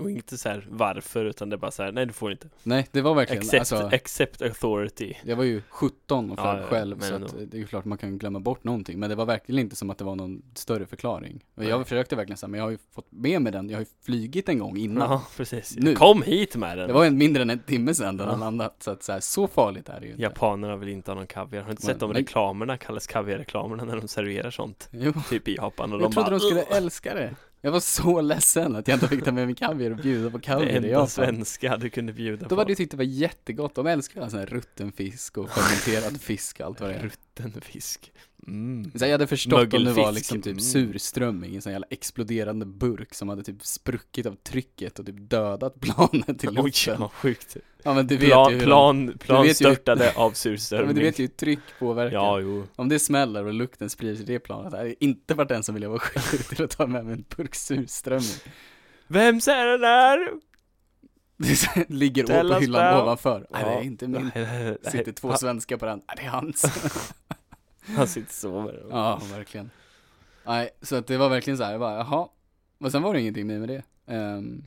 Och 0.00 0.10
inte 0.10 0.38
så 0.38 0.48
här 0.48 0.66
varför 0.70 1.24
utan 1.24 1.48
det 1.50 1.56
är 1.56 1.58
bara 1.58 1.70
så 1.70 1.82
här, 1.82 1.92
nej 1.92 2.06
du 2.06 2.12
får 2.12 2.32
inte 2.32 2.48
Nej, 2.62 2.88
det 2.92 3.00
var 3.02 3.14
verkligen, 3.14 3.40
Accept, 3.42 3.60
alltså, 3.72 3.96
accept 3.96 4.42
authority 4.42 5.14
jag 5.24 5.36
var 5.36 5.44
ju 5.44 5.62
17 5.68 6.30
och 6.30 6.38
flög 6.38 6.58
Ja, 6.62 6.66
själv 6.66 7.00
så 7.00 7.14
att 7.14 7.34
det 7.50 7.56
är 7.56 7.58
ju 7.58 7.66
klart 7.66 7.84
man 7.84 7.98
kan 7.98 8.18
glömma 8.18 8.40
bort 8.40 8.64
någonting. 8.64 8.98
Men 8.98 9.10
det 9.10 9.16
var 9.16 9.26
verkligen 9.26 9.58
inte 9.60 9.76
som 9.76 9.90
att 9.90 9.98
det 9.98 10.04
var 10.04 10.16
någon 10.16 10.42
större 10.54 10.86
förklaring. 10.86 11.44
Och 11.54 11.64
jag 11.64 11.76
Nej. 11.78 11.84
försökte 11.84 12.16
verkligen 12.16 12.36
säga, 12.36 12.48
men 12.48 12.58
jag 12.58 12.64
har 12.66 12.70
ju 12.70 12.78
fått 12.94 13.06
med 13.12 13.42
mig 13.42 13.52
den, 13.52 13.68
jag 13.70 13.76
har 13.76 13.80
ju 13.82 13.86
flygit 14.04 14.48
en 14.48 14.58
gång 14.58 14.76
innan. 14.76 15.10
Ja 15.10 15.22
precis, 15.36 15.76
Nu. 15.78 15.94
kom 15.94 16.22
hit 16.22 16.56
med 16.56 16.78
den 16.78 16.86
Det 16.88 16.92
var 16.94 17.04
en 17.04 17.18
mindre 17.18 17.42
än 17.42 17.50
en 17.50 17.58
timme 17.58 17.94
sedan 17.94 18.16
den 18.16 18.28
Ja. 18.28 18.36
landat, 18.36 18.76
så 18.82 18.90
att 18.90 19.02
så, 19.02 19.12
här, 19.12 19.20
så 19.20 19.46
farligt 19.48 19.88
är 19.88 20.00
det 20.00 20.06
ju 20.06 20.12
inte. 20.12 20.22
Japanerna 20.22 20.76
vill 20.76 20.88
inte 20.88 21.10
ha 21.10 21.16
någon 21.16 21.26
kaviar, 21.26 21.60
har 21.60 21.66
du 21.66 21.70
inte 21.72 21.86
Men- 21.86 21.94
sett 21.94 22.00
de 22.00 22.12
reklamerna, 22.12 22.76
kallas 22.76 23.06
kaviarreklamerna 23.06 23.84
när 23.84 23.96
de 23.96 24.08
serverar 24.08 24.50
sånt? 24.50 24.88
Jo, 24.92 25.12
Typ 25.30 25.48
i 25.48 25.54
Japan 25.54 25.92
och 25.92 26.00
jag 26.00 26.10
de 26.10 26.12
trodde 26.14 26.30
bara 26.30 26.38
de 26.38 26.40
skulle 26.40 26.62
älska 26.62 27.14
det. 27.14 27.34
Jag 27.64 27.72
var 27.72 27.80
så 27.80 28.20
ledsen 28.20 28.76
att 28.76 28.88
jag 28.88 28.96
inte 28.96 29.08
fick 29.08 29.24
ta 29.24 29.32
med 29.32 29.46
mig 29.46 29.54
kaviar 29.54 29.90
och 29.90 29.96
bjuda 29.96 30.30
på 30.30 30.36
Det 30.36 30.44
kaviar 30.44 30.70
i 30.70 30.76
enda 30.76 31.06
svenska 31.06 31.76
du 31.76 31.90
kunde 31.90 32.12
bjuda 32.12 32.48
på. 32.48 32.48
hade 32.56 32.72
ju 32.72 32.76
tyckt 32.76 32.90
det 32.90 32.96
var 32.96 33.04
jättegott, 33.04 33.74
de 33.74 33.86
älskar 33.86 34.20
ju 34.20 34.30
sån 34.30 34.38
här 34.38 34.46
rutten 34.46 34.92
fisk 34.92 35.38
och 35.38 35.50
fermenterad 35.50 36.20
fisk 36.20 36.60
och 36.60 36.66
allt 36.66 36.80
vad 36.80 36.90
det 36.90 36.94
är. 36.94 37.02
Rutten 37.02 37.60
fisk 37.60 38.12
mm. 38.46 38.90
Så 38.94 39.04
jag 39.04 39.12
hade 39.12 39.26
förstått 39.26 39.74
om 39.74 39.84
det 39.84 39.92
var 39.92 40.12
liksom 40.12 40.38
typ 40.42 40.46
Mm. 40.52 40.60
surströmming 40.60 41.52
i 41.52 41.56
en 41.56 41.62
sån 41.62 41.72
jävla 41.72 41.86
exploderande 41.90 42.66
burk 42.66 43.14
som 43.14 43.28
hade 43.28 43.42
typ 43.42 43.66
spruckit 43.66 44.26
av 44.26 44.34
trycket 44.34 44.98
och 44.98 45.06
typ 45.06 45.16
dödat 45.18 45.80
planet 45.80 46.44
i 46.44 46.48
Oj, 46.48 46.54
luften. 46.54 47.00
vad 47.00 47.12
sjukt 47.12 47.56
Ja 47.82 47.94
men 47.94 48.06
du 48.06 48.16
vet 48.16 48.24
ju 48.24 48.28
Plan, 48.30 48.52
hur 48.52 48.58
de- 48.58 48.64
plan, 48.64 49.14
plan 49.18 49.42
vet 49.42 49.50
ju- 49.50 49.54
störtade 49.54 50.08
av 50.08 50.14
ja, 50.16 50.26
men 50.28 50.34
surströmming 50.34 50.94
du 50.94 51.00
vet 51.00 51.18
ju 51.18 51.22
hur 51.22 51.28
tryck 51.28 51.58
påverkar. 51.78 52.14
Ja, 52.16 52.40
jo 52.40 52.66
Om 52.76 52.88
det 52.88 52.98
smäller 52.98 53.44
och 53.46 53.54
lukten 53.54 53.90
sprider 53.90 54.14
sig 54.14 54.22
i 54.22 54.26
det 54.26 54.38
planet, 54.38 54.70
det 54.72 54.76
hade 54.78 55.04
inte 55.04 55.34
varit 55.34 55.48
den 55.48 55.62
som 55.62 55.74
ville 55.74 55.88
vara 55.88 55.98
skyldig 55.98 56.46
till 56.48 56.64
att 56.64 56.70
ta 56.70 56.86
med 56.86 57.04
mig 57.04 57.14
en 57.14 57.24
burk 57.36 57.54
surströmming. 57.54 58.28
Vems 59.06 59.48
är 59.48 59.66
den 59.66 59.80
där? 59.80 60.28
Det 61.36 61.90
ligger 61.90 62.24
på 62.48 62.54
hyllan 62.60 63.02
ovanför. 63.02 63.46
Nej 63.50 63.64
det 63.64 63.70
är 63.70 63.82
inte 63.82 64.08
min. 64.08 64.30
Sitter 64.90 65.12
två 65.12 65.36
svenskar 65.36 65.76
på 65.76 65.86
den. 65.86 65.98
Nej 66.08 66.16
det 66.16 66.22
är 66.22 66.28
hans. 66.28 66.64
Han 67.96 68.08
sitter 68.08 68.26
och 68.28 68.32
sover 68.32 68.86
Ja, 68.90 69.20
verkligen. 69.30 69.70
Nej, 70.46 70.70
så 70.82 70.96
att 70.96 71.06
det 71.06 71.16
var 71.16 71.28
verkligen 71.28 71.56
så 71.58 71.64
här, 71.64 71.70
jag 71.70 71.80
bara, 71.80 71.96
jaha. 71.96 72.28
Och 72.78 72.92
sen 72.92 73.02
var 73.02 73.14
det 73.14 73.20
ingenting 73.20 73.46
mer 73.46 73.58
med 73.58 73.68
det. 73.68 73.82
Um, 74.14 74.64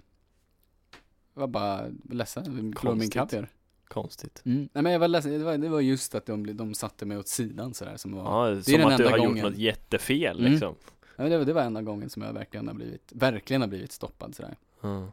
jag 1.33 1.39
var 1.39 1.47
bara 1.47 1.85
ledsen, 2.09 2.43
jag 2.45 2.53
min 2.97 3.09
kaviar. 3.09 3.49
Konstigt 3.87 4.41
Mm. 4.45 4.69
Nej 4.73 4.83
men 4.83 4.91
jag 4.91 4.99
var 4.99 5.07
ledsen, 5.07 5.31
det 5.31 5.43
var, 5.43 5.57
det 5.57 5.69
var 5.69 5.79
just 5.81 6.15
att 6.15 6.25
de, 6.25 6.57
de 6.57 6.73
satte 6.73 7.05
mig 7.05 7.17
åt 7.17 7.27
sidan 7.27 7.73
sådär 7.73 7.97
som 7.97 8.11
var, 8.15 8.23
Ja, 8.55 8.61
som 8.61 8.73
den 8.73 8.81
att 8.91 8.97
du 8.97 9.03
enda 9.03 9.09
har 9.09 9.17
gången. 9.17 9.37
gjort 9.37 9.51
något 9.51 9.57
jättefel 9.59 10.39
Mm. 10.39 10.51
liksom 10.51 10.75
ja, 11.15 11.23
men 11.23 11.29
det, 11.31 11.37
var, 11.37 11.45
det 11.45 11.53
var 11.53 11.61
enda 11.61 11.81
gången 11.81 12.09
som 12.09 12.21
jag 12.21 12.33
verkligen 12.33 12.67
har 12.67 12.73
blivit, 12.75 13.11
verkligen 13.15 13.61
har 13.61 13.67
blivit 13.69 13.91
stoppad 13.91 14.35
sådär. 14.35 14.55
Ja. 14.81 15.11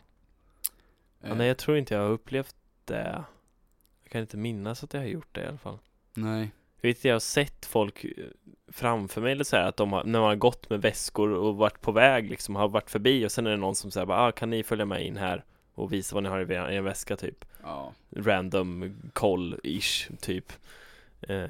Ja, 1.20 1.28
Eh, 1.28 1.36
nej, 1.36 1.46
jag 1.48 1.58
tror 1.58 1.76
inte 1.78 1.94
jag 1.94 2.00
har 2.02 2.10
upplevt 2.10 2.56
det. 2.84 3.24
Jag 4.02 4.10
kan 4.12 4.20
inte 4.20 4.36
minnas 4.36 4.84
att 4.84 4.94
jag 4.94 5.00
har 5.00 5.06
gjort 5.08 5.28
det 5.34 5.42
i 5.42 5.46
alla 5.46 5.58
fall 5.58 5.78
Nej. 6.14 6.52
Jag 6.84 6.88
vet 6.88 7.04
jag 7.04 7.14
har 7.14 7.20
sett 7.20 7.66
folk 7.66 8.04
eh, 8.04 8.10
framför 8.72 9.20
mig 9.20 9.32
eller 9.32 9.44
så 9.44 9.56
här, 9.56 9.68
att 9.68 9.76
de 9.76 9.92
har, 9.92 10.04
när 10.04 10.20
man 10.20 10.28
har 10.28 10.36
gått 10.36 10.70
med 10.70 10.82
väskor 10.82 11.30
och 11.30 11.56
varit 11.56 11.80
på 11.80 11.92
väg 11.92 12.30
liksom, 12.30 12.56
har 12.56 12.68
varit 12.68 12.90
förbi 12.90 13.26
och 13.26 13.32
sen 13.32 13.46
är 13.46 13.50
det 13.50 13.56
någon 13.56 13.74
som 13.74 13.90
säger 13.90 14.06
bara, 14.06 14.26
ah, 14.26 14.32
kan 14.32 14.50
ni 14.50 14.62
följa 14.62 14.84
med 14.84 15.06
in 15.06 15.16
här 15.16 15.44
och 15.74 15.92
visa 15.92 16.14
vad 16.14 16.22
ni 16.22 16.28
har 16.28 16.70
i 16.72 16.76
en 16.76 16.84
väska 16.84 17.16
typ 17.16 17.44
Ja. 17.62 17.92
Random 18.16 18.96
koll-ish 19.12 20.16
typ 20.20 20.52
eh, 21.20 21.46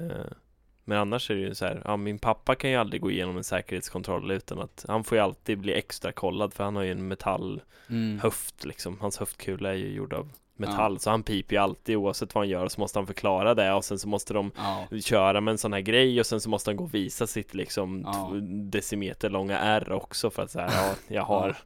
Men 0.83 0.97
annars 0.97 1.31
är 1.31 1.35
det 1.35 1.41
ju 1.41 1.55
så 1.55 1.65
här, 1.65 1.81
ja 1.85 1.97
min 1.97 2.19
pappa 2.19 2.55
kan 2.55 2.69
ju 2.69 2.75
aldrig 2.75 3.01
gå 3.01 3.11
igenom 3.11 3.37
en 3.37 3.43
säkerhetskontroll 3.43 4.31
utan 4.31 4.59
att 4.59 4.85
Han 4.87 5.03
får 5.03 5.17
ju 5.17 5.23
alltid 5.23 5.57
bli 5.57 5.73
extra 5.73 6.11
kollad 6.11 6.53
för 6.53 6.63
han 6.63 6.75
har 6.75 6.83
ju 6.83 6.91
en 6.91 7.07
metallhöft 7.07 8.63
Mm. 8.63 8.69
liksom 8.69 8.99
Hans 8.99 9.17
höftkula 9.17 9.69
är 9.69 9.77
ju 9.77 9.93
gjord 9.93 10.13
av 10.13 10.29
metall 10.55 10.99
så 10.99 11.09
han 11.09 11.23
piper 11.23 11.55
ju 11.55 11.61
alltid 11.61 11.95
oavsett 11.95 12.35
vad 12.35 12.41
han 12.41 12.49
gör 12.49 12.67
så 12.67 12.79
måste 12.81 12.99
han 12.99 13.07
förklara 13.07 13.55
det 13.55 13.73
och 13.73 13.85
sen 13.85 13.99
så 13.99 14.07
måste 14.07 14.33
de 14.33 14.51
Ja. 14.57 14.87
köra 15.01 15.41
med 15.41 15.51
en 15.51 15.57
sån 15.57 15.73
här 15.73 15.81
grej 15.81 16.19
och 16.19 16.25
sen 16.25 16.41
så 16.41 16.49
måste 16.49 16.69
han 16.69 16.77
gå 16.77 16.83
och 16.83 16.93
visa 16.93 17.27
sitt 17.27 17.53
liksom 17.53 18.01
Ja. 18.05 18.31
decimeter 18.71 19.29
långa 19.29 19.59
R 19.59 19.91
också 19.91 20.29
för 20.29 20.43
att 20.43 20.51
säga 20.51 20.69
ja, 20.71 20.93
jag 21.07 21.23
har 21.23 21.57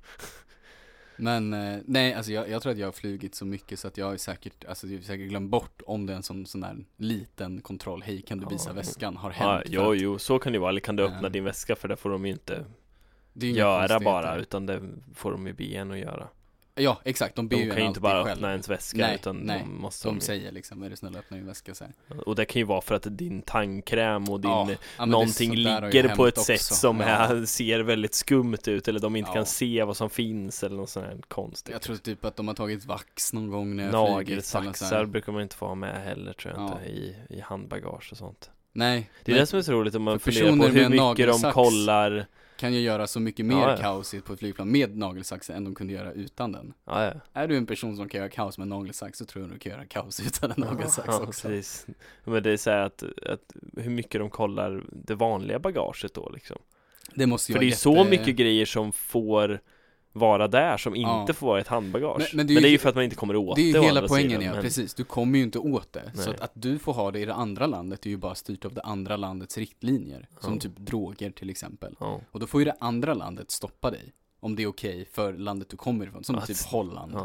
Men 1.17 1.54
eh, 1.54 1.80
nej, 1.86 2.13
alltså 2.13 2.32
jag, 2.32 2.49
jag 2.49 2.62
tror 2.62 2.71
att 2.71 2.78
jag 2.78 2.88
har 2.88 2.91
flugit 2.91 3.36
så 3.36 3.45
mycket 3.45 3.80
så 3.80 3.88
att 3.88 3.97
jag 3.97 4.06
har 4.06 4.17
säkert, 4.17 4.65
alltså 4.65 4.88
jag 4.88 4.97
har 4.97 5.04
säkert 5.04 5.30
glömt 5.30 5.49
bort 5.52 5.82
om 5.86 6.06
det 6.06 6.13
är 6.13 6.17
en 6.17 6.23
sån, 6.23 6.45
sån 6.45 6.62
där 6.62 6.78
liten 6.97 7.62
kontroll, 7.62 8.02
hej 8.04 8.21
kan 8.21 8.38
du 8.39 8.47
visa 8.49 8.69
Ja. 8.69 8.73
väskan, 8.73 9.17
har 9.17 9.34
ja, 9.39 9.52
hänt? 9.52 9.63
För 9.67 9.73
jo, 9.73 9.91
att 9.91 9.99
jo, 10.02 10.19
så 10.19 10.39
kan 10.39 10.54
det 10.54 10.60
vara, 10.60 10.69
eller 10.69 10.82
kan 10.82 10.95
du 10.95 11.04
öppna 11.04 11.19
Ja. 11.23 11.30
din 11.30 11.43
väska 11.43 11.75
för 11.75 11.88
det 11.88 11.95
får 11.95 12.10
de 12.10 12.25
ju 12.25 12.32
inte 12.32 12.65
göra 13.34 13.99
bara 13.99 14.36
utan 14.36 14.65
det 14.65 14.82
får 15.15 15.32
de 15.32 15.47
ju 15.47 15.54
be 15.54 15.63
en 15.63 15.91
att 15.91 15.97
göra 15.99 16.28
Ja, 16.80 17.02
exakt, 17.04 17.36
de 17.36 17.48
ber 17.48 17.58
De 17.58 17.63
ju 17.63 17.70
kan 17.70 17.78
en 17.78 17.84
ju 17.84 17.88
inte 17.88 18.00
bara 18.00 18.24
själv. 18.24 18.34
öppna 18.38 18.52
ens 18.52 18.70
väska 18.70 18.98
Nej, 18.98 19.15
utan 19.15 19.36
nej. 19.38 19.60
de 19.65 19.82
måste 19.82 20.08
De 20.08 20.15
de 20.15 20.22
säger 20.22 20.52
liksom, 20.52 20.84
är 20.84 20.89
du 20.89 20.96
snäll 20.96 21.15
öppna 21.15 21.38
din 21.38 21.46
väska 21.46 21.74
så 21.76 21.84
här. 21.84 21.94
Och 22.26 22.36
det 22.36 22.46
kan 22.46 22.60
ju 22.60 22.65
vara 22.65 22.82
för 22.82 22.96
att 22.96 23.08
din 23.18 23.42
tandkräm 23.42 24.24
och 24.30 24.39
din 24.42 24.78
Ja, 24.98 25.06
Någonting 25.06 25.56
ligger 25.56 26.15
på 26.15 26.28
ett 26.28 26.39
sätt 26.42 26.56
också. 26.60 26.74
som 26.74 27.00
Ja. 27.00 27.06
är, 27.08 27.46
ser 27.46 27.80
väldigt 27.80 28.13
skumt 28.13 28.58
ut 28.68 28.88
eller 28.88 29.00
de 29.00 29.15
inte 29.15 29.30
Ja. 29.30 29.34
kan 29.34 29.46
se 29.46 29.84
vad 29.84 29.98
som 29.98 30.10
finns 30.10 30.63
eller 30.63 30.76
något 30.76 30.89
sånt 30.89 31.06
här 31.06 31.18
konstigt 31.28 31.74
Jag 31.74 31.82
tror 31.82 31.96
typ 31.96 32.26
att 32.26 32.36
de 32.36 32.48
har 32.48 32.56
tagit 32.56 32.86
vax 32.86 33.34
någon 33.34 33.50
gång 33.50 33.76
när 33.76 33.84
jag 33.84 33.92
Nagelsaxar 33.94 35.06
brukar 35.06 35.32
man 35.32 35.42
inte 35.42 35.56
få 35.56 35.68
ha 35.68 35.76
med 35.76 36.04
heller 36.04 36.34
tror 36.34 36.54
jag 36.54 36.63
Ja. 36.63 36.74
inte 36.80 36.89
i, 36.89 37.15
i 37.30 37.39
handbagage 37.42 38.10
och 38.12 38.18
sånt 38.18 38.50
Nej, 38.74 39.10
Det 39.26 39.32
är 39.32 39.36
det 39.36 39.46
som 39.46 39.60
är 39.60 39.63
så 39.63 39.72
roligt 39.72 39.96
om 39.96 40.04
man 40.04 40.20
funderar 40.20 40.58
på 40.58 40.68
hur 40.68 40.89
mycket 40.89 41.42
de 41.42 41.52
kollar 41.52 42.26
kan 42.60 42.74
ju 42.74 42.80
göra 42.80 43.08
så 43.08 43.19
mycket 43.19 43.45
mer 43.45 43.56
Ja, 43.56 43.69
ja. 43.72 43.78
kaos 43.78 44.15
på 44.26 44.34
ett 44.34 44.39
flygplan 44.39 44.72
med 44.72 44.98
nagelsaxen 44.98 45.56
än 45.56 45.63
de 45.63 45.76
kunde 45.76 45.93
göra 45.93 46.12
utan 46.12 46.52
den. 46.52 46.74
Ja, 46.86 47.06
ja. 47.06 47.13
Är 47.34 47.48
du 47.48 47.58
en 47.58 47.65
person 47.65 47.95
som 47.98 48.10
kan 48.10 48.17
göra 48.19 48.30
kaos 48.30 48.58
med 48.58 48.67
nagelsax 48.67 49.17
så 49.17 49.26
tror 49.26 49.43
jag 49.43 49.52
du 49.52 49.60
kan 49.60 49.72
göra 49.72 49.86
kaos 49.86 50.19
utan 50.28 50.52
en 50.52 50.62
nagelsax 50.62 51.08
ja, 51.08 51.22
också. 51.24 51.48
precis 51.48 51.86
Men 52.24 52.43
det 52.43 52.52
är 52.52 52.58
så 52.58 52.69
här 52.69 52.80
att, 52.86 53.04
att 53.26 53.54
hur 53.78 53.89
mycket 53.91 54.22
de 54.22 54.30
kollar 54.30 54.84
det 54.91 55.15
vanliga 55.15 55.60
bagaget 55.60 56.13
då 56.13 56.30
liksom 56.34 56.58
Det 57.13 57.26
måste 57.26 57.52
ju 57.52 57.54
För 57.54 57.60
det 57.60 57.67
är 57.72 57.76
så 57.76 57.95
jätte- 57.95 58.10
mycket 58.10 58.36
grejer 58.36 58.65
som 58.65 58.91
får 58.91 59.60
vara 60.13 60.48
där 60.48 60.78
som 60.78 60.95
inte 60.95 61.10
Ja. 61.28 61.34
får 61.34 61.48
vara 61.48 61.58
i 61.58 61.62
ett 61.62 61.67
handbagage 61.67 62.17
Men- 62.19 62.28
Men, 62.32 62.38
men 62.38 62.48
det 62.48 62.54
det 62.54 62.60
är 62.60 62.63
är, 62.63 62.67
ju- 62.67 62.72
ju 62.72 62.78
för 62.78 62.89
att 62.89 62.95
man 62.95 63.04
inte 63.04 63.15
kommer 63.15 63.36
åt 63.36 63.56
Det 63.56 63.62
är 63.62 63.63
det 63.74 63.80
ju 63.80 63.80
å 63.80 63.82
hela 63.82 64.08
poängen 64.08 64.30
sidan, 64.30 64.43
ja, 64.45 64.54
men- 64.54 64.62
precis. 64.62 64.93
Du 64.93 65.04
kommer 65.04 65.38
ju 65.38 65.43
inte 65.43 65.60
åt 65.60 65.93
det. 65.93 66.12
Så 66.15 66.19
Nej. 66.26 66.30
att, 66.36 66.41
att 66.41 66.52
du 66.54 66.80
får 66.80 66.93
ha 66.93 67.12
det 67.12 67.19
i 67.19 67.26
det 67.26 67.34
andra 67.34 67.65
landet 67.67 68.06
är 68.06 68.10
ju 68.10 68.17
bara 68.17 68.36
styrt 68.36 68.65
av 68.65 68.74
det 68.74 68.82
andra 68.82 69.17
landets 69.17 69.58
riktlinjer. 69.58 70.28
Som 70.39 70.54
Ja. 70.54 70.60
typ 70.60 70.78
droger 70.78 71.32
till 71.32 71.50
exempel. 71.50 71.95
Ja, 72.00 72.22
Och 72.32 72.39
då 72.39 72.48
får 72.48 72.62
ju 72.62 72.65
det 72.65 72.76
andra 72.80 73.13
landet 73.13 73.52
stoppa 73.52 73.91
dig. 73.91 74.13
Om 74.39 74.56
det 74.56 74.63
är 74.63 74.67
okej 74.67 75.06
för 75.12 75.34
landet 75.34 75.69
du 75.69 75.78
kommer 75.78 76.08
ifrån. 76.08 76.24
Som 76.24 76.36
Att- 76.36 76.48
typ 76.48 76.58
Holland. 76.65 77.15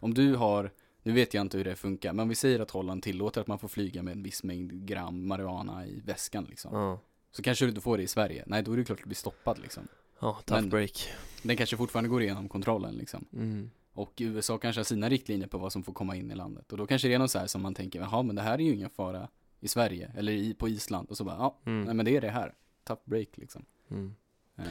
Om 0.00 0.14
du 0.14 0.34
har, 0.34 0.70
nu 1.02 1.12
vet 1.12 1.34
jag 1.34 1.40
inte 1.40 1.56
hur 1.56 1.64
det 1.64 1.76
funkar, 1.76 2.12
men 2.12 2.28
vi 2.28 2.34
säger 2.34 2.60
att 2.60 2.70
Holland 2.70 3.02
tillåter 3.02 3.40
att 3.40 3.46
man 3.46 3.58
får 3.58 3.68
flyga 3.68 4.02
med 4.02 4.12
en 4.12 4.22
viss 4.22 4.42
mängd 4.42 4.86
gram 4.86 5.26
marijuana 5.28 5.86
i 5.86 6.00
väskan 6.00 6.46
liksom. 6.48 6.98
Så 7.32 7.42
kanske 7.42 7.64
du 7.64 7.68
inte 7.68 7.80
får 7.80 7.96
det 7.96 8.02
i 8.02 8.06
Sverige. 8.06 8.44
Nej, 8.46 8.62
då 8.62 8.72
är 8.72 8.76
det 8.76 8.84
klart 8.84 8.98
att 8.98 9.02
du 9.04 9.08
blir 9.08 9.16
stoppad 9.16 9.58
liksom. 9.58 9.88
Ja, 10.22 10.40
tough 10.46 10.60
Men- 10.60 10.70
break 10.70 11.08
Den 11.42 11.56
kanske 11.56 11.76
fortfarande 11.76 12.08
går 12.08 12.22
igenom 12.22 12.48
kontrollen 12.48 12.94
liksom. 12.94 13.24
mm. 13.32 13.70
Och 13.94 14.12
USA 14.16 14.58
kanske 14.58 14.78
har 14.80 14.84
sina 14.84 15.08
riktlinjer 15.08 15.48
på 15.48 15.58
vad 15.58 15.72
som 15.72 15.82
får 15.82 15.92
komma 15.92 16.16
in 16.16 16.30
i 16.30 16.34
landet. 16.34 16.72
Och 16.72 16.78
då 16.78 16.86
kanske 16.86 17.08
det 17.08 17.14
är 17.14 17.18
något 17.18 17.30
så 17.30 17.38
här 17.38 17.46
som 17.46 17.62
man 17.62 17.74
tänker, 17.74 18.00
jaha 18.00 18.22
men 18.22 18.36
det 18.36 18.42
här 18.42 18.54
är 18.54 18.58
ju 18.62 18.74
ingen 18.74 18.90
fara 18.90 19.28
i 19.60 19.68
Sverige, 19.68 20.10
eller 20.16 20.32
i, 20.32 20.54
på 20.54 20.68
Island. 20.68 21.10
Och 21.10 21.16
så 21.16 21.24
bara, 21.24 21.36
ja, 21.36 21.58
Mm. 21.66 21.84
nej 21.84 21.94
men 21.94 22.04
det 22.04 22.16
är 22.16 22.20
det 22.20 22.30
här. 22.30 22.54
Tough 22.84 23.00
break 23.04 23.28
liksom. 23.34 23.64
Mm. 23.90 24.14
Eh, 24.58 24.64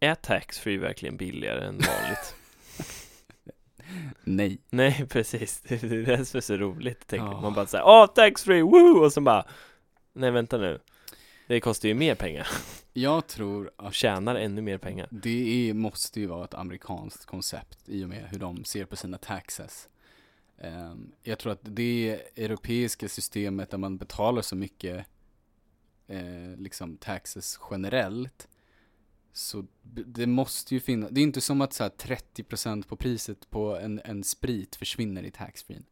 Är 0.00 0.14
taxfree 0.14 0.78
verkligen 0.78 1.16
billigare 1.16 1.64
än 1.66 1.78
vanligt? 1.78 2.34
nej. 4.24 4.58
Nej, 4.70 5.06
precis. 5.10 5.60
Det 5.68 5.82
är 5.82 5.88
det 6.06 6.24
som 6.24 6.38
är 6.38 6.40
så 6.40 6.56
roligt, 6.56 7.06
tänker 7.06 7.26
Ja. 7.26 7.40
man 7.40 7.54
bara 7.54 7.66
säger 7.66 7.84
Åh, 7.86 8.06
taxfree, 8.06 8.62
woo! 8.62 9.04
Och 9.04 9.12
så 9.12 9.20
bara 9.20 9.44
Nej, 10.12 10.30
vänta 10.30 10.58
nu 10.58 10.80
Det 11.52 11.60
kostar 11.60 11.88
ju 11.88 11.94
mer 11.94 12.14
pengar 12.14 12.48
Jag 12.92 13.26
tror 13.26 13.70
att 13.76 13.94
tjänar 13.94 14.34
ännu 14.34 14.62
mer 14.62 14.78
pengar 14.78 15.08
det 15.10 15.68
är, 15.70 15.74
måste 15.74 16.20
ju 16.20 16.26
vara 16.26 16.44
ett 16.44 16.54
amerikanskt 16.54 17.26
koncept 17.26 17.88
i 17.88 18.04
och 18.04 18.08
med 18.08 18.28
hur 18.30 18.38
de 18.38 18.64
ser 18.64 18.84
på 18.84 18.96
sina 18.96 19.18
taxes. 19.18 19.88
Eh, 20.58 20.94
jag 21.22 21.38
tror 21.38 21.52
att 21.52 21.58
det 21.62 22.20
europeiska 22.36 23.08
systemet 23.08 23.70
där 23.70 23.78
man 23.78 23.98
betalar 23.98 24.42
så 24.42 24.56
mycket 24.56 25.06
eh, 26.06 26.56
liksom 26.56 26.96
taxes 26.96 27.60
generellt 27.70 28.48
så 29.32 29.62
b- 29.82 30.02
det 30.06 30.26
måste 30.26 30.74
ju 30.74 30.80
finnas, 30.80 31.10
det 31.10 31.20
är 31.20 31.22
inte 31.22 31.40
som 31.40 31.60
att 31.60 31.72
så 31.72 31.82
här 31.82 31.90
30% 31.90 32.86
på 32.88 32.96
priset 32.96 33.50
på 33.50 33.76
en, 33.76 34.00
en 34.04 34.24
sprit 34.24 34.76
försvinner 34.76 35.22
i 35.22 35.30
taxfree. 35.30 35.82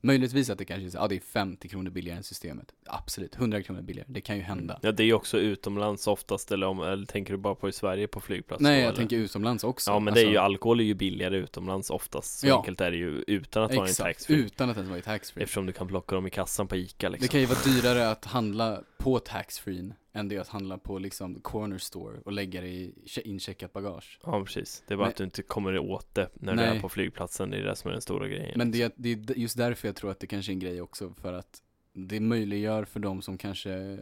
Möjligtvis 0.00 0.50
att 0.50 0.58
det 0.58 0.64
kanske 0.64 0.86
är, 0.86 0.90
så- 0.90 0.98
ja 0.98 1.08
det 1.08 1.16
är 1.16 1.20
50 1.20 1.68
kronor 1.68 1.90
billigare 1.90 2.16
än 2.18 2.22
systemet. 2.24 2.72
Absolut, 2.86 3.34
100 3.36 3.62
kronor 3.62 3.82
billigare, 3.82 4.08
det 4.10 4.20
kan 4.20 4.36
ju 4.36 4.42
hända. 4.42 4.78
Ja, 4.82 4.92
det 4.92 5.02
är 5.02 5.06
ju 5.06 5.12
också 5.12 5.38
utomlands 5.38 6.06
oftast, 6.06 6.52
eller, 6.52 6.66
om, 6.66 6.80
eller 6.80 7.06
tänker 7.06 7.32
du 7.32 7.36
bara 7.38 7.54
på 7.54 7.68
i 7.68 7.72
Sverige 7.72 8.08
på 8.08 8.20
flygplats? 8.20 8.62
Nej, 8.62 8.72
då, 8.72 8.78
jag 8.80 8.86
eller? 8.88 8.96
tänker 8.96 9.16
utomlands 9.16 9.64
också. 9.64 9.90
Ja, 9.90 9.98
men 9.98 10.14
det 10.14 10.20
är 10.20 10.22
ju, 10.22 10.28
Alltså, 10.28 10.40
alkohol 10.40 10.80
är 10.80 10.84
ju 10.84 10.94
billigare 10.94 11.36
utomlands 11.36 11.90
oftast 11.90 12.38
Så 12.38 12.46
Ja. 12.46 12.56
enkelt 12.56 12.80
är 12.80 12.90
det 12.90 12.96
ju 12.96 13.24
utan 13.26 13.62
att 13.62 13.74
vara 13.74 13.86
Exakt, 13.88 14.06
taxfree 14.18 14.36
utan 14.36 14.70
att 14.70 14.76
ens 14.76 14.88
vara 14.88 14.98
i 14.98 15.02
taxfree. 15.02 15.42
Eftersom 15.42 15.66
du 15.66 15.72
kan 15.72 15.88
plocka 15.88 16.14
dem 16.14 16.26
i 16.26 16.30
kassan 16.30 16.68
på 16.68 16.76
Ica 16.76 17.08
liksom 17.08 17.22
Det 17.26 17.28
kan 17.32 17.40
ju 17.40 17.46
vara 17.46 17.58
dyrare 17.64 18.10
att 18.10 18.24
handla 18.24 18.80
på 18.98 19.18
taxfree 19.18 19.94
än 20.12 20.28
det 20.28 20.36
är 20.36 20.40
att 20.40 20.48
handla 20.48 20.78
på 20.78 20.98
liksom 20.98 21.40
corner 21.40 21.78
store 21.78 22.20
och 22.24 22.32
lägga 22.32 22.60
det 22.60 22.68
i 22.68 22.94
che- 23.06 23.20
incheckat 23.22 23.72
bagage. 23.72 24.20
Ja, 24.24 24.44
precis 24.44 24.84
Det 24.86 24.94
är 24.94 24.98
bara 24.98 25.04
Men- 25.04 25.10
att 25.10 25.16
du 25.16 25.24
inte 25.24 25.42
kommer 25.42 25.78
åt 25.78 26.14
det 26.14 26.28
när 26.34 26.52
du 26.54 26.56
Nej. 26.62 26.76
är 26.76 26.80
på 26.80 26.88
flygplatsen 26.88 27.50
Det 27.50 27.56
är 27.56 27.62
det 27.62 27.76
som 27.76 27.88
är 27.88 27.92
den 27.92 28.02
stora 28.02 28.28
grejen 28.28 28.52
Men 28.56 28.70
det, 28.70 28.94
det 28.96 29.12
är 29.12 29.38
just 29.38 29.56
därför 29.56 29.88
jag 29.88 29.96
tror 29.96 30.10
att 30.10 30.20
det 30.20 30.26
kanske 30.26 30.52
är 30.52 30.54
en 30.54 30.58
grej 30.58 30.80
också 30.80 31.12
för 31.20 31.32
att 31.32 31.62
det 31.92 32.20
möjliggör 32.20 32.84
för 32.84 33.00
de 33.00 33.22
som 33.22 33.38
kanske 33.38 33.72
eh, 33.72 33.98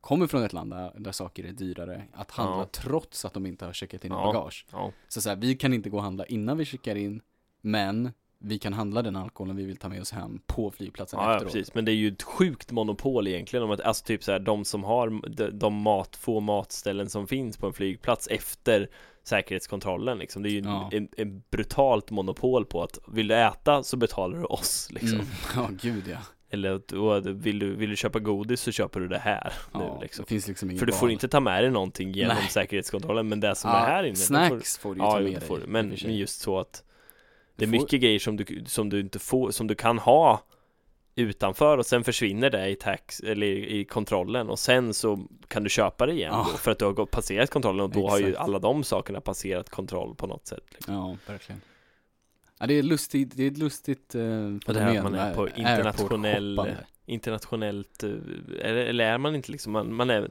kommer 0.00 0.26
från 0.26 0.42
ett 0.42 0.52
land 0.52 0.70
där, 0.70 0.92
där 0.98 1.12
saker 1.12 1.44
är 1.44 1.52
dyrare 1.52 2.04
att 2.12 2.30
handla 2.30 2.56
Ja. 2.58 2.68
trots 2.72 3.24
att 3.24 3.34
de 3.34 3.46
inte 3.46 3.64
har 3.64 3.72
checkat 3.72 4.04
in 4.04 4.12
Ja. 4.12 4.32
bagage. 4.32 4.66
Ja, 4.72 4.92
Så, 5.08 5.20
så 5.20 5.28
här, 5.28 5.36
vi 5.36 5.54
kan 5.56 5.72
inte 5.72 5.90
gå 5.90 5.96
och 5.96 6.02
handla 6.02 6.26
innan 6.26 6.58
vi 6.58 6.64
checkar 6.64 6.96
in, 6.96 7.20
men 7.60 8.10
vi 8.38 8.58
kan 8.58 8.72
handla 8.72 9.02
den 9.02 9.16
alkoholen 9.16 9.56
vi 9.56 9.64
vill 9.64 9.76
ta 9.76 9.88
med 9.88 10.00
oss 10.00 10.12
hem 10.12 10.40
på 10.46 10.70
flygplatsen 10.70 11.18
Ja, 11.20 11.26
ja, 11.30 11.34
efteråt. 11.36 11.52
precis, 11.52 11.74
men 11.74 11.84
det 11.84 11.92
är 11.92 11.94
ju 11.96 12.08
ett 12.08 12.22
sjukt 12.22 12.70
monopol 12.70 13.26
egentligen 13.28 13.62
om 13.64 13.70
att, 13.70 13.80
alltså 13.80 14.04
typ 14.04 14.22
så 14.24 14.32
här, 14.32 14.38
de 14.38 14.64
som 14.64 14.84
har 14.84 15.50
de, 15.50 15.74
mat, 15.74 16.16
få 16.16 16.40
matställen 16.40 17.08
som 17.10 17.26
finns 17.26 17.56
på 17.56 17.66
en 17.66 17.72
flygplats 17.72 18.26
efter 18.26 18.88
säkerhetskontrollen 19.24 20.18
liksom, 20.18 20.42
det 20.42 20.48
är 20.48 20.50
ju 20.50 20.60
Ja. 20.64 20.88
en, 20.92 21.08
en 21.16 21.42
brutalt 21.50 22.10
monopol 22.10 22.64
på 22.66 22.82
att 22.82 22.98
vill 23.08 23.28
du 23.28 23.34
äta 23.36 23.82
så 23.82 23.96
betalar 23.96 24.38
du 24.38 24.44
oss 24.44 24.88
liksom 24.90 25.18
Mm. 25.18 25.26
Ja, 25.56 25.68
gud 25.82 26.04
ja. 26.08 26.18
Eller 26.50 26.70
att 26.70 27.26
vill, 27.26 27.58
du, 27.58 27.74
vill 27.74 27.90
du 27.90 27.96
köpa 27.96 28.18
godis 28.18 28.60
så 28.60 28.72
köper 28.72 29.00
du 29.00 29.08
det 29.08 29.18
här 29.18 29.52
ja 29.72 29.78
nu 29.78 30.00
liksom 30.02 30.22
Det 30.24 30.28
finns 30.28 30.48
liksom 30.48 30.70
inget 30.70 30.78
För 30.80 30.86
du 30.86 30.92
får 30.92 31.00
val. 31.06 31.10
inte 31.10 31.28
ta 31.28 31.40
med 31.40 31.62
dig 31.64 31.70
någonting 31.70 32.12
genom 32.12 32.36
Nej. 32.40 32.48
säkerhetskontrollen 32.50 33.28
men 33.28 33.40
det 33.40 33.54
som 33.54 33.70
Ja, 33.70 33.76
är 33.76 33.86
här 33.86 34.04
inne 34.04 34.16
Snacks 34.16 34.78
får, 34.78 34.88
får, 34.88 34.94
du 34.94 35.00
ju 35.00 35.06
Ja, 35.06 35.12
ta 35.12 35.20
med 35.20 35.32
dig. 35.32 35.40
får 35.40 35.58
du, 35.58 35.66
men, 35.66 35.88
men 36.04 36.16
just 36.16 36.40
så 36.40 36.58
att 36.58 36.82
Det 37.56 37.64
är 37.64 37.66
får- 37.68 37.72
mycket 37.72 38.00
grejer 38.00 38.18
som 38.18 38.36
du, 38.36 38.64
som 38.66 38.88
du 38.88 39.00
inte 39.00 39.18
får, 39.18 39.50
som 39.50 39.66
du 39.66 39.74
kan 39.74 39.98
ha 39.98 40.42
utanför 41.14 41.78
och 41.78 41.86
sen 41.86 42.04
försvinner 42.04 42.50
det 42.50 42.68
i 42.68 42.74
tax 42.76 43.20
eller 43.20 43.46
i, 43.46 43.84
kontrollen 43.84 44.48
och 44.48 44.58
sen 44.58 44.94
så 44.94 45.26
kan 45.48 45.64
du 45.64 45.70
köpa 45.70 46.06
det 46.06 46.12
igen 46.12 46.30
Ja. 46.32 46.46
då, 46.52 46.58
för 46.58 46.70
att 46.70 46.78
du 46.78 46.84
har 46.84 47.06
passerat 47.06 47.50
kontrollen 47.50 47.80
och 47.80 47.90
då 47.90 48.08
har 48.08 48.18
ju 48.18 48.28
Exakt. 48.28 48.44
alla 48.44 48.58
de 48.58 48.84
sakerna 48.84 49.20
passerat 49.20 49.70
kontroll 49.70 50.14
på 50.14 50.26
något 50.26 50.46
sätt 50.46 50.64
liksom. 50.70 50.94
Ja, 50.94 51.16
verkligen. 51.26 51.60
Ja, 52.58 52.66
det 52.66 52.74
är 52.74 52.82
lustigt, 52.82 53.36
det 53.36 53.42
är 53.42 53.50
ett 53.50 53.58
lustigt 53.58 54.14
eh, 54.14 54.22
Och 54.66 54.74
det 54.74 54.80
här 54.80 54.88
att 54.96 55.02
man 55.02 55.12
fenomen, 55.12 55.14
är 55.20 55.34
på 55.34 55.48
internationell. 55.48 56.60
Internationellt, 57.06 58.02
eh, 58.02 58.10
eller, 58.60 58.76
eller 58.86 59.04
är 59.04 59.18
man 59.18 59.34
inte 59.34 59.52
liksom, 59.52 59.72
man, 59.72 59.94
man 59.94 60.10
är 60.10 60.30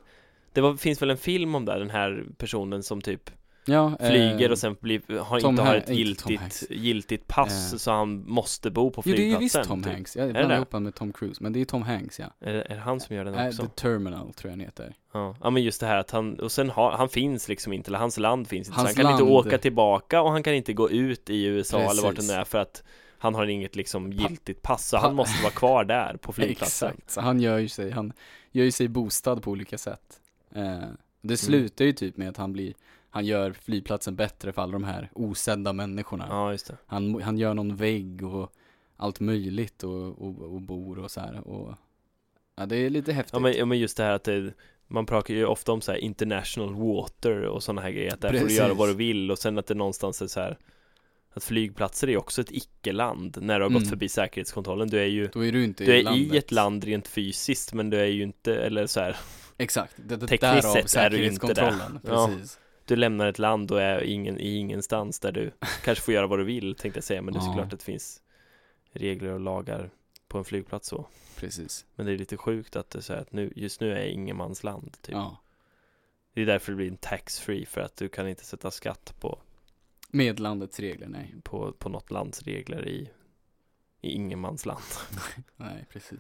Det 0.54 0.62
var, 0.62 0.76
finns 0.76 1.02
väl 1.02 1.10
en 1.10 1.18
film 1.18 1.56
om 1.56 1.66
det, 1.66 1.80
den 1.80 1.90
här 1.90 2.26
personen 2.38 2.84
som 2.84 3.02
typ 3.02 3.30
Ja, 3.68 3.98
flyger 4.00 4.46
eh, 4.46 4.52
och 4.52 4.58
sen 4.58 4.76
blir, 4.80 5.20
har, 5.20 5.40
Tom 5.40 5.50
inte 5.50 5.62
har 5.64 5.76
ett 5.76 5.90
giltigt, 5.90 6.64
giltigt 6.70 7.28
pass 7.28 7.74
Eh. 7.74 7.78
så 7.78 7.92
han 7.92 8.24
måste 8.30 8.72
bo 8.72 8.92
på 8.92 9.02
Jo, 9.06 9.12
det 9.12 9.12
är 9.12 9.16
flygplatsen 9.16 9.42
ju 9.42 9.46
visst 9.60 9.70
Tom 9.70 9.84
typ. 9.84 9.94
Hanks. 9.94 10.16
Jag 10.16 10.32
blandar 10.34 10.56
ihop 10.56 10.72
med 10.74 10.96
Tom 10.96 11.14
Cruise, 11.14 11.44
men 11.44 11.54
det 11.54 11.62
är 11.62 11.66
Tom 11.66 11.82
Hanks 11.82 12.20
ja. 12.20 12.26
Är, 12.40 12.54
det- 12.54 12.62
är 12.64 12.76
det 12.76 12.82
han 12.82 13.00
som 13.00 13.16
gör 13.16 13.26
den 13.26 13.34
Äh, 13.36 13.48
också? 13.48 13.62
The 13.64 13.70
Terminal 13.70 14.34
tror 14.34 14.50
jag 14.50 14.52
han 14.52 14.60
heter. 14.60 14.94
Ja. 15.14 15.36
ja 15.44 15.50
men 15.50 15.64
just 15.64 15.80
det 15.80 15.88
här 15.88 15.98
att 15.98 16.12
han, 16.12 16.40
och 16.40 16.52
sen 16.52 16.70
har, 16.70 16.92
han 16.92 17.10
finns 17.10 17.48
liksom 17.48 17.74
inte, 17.74 17.90
eller 17.90 18.00
hans 18.00 18.18
land 18.18 18.48
finns 18.48 18.68
inte 18.68 18.80
Hans 18.80 18.92
så 18.92 18.98
han 18.98 19.04
kan 19.06 19.12
inte 19.14 19.24
land- 19.24 19.48
åka 19.48 19.58
tillbaka 19.58 20.22
och 20.22 20.32
han 20.32 20.44
kan 20.44 20.54
inte 20.54 20.74
gå 20.74 20.90
ut 20.90 21.30
i 21.30 21.44
USA 21.46 21.78
eller 21.80 22.02
vart 22.04 22.12
det 22.12 22.16
Precis. 22.16 22.32
nu 22.32 22.38
är 22.38 22.44
för 22.44 22.58
att 22.58 22.84
Han 23.18 23.36
har 23.36 23.46
inget 23.48 23.76
liksom 23.76 24.12
giltigt 24.12 24.62
pass, 24.62 24.88
så 24.90 24.98
pa- 24.98 25.02
han 25.02 25.16
måste 25.16 25.44
vara 25.44 25.54
kvar 25.54 25.84
där 25.86 26.18
på 26.18 26.34
flygplatsen. 26.34 26.90
Exakt, 26.90 27.12
så 27.12 27.22
han 27.22 27.40
gör 27.40 27.58
ju 27.58 27.68
sig, 27.70 27.92
han 27.92 28.14
gör 28.52 28.66
ju 28.66 28.72
sig 28.72 28.88
bostad 28.88 29.44
på 29.44 29.52
olika 29.52 29.78
sätt. 29.78 30.20
Eh, 30.56 30.62
Mm. 30.78 30.98
det 31.22 31.38
slutar 31.38 31.86
ju 31.86 31.92
typ 31.94 32.18
med 32.18 32.30
att 32.30 32.38
han 32.38 32.54
blir, 32.54 32.74
han 33.16 33.26
gör 33.26 33.52
flygplatsen 33.54 34.16
bättre 34.16 34.54
för 34.54 34.62
alla 34.62 34.72
de 34.72 34.84
här 34.84 35.10
osedda 35.14 35.74
människorna. 35.74 36.26
Ja, 36.30 36.52
just 36.52 36.68
det. 36.68 36.78
Han, 36.86 37.22
han 37.22 37.38
gör 37.38 37.54
någon 37.54 37.76
vägg 37.76 38.24
och 38.24 38.52
allt 38.98 39.20
möjligt 39.20 39.84
och, 39.84 40.22
och, 40.22 40.42
och 40.54 40.62
bor 40.62 41.00
och 41.00 41.12
så 41.12 41.20
här 41.20 41.48
och 41.48 41.74
Ja 42.56 42.66
det 42.66 42.76
är 42.78 42.90
lite 42.90 43.14
häftigt. 43.14 43.34
Ja 43.34 43.40
men, 43.40 43.54
ja, 43.58 43.66
men 43.66 43.80
just 43.80 43.98
det 43.98 44.04
här 44.04 44.12
att 44.12 44.24
det, 44.24 44.54
man 44.88 45.06
pratar 45.06 45.34
ju 45.34 45.46
ofta 45.46 45.72
om 45.72 45.82
så 45.82 45.92
här 45.92 46.00
international 46.00 46.76
water 46.76 47.42
och 47.42 47.64
sådana 47.64 47.82
här 47.82 47.92
grejer, 47.92 48.14
att 48.14 48.22
där 48.22 48.30
får 48.30 48.34
du 48.34 48.40
Precis. 48.44 48.58
göra 48.58 48.74
vad 48.74 48.90
du 48.90 48.94
vill 48.94 49.32
och 49.32 49.40
sen 49.40 49.58
att 49.60 49.68
det 49.68 49.74
någonstans 49.74 50.22
är 50.22 50.28
så 50.28 50.40
här 50.40 50.58
att 51.34 51.44
flygplatser 51.44 52.10
är 52.10 52.18
också 52.18 52.42
ett 52.42 52.52
icke-land 52.52 53.38
när 53.42 53.60
du 53.60 53.66
har 53.66 53.70
gått 53.70 53.78
Mm. 53.82 53.90
förbi 53.90 54.10
säkerhetskontrollen. 54.10 54.88
Du 54.88 55.00
är 55.00 55.06
ju 55.06 55.28
Då 55.34 55.46
är 55.46 55.52
du 55.52 55.64
inte 55.64 55.84
du 55.86 55.96
är 55.98 56.16
i 56.18 56.38
ett 56.38 56.52
land 56.52 56.84
rent 56.84 57.08
fysiskt 57.08 57.74
men 57.74 57.90
du 57.90 57.98
är 58.00 58.06
ju 58.06 58.24
inte, 58.24 58.56
eller 58.56 58.88
så 58.88 59.00
här, 59.00 59.16
Exakt, 59.58 59.94
det, 59.96 60.16
det, 60.16 60.28
Tekniskt 60.28 60.42
därav 60.42 60.74
sett 60.86 60.96
är 60.96 61.10
du 61.10 61.26
inte 61.26 61.48
det. 61.48 61.56
säkerhetskontrollen. 61.56 62.00
Ja. 62.08 62.30
Du 62.86 62.96
lämnar 62.96 63.28
ett 63.28 63.40
land 63.40 63.72
och 63.72 63.82
är 63.82 64.02
ingen, 64.04 64.40
i 64.40 64.56
ingenstans 64.56 65.20
där 65.20 65.32
du 65.32 65.52
kanske 65.84 66.04
får 66.04 66.14
göra 66.14 66.28
vad 66.28 66.40
du 66.40 66.44
vill 66.44 66.76
tänkte 66.76 66.98
jag 66.98 67.04
säga 67.04 67.22
men 67.22 67.34
det 67.34 67.38
är 67.40 67.42
Ja. 67.42 67.46
såklart 67.46 67.74
att 67.74 67.80
det 67.80 67.86
finns 67.86 68.22
regler 68.92 69.30
och 69.32 69.40
lagar 69.40 69.90
på 70.28 70.38
en 70.38 70.44
flygplats 70.46 70.88
så. 70.88 71.08
Precis. 71.36 71.86
Men 71.96 72.06
det 72.06 72.12
är 72.12 72.18
lite 72.18 72.38
sjukt 72.38 72.76
att 72.76 72.90
det 72.90 73.00
är 73.00 73.02
så 73.02 73.14
här 73.14 73.22
att 73.22 73.32
nu, 73.32 73.54
just 73.56 73.82
nu 73.82 73.92
är 73.94 74.06
ingenmansland 74.06 75.02
typ. 75.02 75.14
Ja. 75.16 75.42
Det 76.34 76.42
är 76.42 76.46
därför 76.46 76.72
det 76.72 76.76
blir 76.76 76.88
en 76.88 76.98
tax-free 76.98 77.66
för 77.66 77.82
att 77.82 77.96
du 77.96 78.10
kan 78.10 78.28
inte 78.30 78.46
sätta 78.46 78.72
skatt 78.72 79.14
på, 79.20 79.40
Med 80.10 80.40
landets 80.40 80.80
regler, 80.80 81.08
nej. 81.08 81.36
på, 81.44 81.72
på 81.72 81.90
något 81.90 82.12
lands 82.12 82.42
regler 82.44 82.88
i, 82.88 83.10
i 84.02 84.10
ingenmansland. 84.12 84.82
Nej, 85.56 85.86
precis. 85.92 86.20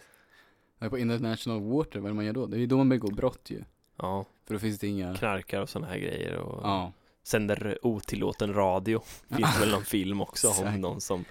På 0.79 0.97
international 0.97 1.61
water, 1.61 1.99
vad 1.99 2.05
är 2.05 2.09
det 2.09 2.15
man 2.15 2.25
gör 2.25 2.33
då? 2.33 2.45
Det 2.45 2.57
är 2.57 2.59
ju 2.59 2.65
då 2.67 2.77
man 2.77 2.89
begår 2.89 3.11
brott 3.11 3.49
ju. 3.49 3.63
Ja, 3.97 4.25
För 4.47 4.53
då 4.53 4.59
finns 4.59 4.79
det 4.79 4.87
inga, 4.87 5.15
knarkar 5.15 5.61
och 5.61 5.69
sådana 5.69 5.87
här 5.91 5.97
grejer 5.97 6.35
och 6.35 6.59
ja. 6.63 6.91
sänder 7.23 7.77
otillåten 7.81 8.53
radio. 8.53 9.01
Finns 9.35 9.61
väl 9.61 9.71
någon 9.71 9.85
film 9.85 10.21
också 10.21 10.49
om 10.49 10.75
någon 10.81 11.01
som 11.01 11.25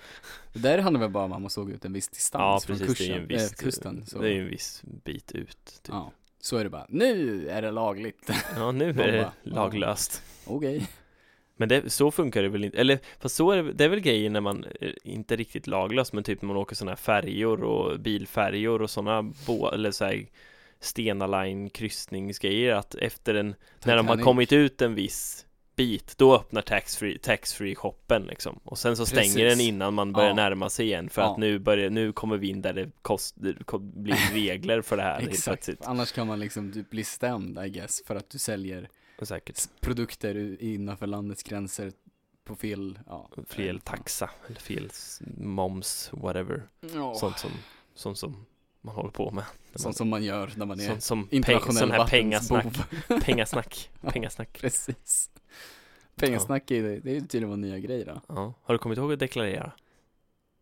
Det 0.52 0.58
där 0.58 0.78
handlar 0.78 1.00
väl 1.00 1.10
bara 1.10 1.24
om 1.24 1.32
att 1.32 1.40
man 1.40 1.50
såg 1.50 1.70
ut 1.70 1.84
en 1.84 1.92
viss 1.92 2.08
Ja 2.12 2.16
distans 2.16 2.66
från 2.66 2.78
precis, 2.78 2.98
det 2.98 3.04
är 3.04 3.06
kursen, 3.06 3.22
en 3.22 3.28
viss, 3.28 3.52
äh, 3.52 3.56
kusten. 3.56 4.06
Så. 4.06 4.18
det 4.18 4.28
är 4.28 4.32
ju 4.32 4.40
en 4.40 4.50
viss 4.50 4.82
bit 5.04 5.32
ut 5.32 5.64
typ. 5.64 5.88
Ja, 5.88 6.12
så 6.40 6.56
är 6.56 6.64
det 6.64 6.70
bara. 6.70 6.86
Nu 6.88 7.48
är 7.48 7.62
det 7.62 7.70
lagligt. 7.70 8.30
Ja 8.56 8.72
nu 8.72 8.90
är 8.90 9.12
det 9.12 9.16
Ja. 9.16 9.32
laglöst 9.42 10.22
Okej. 10.46 10.88
Men 11.56 11.68
det, 11.68 11.90
så 11.92 12.10
funkar 12.10 12.42
det 12.42 12.48
väl 12.48 12.64
inte, 12.64 12.78
eller 12.78 12.98
fast 13.18 13.36
så 13.36 13.50
är 13.50 13.62
det, 13.62 13.72
det 13.72 13.84
är 13.84 13.88
väl 13.88 14.00
grejer 14.00 14.30
när 14.30 14.40
man, 14.40 14.64
eh, 14.80 14.90
inte 15.04 15.36
riktigt 15.36 15.66
laglöst 15.66 16.12
men 16.12 16.24
typ 16.24 16.42
när 16.42 16.46
man 16.46 16.56
åker 16.56 16.76
sådana 16.76 16.90
här 16.90 16.96
färjor 16.96 17.62
och 17.64 18.00
bilfärjor 18.00 18.82
och 18.82 18.90
sådana 18.90 19.22
bo, 19.46 19.68
eller 19.68 19.90
så 19.90 20.04
här 20.04 20.26
Stena 20.84 21.26
Line 21.26 21.70
kryssningsgrejer 21.70 22.74
att 22.74 22.94
efter 22.94 23.34
en, 23.34 23.54
när 23.84 23.96
de 23.96 24.06
har 24.06 24.14
Titanic. 24.14 24.24
kommit 24.24 24.52
ut 24.52 24.82
en 24.82 24.94
viss 24.94 25.46
bit 25.76 26.14
då 26.18 26.34
öppnar 26.36 26.62
taxfree 26.62 27.18
taxfree 27.18 27.74
shoppen 27.74 28.22
liksom 28.22 28.60
och 28.64 28.78
sen 28.78 28.96
så 28.96 29.06
stänger 29.06 29.22
Precis. 29.22 29.58
den 29.58 29.60
innan 29.60 29.94
man 29.94 30.12
börjar 30.12 30.28
Ja. 30.28 30.34
närma 30.34 30.70
sig 30.70 30.86
igen 30.86 31.08
för 31.10 31.22
Ja. 31.22 31.32
att 31.32 31.38
nu 31.38 31.58
börjar, 31.58 31.90
nu 31.90 32.12
kommer 32.12 32.36
vi 32.36 32.48
in 32.48 32.62
där 32.62 32.72
det, 32.72 32.90
kost, 33.02 33.34
blir 33.80 34.14
regler 34.32 34.82
för 34.82 34.96
det 34.96 35.02
här 35.02 35.20
Exakt. 35.20 35.44
plötsligt 35.44 35.86
Annars 35.86 36.12
kan 36.12 36.26
man 36.26 36.40
liksom 36.40 36.72
typ 36.72 36.90
bli 36.90 37.04
stämd 37.04 37.58
I 37.66 37.68
guess 37.68 38.02
för 38.06 38.16
att 38.16 38.30
du 38.30 38.38
säljer 38.38 38.88
säkert 39.22 39.60
produkter 39.80 40.62
innanför 40.62 41.06
landets 41.06 41.42
gränser 41.42 41.92
på 42.44 42.56
fel, 42.56 42.98
ja. 43.06 43.30
fel 43.48 43.80
taxa 43.80 44.30
eller 44.46 44.60
fel 44.60 44.90
moms 45.36 46.10
whatever 46.12 46.62
Ja. 46.94 47.14
sånt 47.14 47.38
som, 47.38 47.50
sånt 47.94 48.18
som 48.18 48.46
man 48.84 48.94
håller 48.94 49.10
på 49.10 49.30
med 49.30 49.44
Sånt 49.74 49.96
som 49.96 50.08
man 50.08 50.24
gör 50.24 50.52
när 50.56 50.66
man 50.66 50.80
är 50.80 50.86
Sånt 50.86 51.02
som 51.02 51.28
internationell 51.30 51.76
sån 51.76 51.90
här 51.90 51.98
vattensbov. 51.98 52.60
pengasnack, 52.60 53.20
pengasnack, 53.24 53.90
Ja. 54.00 54.10
pengasnack. 54.10 54.58
Precis. 54.60 55.30
Pengasnack 56.16 56.70
är 56.70 56.82
det, 56.82 57.00
det 57.00 57.16
är 57.16 57.20
tydligen 57.20 57.48
vår 57.48 57.56
nya 57.56 57.78
grej 57.78 58.04
då. 58.04 58.20
Ja. 58.28 58.54
Har 58.62 58.74
du 58.74 58.78
kommit 58.78 58.98
ihåg 58.98 59.12
att 59.12 59.18
deklarera? 59.18 59.72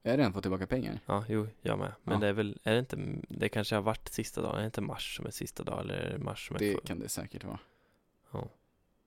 Jag 0.03 0.12
har 0.12 0.16
redan 0.18 0.33
fått 0.33 0.43
tillbaka 0.43 0.66
pengar. 0.66 1.01
Ja, 1.07 1.25
jo, 1.29 1.49
jag 1.62 1.79
med. 1.79 1.93
Men 2.03 2.14
Ja. 2.14 2.20
det 2.20 2.27
är 2.29 2.33
väl, 2.33 2.59
är 2.64 2.73
det 2.73 2.79
inte, 2.79 2.97
det 3.29 3.49
kanske 3.49 3.75
har 3.75 3.83
varit 3.83 4.09
sista 4.09 4.43
dagen, 4.43 4.55
är 4.57 4.61
det 4.61 4.66
inte 4.66 4.81
mars 4.81 5.16
som 5.16 5.27
är 5.27 5.31
sista 5.31 5.62
dag 5.62 5.81
eller 5.81 5.95
är 5.95 6.11
det 6.12 6.18
mars 6.25 6.47
som 6.47 6.57
är 6.57 6.61
Det 6.61 6.85
kan 6.85 6.99
det 6.99 7.09
säkert 7.09 7.45
vara. 7.45 7.59
Ja. 8.33 8.49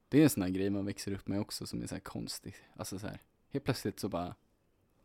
Det 0.09 0.19
är 0.19 0.23
en 0.23 0.29
sån 0.29 0.43
här 0.43 0.49
grej 0.49 0.69
man 0.69 0.85
växer 0.85 1.11
upp 1.11 1.27
med 1.27 1.39
också 1.41 1.67
som 1.67 1.81
är 1.81 1.87
så 1.87 1.95
här 1.95 1.99
konstig. 1.99 2.55
Alltså 2.75 2.99
så 2.99 3.07
här, 3.07 3.19
helt 3.53 3.65
plötsligt 3.65 3.99
så 3.99 4.09
bara, 4.09 4.35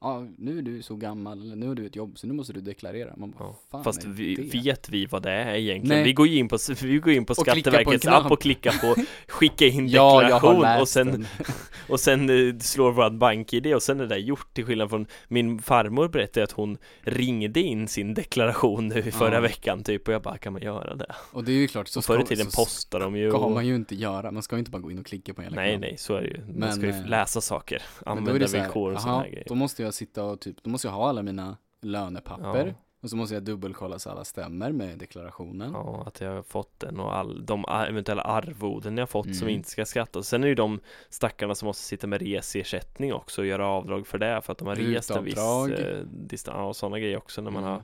ja 0.00 0.26
nu 0.38 0.58
är 0.58 0.62
du 0.62 0.82
så 0.82 0.96
gammal, 0.96 1.42
eller 1.42 1.56
nu 1.56 1.68
har 1.68 1.74
du 1.74 1.86
ett 1.86 1.96
jobb 1.96 2.18
så 2.18 2.26
nu 2.26 2.32
måste 2.34 2.52
du 2.52 2.60
deklarera. 2.60 3.14
Man 3.16 3.30
bara, 3.30 3.54
Ja. 3.72 3.82
Fast 3.82 4.04
vi, 4.04 4.34
det? 4.34 4.42
vet 4.62 4.88
vi 4.88 5.06
vad 5.06 5.22
det 5.22 5.30
är 5.32 5.54
egentligen? 5.54 5.96
Nej. 5.96 6.04
Vi 6.04 6.12
går 6.12 6.26
ju 6.26 6.36
in 6.38 6.48
på, 6.48 6.58
vi 6.82 6.98
går 6.98 7.12
in 7.12 7.24
på 7.24 7.30
Och 7.32 7.36
på 7.36 7.42
Skatteverkets 7.44 8.02
knapp. 8.02 8.24
app 8.24 8.32
och 8.32 8.40
klickar 8.42 8.72
på 8.94 9.02
skicka 9.32 9.66
in 9.66 9.88
Ja, 9.88 10.20
deklaration 10.20 10.60
läst 10.60 10.80
och 10.82 10.88
sen, 10.88 11.26
och 11.88 12.00
sen 12.00 12.48
eh, 12.48 12.58
slår 12.58 12.92
vårt 12.92 13.12
bank-id 13.12 13.74
och 13.74 13.82
sen 13.82 14.00
är 14.00 14.06
det 14.06 14.18
gjort 14.18 14.54
till 14.54 14.64
skillnad 14.64 14.90
från 14.90 15.06
min 15.28 15.58
farmor 15.62 16.08
berättade 16.08 16.44
att 16.44 16.52
hon 16.52 16.78
ringde 17.02 17.60
in 17.60 17.88
sin 17.88 18.14
deklaration 18.14 18.88
nu 18.88 18.98
i 18.98 19.10
förra 19.10 19.34
Ja. 19.34 19.40
veckan 19.40 19.82
typ 19.84 20.08
och 20.08 20.14
jag 20.14 20.22
bara 20.22 20.38
kan 20.38 20.52
man 20.52 20.62
göra 20.62 20.94
det? 20.94 21.14
Och 21.32 21.44
det 21.44 21.52
är 21.52 21.56
ju 21.56 21.68
klart, 21.68 21.88
så 21.88 21.98
och 22.00 22.04
förr 22.04 22.18
i 22.22 22.26
ska- 22.26 22.34
tiden 22.34 22.46
postar 22.56 23.00
de 23.00 23.16
ju 23.16 23.30
ska 23.30 23.38
och... 23.38 23.50
man 23.52 23.66
ju 23.66 23.74
inte 23.74 23.94
göra. 23.94 24.30
Man 24.30 24.42
ska 24.42 24.56
ju 24.56 24.58
inte 24.58 24.70
bara 24.70 24.82
gå 24.82 24.90
in 24.90 24.98
och 24.98 25.06
klicka 25.06 25.34
på 25.34 25.42
en 25.42 25.52
Nej 25.52 25.70
knapp. 25.70 25.80
nej, 25.80 25.94
så 25.98 26.14
är 26.14 26.20
det 26.22 26.28
ju. 26.28 26.38
Man 26.40 26.54
Men, 26.56 26.72
ska 26.72 26.82
ju 26.86 26.92
eh, 26.92 27.06
läsa 27.06 27.40
saker, 27.40 27.82
använda 28.06 28.46
det 28.46 28.52
villkor 28.52 28.92
och 28.94 29.00
sådana 29.00 29.20
här 29.22 29.28
grejer 29.28 29.44
då 29.48 29.54
måste 29.54 29.82
jag 29.82 29.89
sitta 29.92 30.24
och 30.24 30.40
typ, 30.40 30.56
då 30.62 30.70
måste 30.70 30.88
jag 30.88 30.92
ha 30.92 31.08
alla 31.08 31.22
mina 31.22 31.56
lönepapper. 31.82 32.66
Ja. 32.66 32.72
Och 33.02 33.10
så 33.10 33.16
måste 33.16 33.34
jag 33.34 33.42
dubbelkolla 33.44 33.98
så 33.98 34.10
alla 34.10 34.24
stämmer 34.24 34.72
med 34.72 34.98
deklarationen. 34.98 35.72
Ja, 35.72 36.02
att 36.06 36.20
jag 36.20 36.34
har 36.34 36.42
fått 36.42 36.80
den 36.80 37.00
och 37.00 37.16
all, 37.16 37.46
de 37.46 37.64
eventuella 37.88 38.22
arvoden 38.22 38.98
jag 38.98 39.10
fått 39.10 39.36
som 39.36 39.46
Mm. 39.46 39.56
inte 39.56 39.70
ska 39.70 39.84
skattas. 39.84 40.28
Sen 40.28 40.40
är 40.42 40.46
det 40.46 40.48
ju 40.48 40.54
de 40.54 40.80
stackarna 41.08 41.54
som 41.54 41.66
måste 41.66 41.82
sitta 41.84 42.06
med 42.06 42.22
reseersättning 42.22 43.12
också 43.12 43.40
och 43.40 43.46
göra 43.46 43.66
avdrag 43.66 44.06
för 44.06 44.18
det 44.18 44.40
för 44.42 44.52
att 44.52 44.58
de 44.58 44.68
har 44.68 44.76
rest 44.76 45.10
en 45.10 45.24
viss 45.24 45.38
eh, 45.38 45.98
distans 46.06 46.56
och 46.68 46.76
sådana 46.76 46.98
grejer 46.98 47.16
också 47.16 47.40
när 47.42 47.50
man 47.50 47.62
Mm. 47.62 47.72
har 47.74 47.82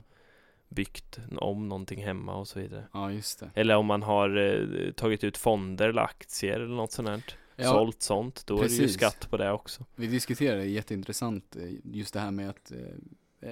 byggt 0.69 1.19
om 1.37 1.69
någonting 1.69 2.03
hemma 2.03 2.35
och 2.35 2.47
så 2.47 2.59
vidare. 2.59 2.83
Ja, 2.93 3.11
just 3.11 3.39
det. 3.39 3.49
Eller 3.53 3.75
om 3.75 3.85
man 3.85 4.03
har 4.03 4.37
eh, 4.37 4.91
tagit 4.91 5.23
ut 5.23 5.37
fonder 5.37 5.89
eller 5.89 6.01
aktier 6.01 6.55
eller 6.59 6.75
något 6.75 6.91
sånt 6.91 7.07
här. 7.09 7.21
Ja, 7.59 7.69
Sålt 7.71 8.01
sånt, 8.01 8.43
då 8.47 8.53
är 8.57 8.63
det 8.63 8.69
ju 8.73 8.79
precis. 8.79 8.93
skatt 8.97 9.27
på 9.29 9.37
det 9.37 9.51
också. 9.51 9.85
Vi 9.95 10.07
diskuterade 10.07 10.65
jätteintressant 10.65 11.55
eh, 11.55 11.63
just 11.83 12.13
det 12.13 12.19
här 12.19 12.31
med 12.31 12.49
att 12.49 12.71
eh, 12.71 12.77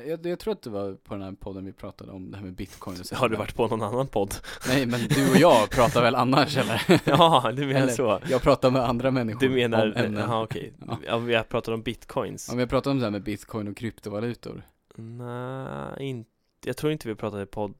jag, 0.07 0.25
jag 0.25 0.39
tror 0.39 0.53
att 0.53 0.61
det 0.61 0.69
var 0.69 0.93
på 0.93 1.13
den 1.13 1.23
här 1.23 1.31
podden 1.31 1.65
vi 1.65 1.73
pratade 1.73 2.11
om 2.11 2.31
det 2.31 2.37
här 2.37 2.43
med 2.43 2.53
bitcoin 2.53 2.99
och 2.99 3.05
så 3.05 3.15
Har 3.15 3.29
du 3.29 3.35
varit 3.37 3.55
på 3.55 3.67
någon 3.67 3.81
annan 3.81 4.07
podd? 4.07 4.35
Nej 4.67 4.85
men 4.85 4.99
du 5.09 5.29
och 5.31 5.37
jag 5.37 5.69
pratar 5.69 6.01
väl 6.01 6.15
annars 6.15 6.57
eller? 6.61 7.01
ja, 7.05 7.51
du 7.55 7.65
menar 7.65 7.81
Eller- 7.81 7.93
så. 7.93 8.19
Jag 8.29 8.41
pratar 8.41 8.71
med 8.71 8.81
andra 8.81 9.11
människor 9.11 9.39
Du 9.39 9.49
menar, 9.49 9.85
om 9.85 9.93
ämnen. 10.05 10.21
jaha 10.21 10.43
okej. 10.43 10.73
Ja. 10.87 10.97
Ja, 11.05 11.17
vi 11.17 11.35
har 11.35 11.43
pratat 11.43 11.73
om 11.73 11.81
bitcoins. 11.81 12.49
Om 12.49 12.57
vi 12.57 12.67
pratar 12.67 12.91
om 12.91 12.97
det 12.99 13.03
här 13.05 13.11
med 13.11 13.23
bitcoin 13.23 13.67
och 13.67 13.77
kryptovalutor 13.77 14.61
Nej, 14.97 16.09
inte. 16.09 16.29
Jag 16.67 16.77
tror 16.77 16.91
inte 16.91 17.07
vi 17.07 17.15
pratade 17.15 17.43
i, 17.43 17.45
podd, 17.45 17.73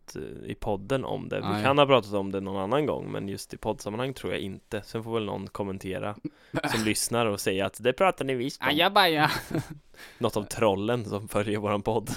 i 0.45 0.55
podden 0.55 1.05
om 1.05 1.29
det. 1.29 1.39
Vi 1.39 1.47
Nej. 1.47 1.63
kan 1.63 1.77
ha 1.77 1.85
pratat 1.85 2.13
om 2.13 2.31
det 2.31 2.39
någon 2.39 2.61
annan 2.61 2.85
gång, 2.85 3.11
men 3.11 3.27
just 3.27 3.53
i 3.53 3.57
poddsammanhang 3.57 4.13
tror 4.13 4.33
jag 4.33 4.41
inte. 4.41 4.81
Sen 4.81 5.03
får 5.03 5.13
väl 5.13 5.25
någon 5.25 5.47
kommentera 5.47 6.15
som 6.71 6.83
lyssnar 6.83 7.25
och 7.25 7.39
säga 7.39 7.65
att 7.65 7.83
det 7.83 7.93
pratar 7.93 8.25
ni 8.25 8.35
visst 8.35 8.61
om. 8.61 8.67
Ajabaja! 8.67 9.31
Något 10.17 10.37
av 10.37 10.43
trollen 10.43 11.05
som 11.05 11.27
följer 11.27 11.59
våran 11.59 11.81
podd. 11.81 12.09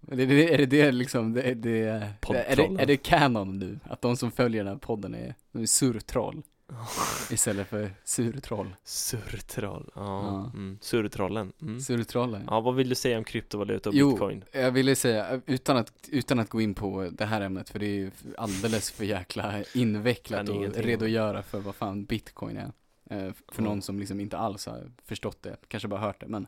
Men 0.00 0.18
det, 0.18 0.54
är 0.54 0.58
det 0.58 0.66
det 0.66 0.92
liksom, 0.92 1.32
det, 1.32 1.54
det, 1.54 1.80
är, 1.80 2.56
det, 2.56 2.82
är 2.82 2.86
det 2.86 2.96
canon 2.96 3.58
nu? 3.58 3.78
Att 3.84 4.02
de 4.02 4.16
som 4.16 4.30
följer 4.30 4.64
den 4.64 4.72
här 4.72 4.78
podden 4.78 5.14
är, 5.14 5.34
de 5.52 5.62
är 5.62 5.66
surtroll 5.66 6.42
istället 7.30 7.68
för 7.68 7.90
surtroll? 8.04 8.76
Surtroll. 8.84 9.90
Ja. 9.94 10.50
Mm. 10.54 10.78
Surtrollen. 10.80 11.52
Mm. 11.62 11.80
Surtrollen? 11.80 12.44
Ja, 12.50 12.60
vad 12.60 12.74
vill 12.74 12.88
du 12.88 12.94
säga 12.94 13.18
om 13.18 13.24
kryptovaluta 13.24 13.88
och 13.88 13.94
Jo, 13.94 14.10
bitcoin? 14.10 14.44
Jag 14.52 14.70
ville 14.72 14.96
säga, 14.96 15.40
utan 15.46 15.76
att, 15.76 15.92
utan 16.08 16.38
att 16.38 16.48
gå 16.48 16.60
in 16.60 16.74
på 16.74 17.08
det 17.12 17.24
här 17.24 17.40
ämnet, 17.40 17.70
för 17.70 17.78
det 17.78 17.86
är 17.86 17.94
ju 17.94 18.10
alldeles 18.38 18.90
för 18.90 19.04
jäkla 19.04 19.62
invecklat 19.74 20.48
att 20.48 20.76
redogöra 20.76 21.42
för 21.42 21.60
vad 21.60 21.74
fan 21.74 22.04
bitcoin 22.04 22.56
är. 22.56 22.72
Eh, 23.10 23.32
För 23.48 23.62
någon 23.62 23.82
som 23.82 23.98
liksom 23.98 24.20
inte 24.20 24.38
alls 24.38 24.66
har 24.66 24.90
förstått 25.04 25.42
det, 25.42 25.56
kanske 25.68 25.88
bara 25.88 26.00
hört 26.00 26.20
det, 26.20 26.26
men 26.26 26.46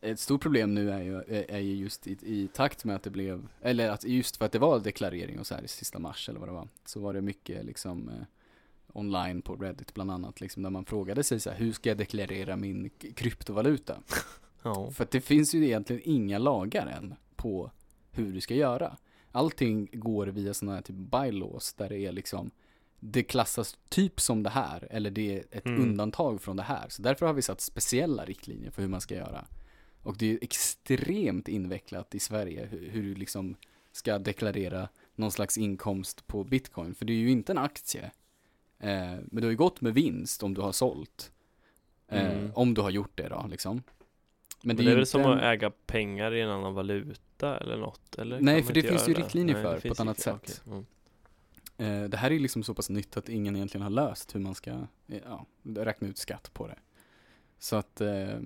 ett 0.00 0.20
stort 0.20 0.42
problem 0.42 0.74
nu 0.74 0.90
är 0.90 1.02
ju, 1.02 1.16
är 1.16 1.50
är 1.50 1.58
ju 1.58 1.74
just 1.74 2.06
i, 2.06 2.18
i 2.22 2.48
takt 2.52 2.84
med 2.84 2.96
att 2.96 3.02
det 3.02 3.10
blev, 3.10 3.48
eller 3.62 3.90
att 3.90 4.04
just 4.04 4.36
för 4.36 4.44
att 4.44 4.52
det 4.52 4.58
var 4.58 4.80
deklarering 4.80 5.38
och 5.38 5.46
så 5.46 5.54
här 5.54 5.62
i 5.62 5.68
sista 5.68 5.98
mars 5.98 6.28
eller 6.28 6.40
vad 6.40 6.48
det 6.48 6.52
var, 6.52 6.68
så 6.84 7.00
var 7.00 7.12
det 7.14 7.20
mycket 7.20 7.64
liksom 7.64 8.08
eh, 8.08 8.14
online 8.94 9.42
på 9.42 9.56
Reddit 9.56 9.94
bland 9.94 10.10
annat, 10.10 10.40
liksom 10.40 10.62
där 10.62 10.70
man 10.70 10.84
frågade 10.84 11.24
sig 11.24 11.40
så 11.40 11.50
här, 11.50 11.56
hur 11.58 11.72
ska 11.72 11.88
jag 11.90 11.98
deklarera 11.98 12.56
min 12.56 12.90
kryptovaluta? 13.16 14.02
Ja. 14.62 14.90
För 14.90 15.04
att 15.04 15.10
det 15.10 15.20
finns 15.20 15.54
ju 15.54 15.64
egentligen 15.64 16.02
inga 16.04 16.38
lagar 16.38 16.86
än 16.86 17.14
på 17.36 17.70
hur 18.10 18.32
du 18.32 18.40
ska 18.40 18.54
göra. 18.54 18.96
Allting 19.32 19.88
går 19.92 20.26
via 20.26 20.54
sådana 20.54 20.74
här 20.74 20.82
typ 20.82 20.96
bylaws 20.96 21.74
där 21.74 21.88
det 21.88 21.98
är 21.98 22.12
liksom 22.12 22.50
det 23.00 23.22
klassas 23.22 23.78
typ 23.88 24.20
som 24.20 24.42
det 24.42 24.50
här 24.50 24.88
eller 24.90 25.10
det 25.10 25.36
är 25.38 25.44
ett 25.50 25.66
Mm. 25.66 25.82
undantag 25.82 26.40
från 26.42 26.56
det 26.56 26.62
här. 26.62 26.88
Så 26.88 27.02
därför 27.02 27.26
har 27.26 27.32
vi 27.32 27.42
satt 27.42 27.60
speciella 27.60 28.24
riktlinjer 28.24 28.70
för 28.70 28.82
hur 28.82 28.88
man 28.88 29.00
ska 29.00 29.14
göra. 29.14 29.44
Och 30.02 30.16
det 30.16 30.32
är 30.32 30.38
extremt 30.42 31.48
invecklat 31.48 32.14
i 32.14 32.18
Sverige 32.20 32.66
hur, 32.70 32.88
hur 32.90 33.02
du 33.02 33.14
liksom 33.14 33.56
ska 33.92 34.18
deklarera 34.18 34.88
någon 35.14 35.32
slags 35.32 35.58
inkomst 35.58 36.26
på 36.26 36.44
bitcoin. 36.44 36.94
För 36.94 37.04
det 37.04 37.12
är 37.12 37.16
ju 37.18 37.30
inte 37.30 37.52
en 37.52 37.58
aktie. 37.58 38.10
Eh, 38.80 38.90
men 39.24 39.36
du 39.40 39.42
har 39.42 39.50
ju 39.50 39.56
gått 39.56 39.80
med 39.80 39.94
vinst 39.94 40.42
om 40.42 40.54
du 40.54 40.60
har 40.60 40.72
sålt. 40.72 41.32
Eh, 42.08 42.32
Mm. 42.38 42.50
Om 42.54 42.74
du 42.74 42.80
har 42.80 42.90
gjort 42.90 43.10
det 43.14 43.28
då 43.28 43.46
liksom. 43.50 43.82
Men 44.62 44.76
det 44.76 44.82
det 44.82 44.90
är, 44.90 44.96
väl 44.96 45.06
som 45.06 45.20
en- 45.20 45.30
att 45.30 45.42
äga 45.42 45.70
pengar 45.86 46.34
i 46.34 46.40
en 46.40 46.50
annan 46.50 46.74
valuta 46.74 47.58
eller 47.58 47.76
något? 47.76 48.18
Eller 48.18 48.40
Nej, 48.40 48.62
för 48.62 48.72
det 48.74 48.82
finns 48.82 49.08
ju 49.08 49.14
riktlinjer 49.14 49.54
Nej, 49.54 49.62
för 49.64 49.74
det 49.74 49.80
på 49.80 49.92
ett 49.92 50.00
annat 50.00 50.20
sätt. 50.20 50.34
okej. 50.34 50.54
Mm. 50.66 50.84
Eh, 52.02 52.08
det 52.08 52.16
här 52.16 52.30
är 52.32 52.38
liksom 52.38 52.62
så 52.62 52.74
pass 52.74 52.90
nytt 52.90 53.16
att 53.16 53.28
ingen 53.28 53.56
egentligen 53.56 53.82
har 53.82 53.90
löst 53.90 54.34
hur 54.34 54.40
man 54.40 54.54
ska 54.54 54.86
ja, 55.06 55.46
räkna 55.62 56.08
ut 56.08 56.18
skatt 56.18 56.50
på 56.54 56.66
det. 56.66 56.78
Så 57.58 57.76
att 57.76 58.00
eh, 58.00 58.38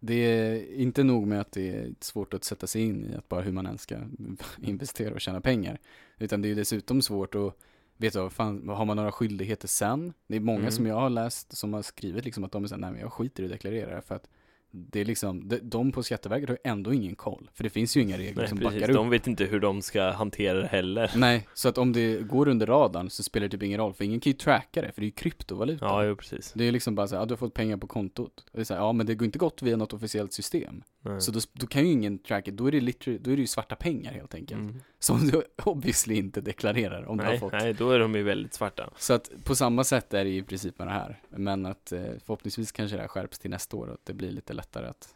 det 0.00 0.14
är 0.14 0.74
inte 0.74 1.02
nog 1.04 1.26
med 1.26 1.40
att 1.40 1.52
det 1.52 1.68
är 1.76 1.94
svårt 2.00 2.34
att 2.34 2.44
sätta 2.44 2.66
sig 2.66 2.82
in 2.82 3.04
i 3.04 3.14
att 3.16 3.28
bara 3.28 3.40
hur 3.42 3.52
man 3.52 3.66
ens 3.66 3.82
ska 3.82 3.96
investera 4.62 5.14
och 5.14 5.20
tjäna 5.20 5.40
pengar. 5.40 5.78
Utan 6.18 6.42
det 6.42 6.46
är 6.46 6.50
ju 6.50 6.54
dessutom 6.54 7.02
svårt 7.02 7.34
att 7.34 7.56
veta, 7.96 8.22
vad 8.22 8.32
fan, 8.32 8.68
har 8.68 8.84
man 8.84 8.96
några 8.96 9.12
skyldigheter 9.12 9.68
sen? 9.68 10.12
Det 10.26 10.36
är 10.36 10.40
många 10.40 10.58
Mm. 10.58 10.70
som 10.72 10.86
jag 10.86 10.94
har 10.94 11.10
läst 11.10 11.56
som 11.56 11.74
har 11.74 11.82
skrivit 11.82 12.24
liksom 12.24 12.44
att 12.44 12.52
de 12.52 12.64
är 12.64 12.68
såhär, 12.68 12.80
nej 12.80 12.90
men 12.92 13.00
jag 13.00 13.12
skiter 13.12 13.42
i 13.42 13.46
att 13.46 13.52
deklarera 13.52 14.02
för 14.02 14.14
att 14.14 14.28
det 14.70 15.00
är 15.00 15.04
liksom, 15.04 15.48
de, 15.48 15.58
de 15.62 15.92
på 15.92 16.02
Skatteverket 16.02 16.48
har 16.48 16.58
ändå 16.64 16.94
ingen 16.94 17.14
koll. 17.14 17.50
För 17.54 17.64
det 17.64 17.70
finns 17.70 17.96
ju 17.96 18.00
inga 18.00 18.18
regler 18.18 18.36
Nej, 18.42 18.48
som 18.48 18.58
precis. 18.58 18.74
backar 18.80 18.90
upp 18.90 18.96
De 18.96 19.10
vet 19.10 19.26
inte 19.26 19.44
hur 19.44 19.60
de 19.60 19.82
ska 19.82 20.10
hantera 20.10 20.60
det 20.60 20.66
heller. 20.66 21.12
Nej, 21.16 21.48
så 21.54 21.68
att 21.68 21.78
om 21.78 21.92
det 21.92 22.20
går 22.28 22.48
under 22.48 22.66
radarn 22.66 23.10
så 23.10 23.22
spelar 23.22 23.46
det 23.46 23.50
typ 23.50 23.62
ingen 23.62 23.78
roll, 23.80 23.94
för 23.94 24.04
ingen 24.04 24.20
kan 24.20 24.30
ju 24.30 24.36
tracka 24.38 24.82
det, 24.82 24.92
för 24.92 25.00
det 25.00 25.04
är 25.04 25.08
ju 25.08 25.10
kryptovaluta. 25.12 25.84
Ja, 25.84 26.04
jo 26.04 26.16
precis. 26.16 26.52
Det 26.56 26.64
är 26.64 26.72
liksom 26.72 26.94
bara 26.94 27.08
så 27.08 27.14
här, 27.14 27.22
ja, 27.22 27.26
du 27.26 27.32
har 27.32 27.36
fått 27.38 27.54
pengar 27.54 27.76
på 27.76 27.86
kontot. 27.86 28.44
Och 28.44 28.50
det 28.52 28.60
är 28.60 28.64
så 28.64 28.74
här, 28.74 28.80
ja 28.80 28.92
men 28.92 29.06
det 29.06 29.14
går 29.14 29.26
inte 29.26 29.38
gått 29.38 29.62
via 29.62 29.76
något 29.76 29.92
officiellt 29.92 30.32
system. 30.32 30.82
Nej. 31.08 31.20
Så 31.20 31.30
då, 31.32 31.40
då 31.52 31.66
kan 31.66 31.86
ju 31.86 31.92
ingen 31.92 32.18
tracka, 32.18 32.50
då 32.50 32.66
är 32.66 32.72
det 32.72 32.80
literally, 32.80 33.18
då 33.18 33.30
är 33.30 33.36
det 33.36 33.40
ju 33.40 33.46
svarta 33.46 33.76
pengar 33.76 34.12
helt 34.12 34.34
enkelt. 34.34 34.60
Mm. 34.60 34.82
Som 34.98 35.28
du 35.28 35.42
obviously 35.64 36.14
inte 36.14 36.40
deklarerar 36.40 37.04
om 37.04 37.16
du 37.16 37.24
har 37.24 37.30
Nej, 37.30 37.40
fått. 37.40 37.52
nej, 37.52 37.72
då 37.74 37.90
är 37.90 37.98
de 37.98 38.14
ju 38.14 38.22
väldigt 38.22 38.54
svarta. 38.54 38.90
Så 38.96 39.12
att 39.14 39.30
på 39.44 39.54
samma 39.54 39.84
sätt 39.84 40.14
är 40.14 40.24
det 40.24 40.30
ju 40.30 40.38
i 40.38 40.42
princip 40.42 40.78
med 40.78 40.88
det 40.88 40.92
här. 40.92 41.20
Men 41.28 41.66
att 41.66 41.92
eh, 41.92 42.00
förhoppningsvis 42.24 42.72
kanske 42.72 42.96
det 42.96 43.00
här 43.02 43.08
skärps 43.08 43.38
till 43.38 43.50
nästa 43.50 43.76
år 43.76 43.86
och 43.86 43.94
att 43.94 44.04
det 44.04 44.14
blir 44.14 44.30
lite 44.30 44.52
lättare 44.52 44.86
att, 44.86 45.14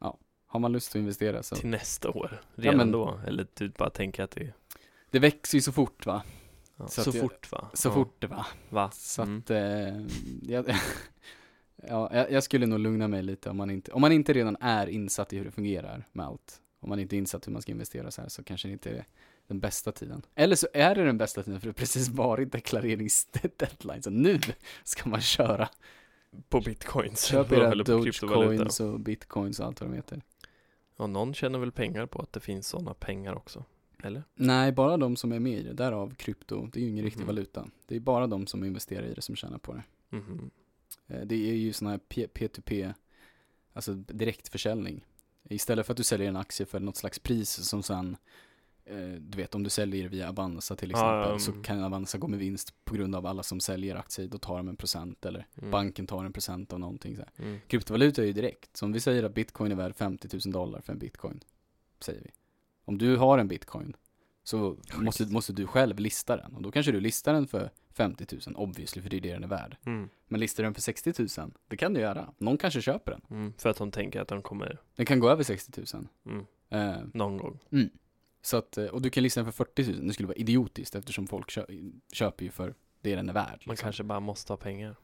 ja, 0.00 0.18
har 0.46 0.60
man 0.60 0.72
lust 0.72 0.90
att 0.90 0.96
investera 0.96 1.42
så. 1.42 1.56
Till 1.56 1.68
nästa 1.68 2.10
år, 2.10 2.40
Ja, 2.54 2.62
redan 2.62 2.76
men- 2.76 2.92
då. 2.92 3.20
Eller 3.26 3.46
du 3.54 3.68
bara 3.68 3.90
tänker 3.90 4.22
att 4.22 4.30
det 4.30 4.52
Det 5.10 5.18
växer 5.18 5.58
ju 5.58 5.62
så 5.62 5.72
fort 5.72 6.06
va? 6.06 6.22
ja, 6.76 6.88
Så 6.88 7.04
så, 7.04 7.12
fort 7.12 7.52
va? 7.52 7.70
Så 7.74 7.88
ja. 7.88 7.92
fort 7.94 8.24
va? 8.24 8.46
Va? 8.68 8.90
Så 8.92 9.22
Mm. 9.22 9.38
att, 9.38 9.50
eh, 9.50 10.06
jag, 10.52 10.64
ja, 11.88 12.10
jag, 12.14 12.30
jag 12.32 12.42
skulle 12.42 12.66
nog 12.66 12.78
lugna 12.78 13.08
mig 13.08 13.22
lite 13.22 13.50
om 13.50 13.56
man 13.56 13.70
inte, 13.70 13.92
om 13.92 14.00
man 14.00 14.12
inte 14.12 14.32
redan 14.32 14.56
är 14.60 14.86
insatt 14.86 15.32
i 15.32 15.36
hur 15.38 15.44
det 15.44 15.50
fungerar 15.50 16.06
med 16.12 16.26
allt. 16.26 16.60
Om 16.80 16.88
man 16.88 17.00
inte 17.00 17.16
är 17.16 17.18
insatt 17.18 17.46
hur 17.46 17.52
man 17.52 17.62
ska 17.62 17.72
investera 17.72 18.10
så 18.10 18.22
här 18.22 18.28
så 18.28 18.44
kanske 18.44 18.68
det 18.68 18.72
inte 18.72 18.90
är 18.90 19.04
den 19.46 19.60
bästa 19.60 19.92
tiden. 19.92 20.22
Eller 20.34 20.56
så 20.56 20.68
är 20.74 20.94
det 20.94 21.04
den 21.04 21.18
bästa 21.18 21.42
tiden 21.42 21.60
för 21.60 21.66
det 21.66 21.70
har 21.70 21.74
precis 21.74 22.08
varit 22.08 22.52
deklareringsdeadline. 22.52 24.02
Så 24.02 24.10
nu 24.10 24.38
ska 24.84 25.08
man 25.08 25.20
köra. 25.20 25.68
På 26.48 26.60
bitcoins. 26.60 27.24
Köp 27.24 27.52
era 27.52 27.74
dogecoins 27.74 28.80
och 28.80 29.00
bitcoins 29.00 29.60
och 29.60 29.66
allt 29.66 29.80
vad 29.80 29.90
de 29.90 29.96
heter. 29.96 30.22
Ja, 30.96 31.06
någon 31.06 31.34
tjänar 31.34 31.58
väl 31.58 31.72
pengar 31.72 32.06
på 32.06 32.22
att 32.22 32.32
det 32.32 32.40
finns 32.40 32.68
sådana 32.68 32.94
pengar 32.94 33.34
också? 33.34 33.64
Eller? 34.02 34.22
Nej, 34.34 34.72
bara 34.72 34.96
de 34.96 35.16
som 35.16 35.32
är 35.32 35.38
med 35.38 35.58
i 35.58 35.62
det. 35.62 35.72
Därav 35.72 36.14
krypto. 36.14 36.66
Det 36.72 36.80
är 36.80 36.82
ju 36.84 36.88
ingen 36.90 37.04
riktig 37.04 37.20
Mhm. 37.20 37.26
valuta. 37.26 37.66
Det 37.86 37.96
är 37.96 38.00
bara 38.00 38.26
de 38.26 38.46
som 38.46 38.64
investerar 38.64 39.06
i 39.06 39.14
det 39.14 39.22
som 39.22 39.36
tjänar 39.36 39.58
på 39.58 39.72
det. 39.72 39.82
Mhm. 40.16 40.50
Eh, 41.10 41.20
Det 41.20 41.50
är 41.50 41.54
ju 41.54 41.72
sån 41.72 41.88
här 41.88 41.98
P- 41.98 42.26
P2P, 42.34 42.94
alltså 43.72 43.94
direktförsäljning. 43.94 45.04
Istället 45.48 45.86
för 45.86 45.92
att 45.92 45.96
du 45.96 46.04
säljer 46.04 46.28
en 46.28 46.36
aktie 46.36 46.66
för 46.66 46.80
något 46.80 46.96
slags 46.96 47.18
pris 47.18 47.50
som 47.68 47.82
sen, 47.82 48.16
eh, 48.84 48.96
du 49.20 49.36
vet 49.38 49.54
om 49.54 49.62
du 49.62 49.70
säljer 49.70 50.08
via 50.08 50.28
Avanza 50.28 50.76
till 50.76 50.90
exempel, 50.90 51.30
ja, 51.30 51.38
så 51.38 51.50
mm. 51.50 51.62
kan 51.62 51.84
Avanza 51.84 52.18
gå 52.18 52.28
med 52.28 52.38
vinst 52.38 52.84
på 52.84 52.94
grund 52.94 53.14
av 53.14 53.26
alla 53.26 53.42
som 53.42 53.60
säljer 53.60 53.96
aktier, 53.96 54.26
då 54.28 54.38
tar 54.38 54.56
de 54.56 54.68
en 54.68 54.76
procent 54.76 55.26
eller 55.26 55.46
Mm. 55.58 55.70
banken 55.70 56.06
tar 56.06 56.24
en 56.24 56.32
procent 56.32 56.72
av 56.72 56.80
någonting. 56.80 57.16
Så. 57.16 57.22
Mm. 57.42 57.58
Kryptovaluta 57.66 58.22
är 58.22 58.26
ju 58.26 58.32
direkt, 58.32 58.76
så 58.76 58.84
om 58.86 58.92
vi 58.92 59.00
säger 59.00 59.22
att 59.22 59.34
bitcoin 59.34 59.72
är 59.72 59.76
värd 59.76 59.94
50 59.96 60.28
000 60.46 60.52
dollar 60.52 60.80
för 60.80 60.92
en 60.92 60.98
bitcoin, 60.98 61.40
säger 62.00 62.20
vi. 62.20 62.30
Om 62.84 62.98
du 62.98 63.16
har 63.16 63.38
en 63.38 63.48
bitcoin 63.48 63.96
så 64.44 64.76
måste, 64.94 65.26
måste 65.26 65.52
du 65.52 65.66
själv 65.66 65.98
lista 65.98 66.36
den 66.36 66.54
och 66.54 66.62
då 66.62 66.70
kanske 66.70 66.92
du 66.92 67.00
listar 67.00 67.32
den 67.32 67.46
för 67.46 67.70
50 67.90 68.26
000, 68.46 68.56
obviously, 68.56 69.02
för 69.02 69.10
det 69.10 69.16
är 69.16 69.20
det 69.20 69.32
den 69.32 69.44
är 69.44 69.48
värd. 69.48 69.76
Mm. 69.86 70.08
Men 70.28 70.40
listar 70.40 70.62
den 70.62 70.74
för 70.74 70.80
60 70.80 71.12
000, 71.38 71.50
det 71.68 71.76
kan 71.76 71.94
du 71.94 72.00
göra. 72.00 72.32
Någon 72.38 72.58
kanske 72.58 72.82
köper 72.82 73.12
den. 73.12 73.22
Mm. 73.30 73.52
För 73.58 73.68
att 73.68 73.76
de 73.76 73.90
tänker 73.90 74.20
att 74.20 74.28
de 74.28 74.42
kommer 74.42 74.80
Den 74.96 75.06
kan 75.06 75.20
gå 75.20 75.30
över 75.30 75.42
60 75.42 75.82
000. 75.94 76.06
mm. 76.26 76.46
Eh, 76.70 77.02
någon 77.14 77.36
gång. 77.36 77.58
så 78.42 78.56
att, 78.56 78.78
eh, 78.78 78.86
och 78.86 79.02
du 79.02 79.10
kan 79.10 79.22
lista 79.22 79.40
den 79.42 79.52
för 79.52 79.64
40 79.64 79.92
000. 79.92 80.06
Det 80.06 80.12
skulle 80.12 80.26
vara 80.26 80.36
idiotiskt 80.36 80.94
eftersom 80.94 81.26
folk 81.26 81.50
kö 81.50 81.66
köper 82.12 82.44
ju 82.44 82.50
för 82.50 82.74
det 83.00 83.16
den 83.16 83.28
är 83.28 83.32
värd. 83.32 83.46
Man 83.66 83.72
liksom. 83.72 83.76
kanske 83.76 84.02
bara 84.02 84.20
måste 84.20 84.52
ha 84.52 84.56
pengar. 84.56 84.96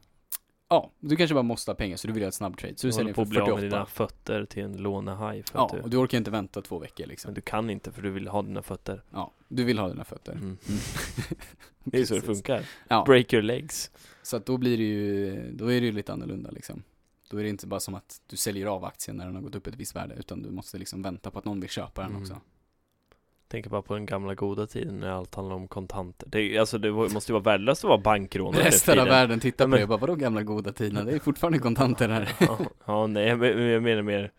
Ja, 0.68 0.90
du 1.00 1.16
kanske 1.16 1.34
bara 1.34 1.42
måste 1.42 1.70
ha 1.70 1.76
pengar 1.76 1.96
så 1.96 2.06
du 2.06 2.12
vill 2.12 2.20
göra 2.20 2.28
ett 2.28 2.34
snabbtrade. 2.34 2.76
Så 2.76 2.86
Du 2.86 2.88
du 2.88 2.92
säljer 2.92 3.14
håller 3.14 3.24
den 3.24 3.34
på 3.34 3.34
för 3.34 3.40
att 3.40 3.46
bli 3.46 3.52
av 3.52 3.60
med 3.60 3.70
48. 3.70 3.76
dina 3.76 3.86
fötter 3.86 4.44
till 4.44 4.62
en 4.62 4.76
lånehaj 4.76 5.42
för 5.42 5.58
Ja, 5.58 5.66
att 5.66 5.72
du, 5.72 5.80
och 5.80 5.90
du 5.90 5.96
orkar 5.96 6.18
inte 6.18 6.30
vänta 6.30 6.62
två 6.62 6.78
veckor 6.78 7.06
liksom. 7.06 7.28
men 7.28 7.34
du 7.34 7.40
kan 7.40 7.70
inte 7.70 7.92
för 7.92 8.02
du 8.02 8.10
vill 8.10 8.28
ha 8.28 8.42
dina 8.42 8.62
fötter. 8.62 9.02
Ja, 9.10 9.32
du 9.48 9.64
vill 9.64 9.78
ha 9.78 9.88
dina 9.88 10.04
fötter. 10.04 10.32
Mm. 10.32 10.44
Mm. 10.44 10.58
Det 11.84 11.98
är 12.00 12.04
så 12.04 12.14
det 12.14 12.20
funkar. 12.20 12.64
Ja, 12.88 13.04
Break 13.06 13.32
your 13.32 13.42
legs. 13.42 13.90
så 14.22 14.36
att 14.36 14.46
då 14.46 14.56
blir 14.56 14.76
det 14.76 14.84
ju, 14.84 15.50
då 15.52 15.72
är 15.72 15.80
det 15.80 15.86
ju 15.86 15.92
lite 15.92 16.12
annorlunda 16.12 16.50
liksom. 16.50 16.82
Då 17.30 17.38
är 17.38 17.42
det 17.42 17.48
inte 17.48 17.66
bara 17.66 17.80
som 17.80 17.94
att 17.94 18.20
du 18.26 18.36
säljer 18.36 18.66
av 18.66 18.84
aktien 18.84 19.16
när 19.16 19.26
den 19.26 19.34
har 19.34 19.42
gått 19.42 19.54
upp 19.54 19.66
ett 19.66 19.74
visst 19.74 19.96
värde, 19.96 20.14
utan 20.14 20.42
du 20.42 20.50
måste 20.50 20.78
liksom 20.78 21.02
vänta 21.02 21.30
på 21.30 21.38
att 21.38 21.44
någon 21.44 21.60
vill 21.60 21.70
köpa 21.70 22.02
den 22.02 22.10
Mm. 22.10 22.22
också. 22.22 22.40
Tänker 23.48 23.70
bara 23.70 23.82
på 23.82 23.94
den 23.94 24.06
gamla 24.06 24.34
goda 24.34 24.66
tiden 24.66 25.00
när 25.00 25.08
allt 25.08 25.34
handlade 25.34 25.60
om 25.60 25.68
kontanter. 25.68 26.28
Det, 26.30 26.58
alltså 26.58 26.78
det 26.78 26.90
måste 26.92 27.32
ju 27.32 27.40
vara 27.40 27.42
värdelöst 27.42 27.84
att 27.84 27.88
vara 27.88 27.98
bankrånare 27.98 28.64
Resten 28.64 28.92
av 28.98 29.04
tiden. 29.04 29.08
världen 29.18 29.40
tittar 29.40 29.64
på 29.64 29.68
men- 29.68 29.78
det 29.78 29.82
och 29.82 29.88
bara, 29.88 29.98
vadå 29.98 30.14
gamla 30.14 30.42
goda 30.42 30.72
tiderna? 30.72 31.04
Det 31.04 31.12
är 31.12 31.18
fortfarande 31.18 31.58
kontanter 31.58 32.08
här. 32.08 32.28
ja, 32.40 32.58
ja, 32.86 33.06
nej, 33.06 33.26
jag 33.28 33.82
menar 33.82 34.02
mer 34.02 34.30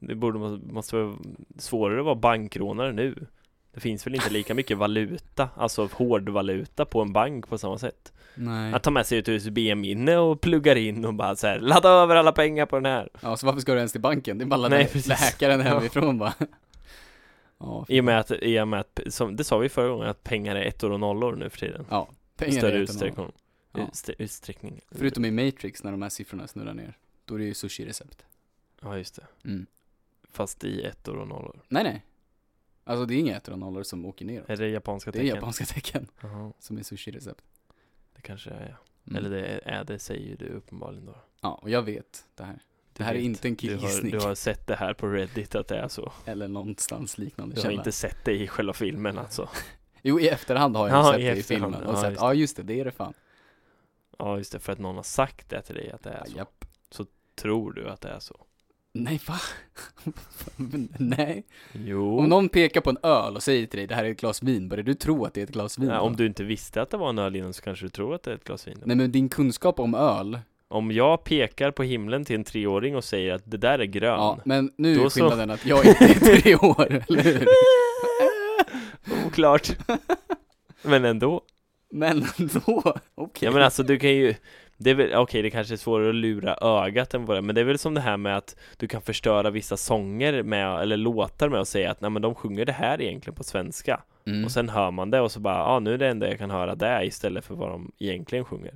Det 0.00 0.14
borde 0.14 0.38
måste, 0.72 0.96
vara 0.96 1.12
svårare 1.58 1.98
att 1.98 2.04
vara 2.04 2.14
bankrånare 2.14 2.92
nu 2.92 3.26
Det 3.74 3.80
finns 3.80 4.06
väl 4.06 4.14
inte 4.14 4.30
lika 4.30 4.54
mycket 4.54 4.78
valuta, 4.78 5.48
alltså 5.56 5.88
hårdvaluta 5.92 6.84
på 6.84 7.02
en 7.02 7.12
bank 7.12 7.48
på 7.48 7.58
samma 7.58 7.78
sätt 7.78 8.12
Nej. 8.34 8.74
Att 8.74 8.82
ta 8.82 8.90
med 8.90 9.06
sig 9.06 9.18
ett 9.18 9.28
USB-minne 9.28 10.16
och 10.16 10.40
pluggar 10.40 10.76
in 10.76 11.04
och 11.04 11.14
bara 11.14 11.36
så 11.36 11.46
här, 11.46 11.58
ladda 11.60 11.88
över 11.88 12.16
alla 12.16 12.32
pengar 12.32 12.66
på 12.66 12.76
den 12.76 12.86
här 12.86 13.08
Ja, 13.20 13.36
så 13.36 13.46
varför 13.46 13.60
ska 13.60 13.72
du 13.72 13.78
ens 13.78 13.92
till 13.92 14.00
banken? 14.00 14.38
Det 14.38 14.44
är 14.44 14.46
bara 14.46 14.66
att 14.66 14.70
ladda 14.70 15.14
hacka 15.14 15.48
den 15.48 15.60
hemifrån 15.60 16.18
bara. 16.18 16.34
Ja, 17.58 17.86
I 17.88 18.00
och 18.00 18.04
med 18.04 18.18
att, 18.20 18.30
i 18.30 18.60
och 18.60 18.68
med 18.68 18.80
att 18.80 19.00
som, 19.06 19.36
det 19.36 19.44
sa 19.44 19.58
vi 19.58 19.68
förra 19.68 19.88
gången, 19.88 20.08
att 20.08 20.22
pengar 20.24 20.56
är 20.56 20.64
ettor 20.66 20.92
och 20.92 21.00
nollor 21.00 21.36
nu 21.36 21.50
för 21.50 21.58
tiden 21.58 21.86
ja, 21.90 22.08
pengar 22.36 22.58
större 22.58 22.74
är 22.76 22.78
utsträckning, 22.80 23.32
Ja. 23.72 23.80
utstr- 23.92 24.14
utsträckning 24.18 24.80
Förutom 24.90 25.24
i 25.24 25.30
Matrix 25.30 25.84
när 25.84 25.90
de 25.90 26.02
här 26.02 26.08
siffrorna 26.08 26.46
snurrar 26.46 26.74
ner. 26.74 26.98
Då 27.24 27.34
är 27.34 27.38
det 27.38 27.44
ju 27.44 27.52
sushi-recept. 27.54 28.24
Ja 28.80 28.98
just 28.98 29.14
det, 29.16 29.26
Mm. 29.44 29.66
fast 30.30 30.64
i 30.64 30.82
ettor 30.82 31.16
och 31.16 31.28
nollor 31.28 31.60
Nej, 31.68 31.84
nej. 31.84 32.04
Alltså 32.84 33.06
det 33.06 33.14
är 33.14 33.18
inga 33.18 33.36
ettor 33.36 33.52
och 33.52 33.58
nollor 33.58 33.82
som 33.82 34.04
åker 34.06 34.24
ner. 34.24 34.44
Är 34.48 34.56
det 34.56 34.68
japanska 34.68 35.10
Det 35.10 35.18
är 35.18 35.20
tecken? 35.20 35.34
japanska 35.36 35.64
tecken 35.64 36.06
Jaha, 36.20 36.52
som 36.58 36.78
är 36.78 36.82
sushi-recept. 36.82 37.42
det 38.16 38.22
kanske 38.22 38.50
är 38.50 38.68
ja. 38.68 38.76
Mm. 39.10 39.16
Eller 39.16 39.36
det 39.36 39.60
är 39.64 39.84
det 39.84 39.98
säger 39.98 40.26
ju 40.28 40.36
du 40.36 40.48
uppenbarligen 40.48 41.04
då 41.06 41.14
Ja, 41.40 41.54
och 41.62 41.70
jag 41.70 41.82
vet 41.82 42.26
det 42.34 42.44
här. 42.44 42.58
Det 42.96 43.04
här 43.04 43.14
är 43.14 43.18
inte 43.18 43.48
en 43.48 43.54
du 43.54 43.68
har, 43.68 43.78
killgissning. 43.78 44.12
du 44.12 44.18
har 44.20 44.34
sett 44.34 44.66
det 44.66 44.74
här 44.76 44.94
på 44.94 45.06
Reddit 45.08 45.54
att 45.54 45.68
det 45.68 45.76
är 45.78 45.88
så 45.88 46.12
Eller 46.24 46.48
någonstans 46.48 47.18
liknande 47.18 47.54
Du 47.54 47.60
har 47.60 47.62
källa. 47.62 47.74
inte 47.80 47.92
sett 47.92 48.24
det 48.24 48.32
i 48.32 48.46
själva 48.48 48.72
filmen 48.72 49.18
alltså 49.18 49.48
Jo, 50.02 50.20
i 50.20 50.28
efterhand 50.28 50.76
har 50.76 50.88
jag 50.88 50.98
Ja, 50.98 51.12
sett 51.12 51.20
i 51.20 51.24
det 51.24 51.36
i 51.36 51.42
filmen. 51.42 51.74
Och 51.74 51.94
Ja, 51.94 52.00
sett, 52.02 52.10
just 52.10 52.20
ja 52.22 52.34
just 52.34 52.56
det, 52.56 52.62
det 52.62 52.80
är 52.80 52.84
det 52.84 52.90
fan. 52.90 53.12
Ja 54.18 54.38
just 54.38 54.52
det, 54.52 54.58
för 54.58 54.72
att 54.72 54.78
någon 54.78 54.96
har 54.96 55.02
sagt 55.02 55.48
det 55.50 55.62
till 55.62 55.74
dig 55.74 55.90
att 55.90 56.02
det 56.02 56.10
är 56.10 56.18
Ja, 56.18 56.24
så 56.30 56.36
japp. 56.36 56.64
Tror 57.42 57.72
du 57.72 57.88
att 57.88 58.00
det 58.00 58.08
är 58.08 58.18
så? 58.18 58.40
Nej, 58.92 59.20
va? 59.28 59.34
Nej. 60.98 61.44
Jo 61.72 62.18
Om 62.18 62.28
någon 62.28 62.48
pekar 62.48 62.80
på 62.80 62.90
en 62.90 62.98
öl 63.02 63.36
och 63.36 63.42
säger 63.42 63.66
till 63.66 63.78
dig 63.78 63.86
det 63.86 63.94
här 63.94 64.04
är 64.04 64.10
ett 64.10 64.20
glas 64.20 64.42
vin, 64.42 64.68
börjar 64.68 64.84
du 64.84 64.94
tro 64.94 65.24
att 65.24 65.34
det 65.34 65.40
är 65.40 65.44
ett 65.44 65.50
glas 65.52 65.78
vin 65.78 65.88
Nej? 65.88 65.98
Om 65.98 66.16
du 66.16 66.26
inte 66.26 66.44
visste 66.44 66.82
att 66.82 66.90
det 66.90 66.96
var 66.96 67.08
en 67.08 67.18
öl 67.18 67.36
innan 67.36 67.52
så 67.52 67.62
kanske 67.62 67.84
du 67.84 67.88
tror 67.88 68.14
att 68.14 68.22
det 68.22 68.30
är 68.30 68.34
ett 68.34 68.44
glas 68.44 68.68
vin 68.68 68.82
Nej 68.84 68.96
men 68.96 69.12
din 69.12 69.28
kunskap 69.28 69.80
om 69.80 69.94
öl, 69.94 70.38
Om 70.68 70.90
jag 70.92 71.24
pekar 71.24 71.70
på 71.70 71.82
himlen 71.82 72.24
till 72.24 72.36
en 72.36 72.44
treåring 72.44 72.96
och 72.96 73.04
säger 73.04 73.34
att 73.34 73.42
det 73.50 73.56
där 73.56 73.78
är 73.78 73.84
grön 73.84 74.10
ja 74.18 74.38
men 74.44 74.72
nu 74.78 74.92
är 74.94 75.02
Då 75.02 75.10
så- 75.10 75.20
skillnaden 75.20 75.50
att 75.50 75.66
jag 75.66 75.84
inte 75.86 76.04
är 76.04 76.14
tre 76.40 76.54
år, 76.56 77.02
eller 77.08 77.22
hur? 77.22 77.46
Oklart 79.26 79.68
Men 80.82 81.04
ändå 81.04 81.40
Men 81.90 82.24
då, 82.66 82.94
okej. 83.14 83.46
Ja 83.48 83.50
men 83.52 83.62
alltså 83.62 83.82
du 83.82 83.98
kan 83.98 84.10
ju 84.10 84.34
det 84.78 84.90
är 84.90 84.94
väl, 84.94 85.14
okej 85.14 85.42
det 85.42 85.50
kanske 85.50 85.74
är 85.74 85.76
svårare 85.76 86.08
att 86.08 86.14
lura 86.14 86.54
ögat 86.60 87.14
än 87.14 87.24
vad 87.24 87.36
det 87.36 87.42
men 87.42 87.54
det 87.54 87.60
är 87.60 87.64
väl 87.64 87.78
som 87.78 87.94
det 87.94 88.00
här 88.00 88.16
med 88.16 88.36
att 88.36 88.56
du 88.76 88.88
kan 88.88 89.02
förstöra 89.02 89.50
vissa 89.50 89.76
sånger 89.76 90.42
med, 90.42 90.80
eller 90.80 90.96
låtar 90.96 91.48
med 91.48 91.60
att 91.60 91.68
säga 91.68 91.90
att 91.90 92.00
nej 92.00 92.10
men 92.10 92.22
de 92.22 92.34
sjunger 92.34 92.64
det 92.64 92.72
här 92.72 93.02
egentligen 93.02 93.34
på 93.34 93.44
svenska 93.44 94.02
Mm. 94.28 94.44
och 94.44 94.50
sen 94.50 94.68
hör 94.68 94.90
man 94.90 95.10
det 95.10 95.20
och 95.20 95.32
så 95.32 95.40
bara, 95.40 95.54
ja 95.54 95.62
ah, 95.64 95.78
nu 95.78 95.94
är 95.94 95.98
det 95.98 96.08
enda 96.08 96.28
jag 96.28 96.38
kan 96.38 96.50
höra 96.50 96.74
det 96.74 97.04
istället 97.04 97.44
för 97.44 97.54
vad 97.54 97.68
de 97.68 97.92
egentligen 97.98 98.44
sjunger 98.44 98.74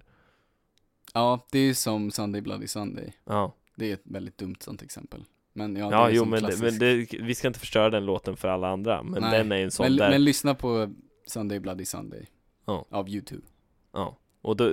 Ja, 1.14 1.46
det 1.52 1.58
är 1.58 1.74
som 1.74 2.10
Sunday 2.10 2.40
Bloody 2.40 2.66
Sunday. 2.66 3.12
Ja, 3.24 3.54
Det 3.76 3.90
är 3.90 3.94
ett 3.94 4.02
väldigt 4.04 4.38
dumt 4.38 4.56
sånt 4.60 4.82
exempel. 4.82 5.24
Men 5.52 5.76
ja, 5.76 5.90
Ja, 5.90 6.06
det 6.06 6.12
är 6.12 6.16
jo 6.16 6.24
men, 6.24 6.42
det, 6.42 6.56
men 6.62 6.78
det, 6.78 7.06
vi 7.20 7.34
ska 7.34 7.48
inte 7.48 7.60
förstöra 7.60 7.90
den 7.90 8.06
låten 8.06 8.36
för 8.36 8.48
alla 8.48 8.68
andra 8.68 9.02
Men 9.02 9.22
Nej, 9.22 9.38
den 9.38 9.52
är 9.52 9.56
en 9.56 9.70
sån 9.70 9.84
men, 9.86 9.96
där 9.96 10.10
men 10.10 10.24
lyssna 10.24 10.54
på 10.54 10.94
Sunday 11.26 11.60
Bloody 11.60 11.84
Sunday. 11.84 12.26
Ja. 12.66 12.86
Av 12.90 13.08
YouTube. 13.08 13.42
Ja, 13.92 14.18
och 14.42 14.56
då, 14.56 14.72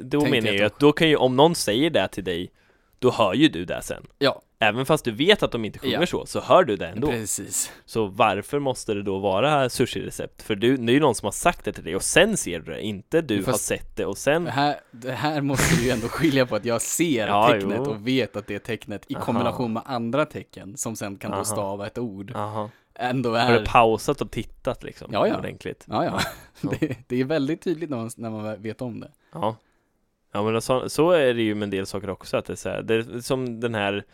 då 0.00 0.20
Tänk 0.20 0.30
menar 0.30 0.52
jag 0.52 0.62
att 0.62 0.78
då 0.78 0.92
kan 0.92 1.08
ju, 1.08 1.16
om 1.16 1.36
någon 1.36 1.54
säger 1.54 1.90
det 1.90 2.08
till 2.08 2.24
dig 2.24 2.52
Då 3.02 3.10
hör 3.10 3.34
ju 3.34 3.48
du 3.48 3.64
det 3.64 3.82
sen 3.82 4.06
Ja. 4.18 4.42
Även 4.58 4.86
fast 4.86 5.04
du 5.04 5.10
vet 5.10 5.42
att 5.42 5.52
de 5.52 5.64
inte 5.64 5.78
sjunger 5.78 6.00
Ja. 6.00 6.06
så, 6.06 6.26
så 6.26 6.40
hör 6.40 6.64
du 6.64 6.76
det 6.76 6.86
ändå 6.88 7.08
Precis. 7.08 7.72
Så 7.84 8.06
varför 8.06 8.58
måste 8.58 8.94
det 8.94 9.02
då 9.02 9.18
vara 9.18 9.68
sushi-recept? 9.68 10.42
För 10.42 10.54
du, 10.54 10.76
det 10.76 10.92
är 10.92 10.94
ju 10.94 11.00
någon 11.00 11.14
som 11.14 11.26
har 11.26 11.32
sagt 11.32 11.64
det 11.64 11.72
till 11.72 11.84
dig 11.84 11.96
och 11.96 12.02
sen 12.02 12.36
ser 12.36 12.60
du 12.60 12.72
det, 12.72 12.82
inte 12.82 13.20
du 13.20 13.36
har 13.36 13.42
Fast- 13.42 13.64
sett 13.64 13.96
det 13.96 14.06
och 14.06 14.18
sen 14.18 14.44
Det 14.44 14.50
här, 14.50 14.76
det 14.90 15.12
här 15.12 15.40
måste 15.40 15.76
du 15.76 15.84
ju 15.84 15.90
ändå 15.90 16.08
skilja 16.08 16.46
på 16.46 16.56
att 16.56 16.64
jag 16.64 16.82
ser 16.82 17.26
Ja, 17.28 17.48
tecknet 17.48 17.80
jo. 17.84 17.90
och 17.90 18.06
vet 18.08 18.36
att 18.36 18.46
det 18.46 18.54
är 18.54 18.58
tecknet 18.58 19.04
i 19.08 19.14
Aha. 19.14 19.24
kombination 19.24 19.72
med 19.72 19.82
andra 19.86 20.24
tecken 20.26 20.76
som 20.76 20.96
sen 20.96 21.16
kan 21.16 21.32
Aha. 21.32 21.40
då 21.40 21.44
stava 21.44 21.86
ett 21.86 21.98
ord. 21.98 22.32
Aha. 22.36 22.70
Ändå 22.94 23.30
Har 23.30 23.38
är... 23.38 23.58
du 23.60 23.66
pausat 23.66 24.20
och 24.20 24.30
tittat 24.30 24.82
liksom? 24.82 25.10
Ja, 25.12 25.26
ja. 25.26 25.38
Ordentligt? 25.38 25.84
Ja, 25.88 26.04
ja. 26.04 26.20
Ja. 26.60 26.70
Det, 26.80 26.96
det 27.08 27.20
är 27.20 27.24
väldigt 27.24 27.62
tydligt 27.62 27.90
när 27.90 27.96
man, 27.96 28.10
när 28.16 28.30
man 28.30 28.62
vet 28.62 28.82
om 28.82 29.00
det. 29.00 29.10
Ja 29.32 29.56
Ja 30.32 30.42
men 30.42 30.62
så, 30.62 30.88
så 30.88 31.10
är 31.10 31.34
det 31.34 31.42
ju 31.42 31.54
med 31.54 31.62
en 31.62 31.70
del 31.70 31.86
saker 31.86 32.10
också 32.10 32.36
att 32.36 32.44
det 32.44 32.52
är 32.52 32.56
så 32.56 32.68
här, 32.68 32.82
det 32.82 32.94
är 32.94 33.20
som 33.20 33.60
den 33.60 33.74
här 33.74 34.04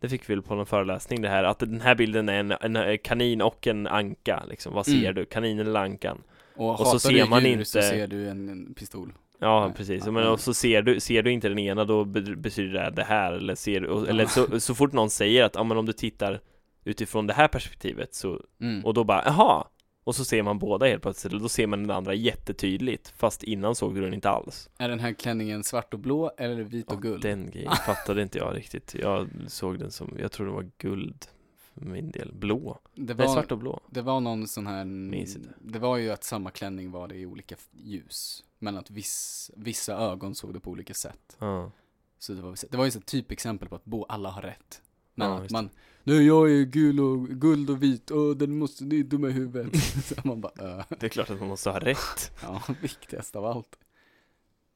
Det 0.00 0.08
fick 0.08 0.30
vi 0.30 0.34
väl 0.34 0.42
på 0.42 0.54
någon 0.54 0.66
föreläsning 0.66 1.22
det 1.22 1.28
här 1.28 1.44
att 1.44 1.58
den 1.58 1.80
här 1.80 1.94
bilden 1.94 2.28
är 2.28 2.56
en, 2.64 2.76
en 2.76 2.98
kanin 2.98 3.42
och 3.42 3.66
en 3.66 3.86
anka 3.86 4.42
liksom, 4.48 4.74
vad 4.74 4.86
ser 4.86 4.98
Mm. 5.00 5.14
du? 5.14 5.24
Kaninen 5.24 5.66
eller 5.66 5.80
ankan? 5.80 6.22
Och, 6.56 6.80
Och 6.80 6.86
så 6.86 6.98
ser 6.98 7.26
man 7.26 7.42
djur 7.44 7.52
inte- 7.52 7.64
så 7.64 7.82
ser 7.82 8.06
du 8.06 8.28
en, 8.28 8.48
en 8.48 8.74
pistol. 8.74 9.12
Ja 9.38 9.64
Nej. 9.66 9.74
precis, 9.76 10.06
men 10.06 10.26
och 10.26 10.40
så 10.40 10.54
ser 10.54 10.82
du, 10.82 11.00
ser 11.00 11.22
du 11.22 11.30
inte 11.32 11.48
den 11.48 11.58
ena 11.58 11.84
då 11.84 12.04
be- 12.04 12.20
betyder 12.36 12.72
det 12.84 12.90
det 12.90 13.04
här 13.04 13.32
eller 13.32 13.54
ser 13.54 13.80
du, 13.80 14.06
eller 14.08 14.26
så, 14.26 14.60
så 14.60 14.74
fort 14.74 14.92
någon 14.92 15.10
säger 15.10 15.44
att 15.44 15.54
ja 15.54 15.64
men 15.64 15.76
om 15.78 15.86
du 15.86 15.92
tittar 15.92 16.40
utifrån 16.84 17.26
det 17.26 17.32
här 17.34 17.48
perspektivet 17.48 18.14
så, 18.14 18.40
Mm. 18.60 18.84
och 18.84 18.94
då 18.94 19.04
bara 19.04 19.22
jaha 19.26 19.64
och 20.04 20.14
så 20.16 20.24
ser 20.24 20.42
man 20.42 20.58
båda 20.58 20.86
helt 20.86 21.02
plötsligt, 21.02 21.32
och 21.32 21.40
då 21.40 21.48
ser 21.48 21.66
man 21.66 21.82
den 21.82 21.90
andra 21.96 22.14
jättetydligt 22.14 23.08
Fast 23.16 23.42
innan 23.42 23.74
såg 23.74 23.94
du 23.94 24.00
den 24.00 24.14
inte 24.14 24.30
alls 24.30 24.70
Är 24.78 24.88
den 24.88 25.00
här 25.00 25.12
klänningen 25.12 25.64
svart 25.64 25.94
och 25.94 26.00
blå 26.00 26.30
eller 26.36 26.62
vit 26.62 26.86
och 26.86 26.92
Ja, 26.94 26.98
guld? 26.98 27.22
Den 27.22 27.50
grejen 27.50 27.72
fattade 27.86 28.22
inte 28.22 28.38
jag 28.38 28.56
riktigt 28.56 28.94
Jag 28.94 29.28
såg 29.46 29.78
den 29.78 29.90
som, 29.90 30.16
jag 30.18 30.32
tror 30.32 30.46
det 30.46 30.52
var 30.52 30.70
guld 30.78 31.26
för 31.74 31.80
min 31.80 32.10
del, 32.10 32.32
blå 32.34 32.78
Det 32.94 33.14
Nej, 33.14 33.26
var, 33.26 33.34
svart 33.34 33.52
och 33.52 33.58
blå 33.58 33.80
det 33.90 34.02
var 34.02 34.20
någon 34.20 34.48
sån 34.48 34.66
här, 34.66 34.84
Minns 34.84 35.36
inte. 35.36 35.48
det 35.58 35.78
var 35.78 35.96
ju 35.96 36.10
att 36.10 36.24
samma 36.24 36.50
klänning 36.50 36.90
var 36.90 37.08
det 37.08 37.14
i 37.14 37.26
olika 37.26 37.54
ljus. 37.72 38.44
Men 38.58 38.76
att 38.76 38.90
viss, 38.90 39.50
vissa 39.56 39.94
ögon 39.96 40.34
såg 40.34 40.54
det 40.54 40.60
på 40.60 40.70
olika 40.70 40.94
sätt. 40.94 41.36
Ja, 41.38 41.70
Så 42.18 42.32
det 42.32 42.42
var, 42.42 42.56
det 42.70 42.76
var 42.76 42.84
ju 42.84 42.88
ett 42.88 43.06
typexempel 43.06 43.68
på 43.68 43.74
att 43.76 43.84
bo, 43.84 44.04
alla 44.08 44.30
har 44.30 44.42
rätt. 44.42 44.82
Men 45.14 45.28
Ja, 45.30 45.38
att 45.44 45.50
man, 45.50 45.70
nej 46.10 46.26
jag 46.26 46.50
är 46.50 46.64
gul 46.64 47.00
och, 47.00 47.28
guld 47.28 47.70
och 47.70 47.82
vit, 47.82 48.10
och 48.10 48.36
den 48.36 48.58
måste, 48.58 48.84
ni 48.84 49.00
är 49.00 49.04
dumma 49.04 49.28
i 49.28 49.32
huvudet. 49.32 49.82
så 50.04 50.14
man 50.24 50.40
bara, 50.40 50.78
äh. 50.78 50.84
det 50.88 51.06
är 51.06 51.08
klart 51.08 51.30
att 51.30 51.40
man 51.40 51.48
måste 51.48 51.70
ha 51.70 51.78
rätt 51.78 52.32
ja, 52.42 52.62
viktigast 52.80 53.36
av 53.36 53.44
allt. 53.44 53.78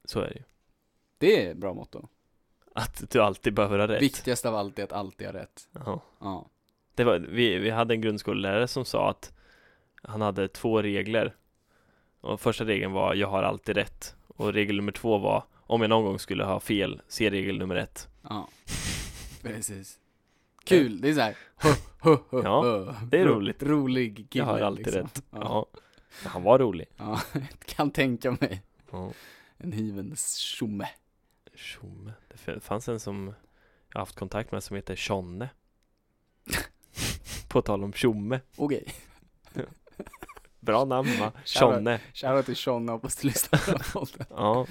Så 0.05 0.21
är 0.21 0.29
det 0.29 0.35
ju 0.35 0.43
Det 1.19 1.47
är 1.47 1.51
ett 1.51 1.57
bra 1.57 1.75
motto. 1.75 2.09
Att 2.75 3.11
du 3.11 3.21
alltid 3.21 3.55
behöver 3.55 3.79
ha 3.79 3.89
rätt 3.89 4.03
Viktigast 4.03 4.47
av 4.47 4.55
allt 4.55 4.79
är 4.79 4.85
att 4.85 4.93
alltid 4.93 5.27
ha 5.27 5.35
rätt. 5.35 5.69
Ja 5.73 6.03
Ja. 6.21 6.51
Det 6.95 7.05
var, 7.05 7.19
vi, 7.19 7.59
vi 7.59 7.71
hade 7.71 7.95
en 7.95 8.01
grundskollärare 8.01 8.69
som 8.69 8.85
sa 8.85 9.11
att 9.11 9.33
han 10.03 10.21
hade 10.21 10.49
två 10.49 10.83
regler. 10.83 11.35
Och 12.21 12.41
första 12.41 12.65
regeln 12.65 12.93
var 12.93 13.15
jag 13.15 13.29
har 13.29 13.43
alltid 13.43 13.77
rätt. 13.77 14.17
Och 14.27 14.53
regel 14.53 14.77
nummer 14.77 14.93
två 14.93 15.19
var 15.19 15.45
om 15.55 15.81
jag 15.81 15.89
någon 15.89 16.05
gång 16.05 16.19
skulle 16.19 16.45
ha 16.45 16.61
fel, 16.61 17.01
se 17.09 17.31
regel 17.31 17.59
nummer 17.59 17.77
ett. 17.77 18.09
Ja. 18.23 18.49
Precis. 19.43 19.99
Kul, 20.65 21.01
det 21.01 21.09
är 21.09 21.15
såhär, 21.15 21.37
Ja, 22.31 22.95
det 23.11 23.19
är 23.19 23.25
Ro- 23.25 23.35
roligt. 23.35 23.63
Rolig 23.63 24.27
kille 24.31 24.45
Jag 24.45 24.53
har 24.53 24.61
alltid 24.61 24.87
liksom. 24.87 25.03
rätt. 25.03 25.23
Ja. 25.31 25.39
Ja. 26.25 26.29
Han 26.31 26.43
var 26.43 26.59
rolig. 26.59 26.87
ja. 26.97 27.21
kan 27.67 27.91
tänka 27.91 28.31
mig. 28.41 28.63
Ja. 28.91 29.13
En 29.59 29.73
hyvens 29.73 30.35
tjomme. 30.37 30.89
Tjomme. 31.55 32.13
Det 32.45 32.61
fanns 32.61 32.89
en 32.89 33.01
som 33.01 33.35
jag 33.93 34.01
haft 34.01 34.17
kontakt 34.17 34.53
med 34.53 34.63
som 34.63 34.77
heter 34.77 34.97
Tjonne. 34.97 35.49
På 37.49 37.63
tal 37.63 37.85
om 37.85 37.93
tjomme. 37.93 38.41
Okej, 38.57 38.85
Bra 40.61 40.85
namn 40.85 41.09
va? 41.21 41.33
Tjonne. 41.45 42.01
shoutout 42.15 42.47
till 42.47 42.57
Sean, 42.57 42.89
hoppas 42.89 43.17
du 43.17 43.29
lyssnar 43.29 43.59
på 43.59 43.71
den 43.71 43.81
podden. 43.93 44.27
Ja. 44.31 44.67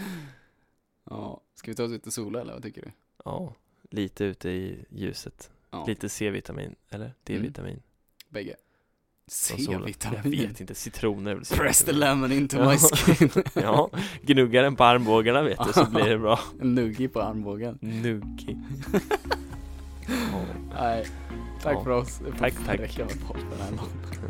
Ja, 1.09 1.41
ska 1.55 1.71
vi 1.71 1.75
ta 1.75 1.83
oss 1.83 1.91
ut 1.91 2.07
och 2.07 2.13
sola 2.13 2.41
eller 2.41 2.53
vad 2.53 2.63
tycker 2.63 2.81
du? 2.81 2.91
Ja. 3.25 3.53
Lite 3.89 4.23
ute 4.25 4.49
i 4.49 4.85
ljuset. 4.89 5.51
Ja, 5.73 5.85
Lite 5.87 6.09
C-vitamin. 6.09 6.75
Eller 6.89 7.13
D-vitamin. 7.23 7.81
bägge. 8.29 8.55
Och 9.25 9.31
sola. 9.31 9.79
C-vitamin. 9.79 10.19
Jag 10.41 10.47
vet 10.47 10.61
inte, 10.61 10.75
citroner 10.75 11.31
är 11.31 11.35
väl 11.35 11.45
Press 11.45 11.79
the 11.79 11.85
C-vitamin. 11.85 11.99
lemon 11.99 12.31
into 12.31 12.57
Ja. 12.57 12.69
my 12.71 12.77
skin. 12.77 13.29
Ja, 13.63 13.89
gnugga 14.21 14.61
den 14.61 14.75
på 14.75 14.83
armbågarna 14.83 15.41
vet 15.41 15.59
du 15.67 15.73
så 15.73 15.85
blir 15.85 16.05
det 16.09 16.17
bra 16.17 16.39
nuggi 16.61 17.07
på 17.07 17.21
armbågen. 17.21 17.77
Nuggi 17.81 18.57
ja. 20.07 20.45
Nej, 20.79 21.05
tack 21.61 21.75
Ja. 21.75 21.83
för 21.83 21.89
oss. 21.91 22.21
Tack, 22.39 22.53
tack. 22.65 22.79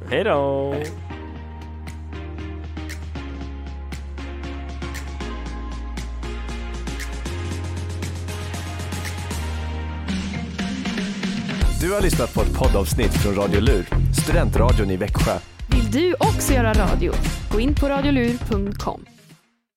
Hej 0.09 0.23
då! 0.23 0.75
Du 11.83 11.91
har 11.91 12.01
lyssnat 12.01 12.33
på 12.33 12.41
ett 12.41 12.53
poddavsnitt 12.53 13.13
från 13.13 13.35
Radio 13.35 13.59
Lur, 13.59 13.85
studentradion 14.23 14.91
i 14.91 14.97
Växjö. 14.97 15.37
Vill 15.67 15.91
du 15.91 16.13
också 16.13 16.53
göra 16.53 16.73
radio? 16.73 17.13
Gå 17.51 17.59
in 17.59 17.75
på 17.75 17.89
radiolur.com. 17.89 19.05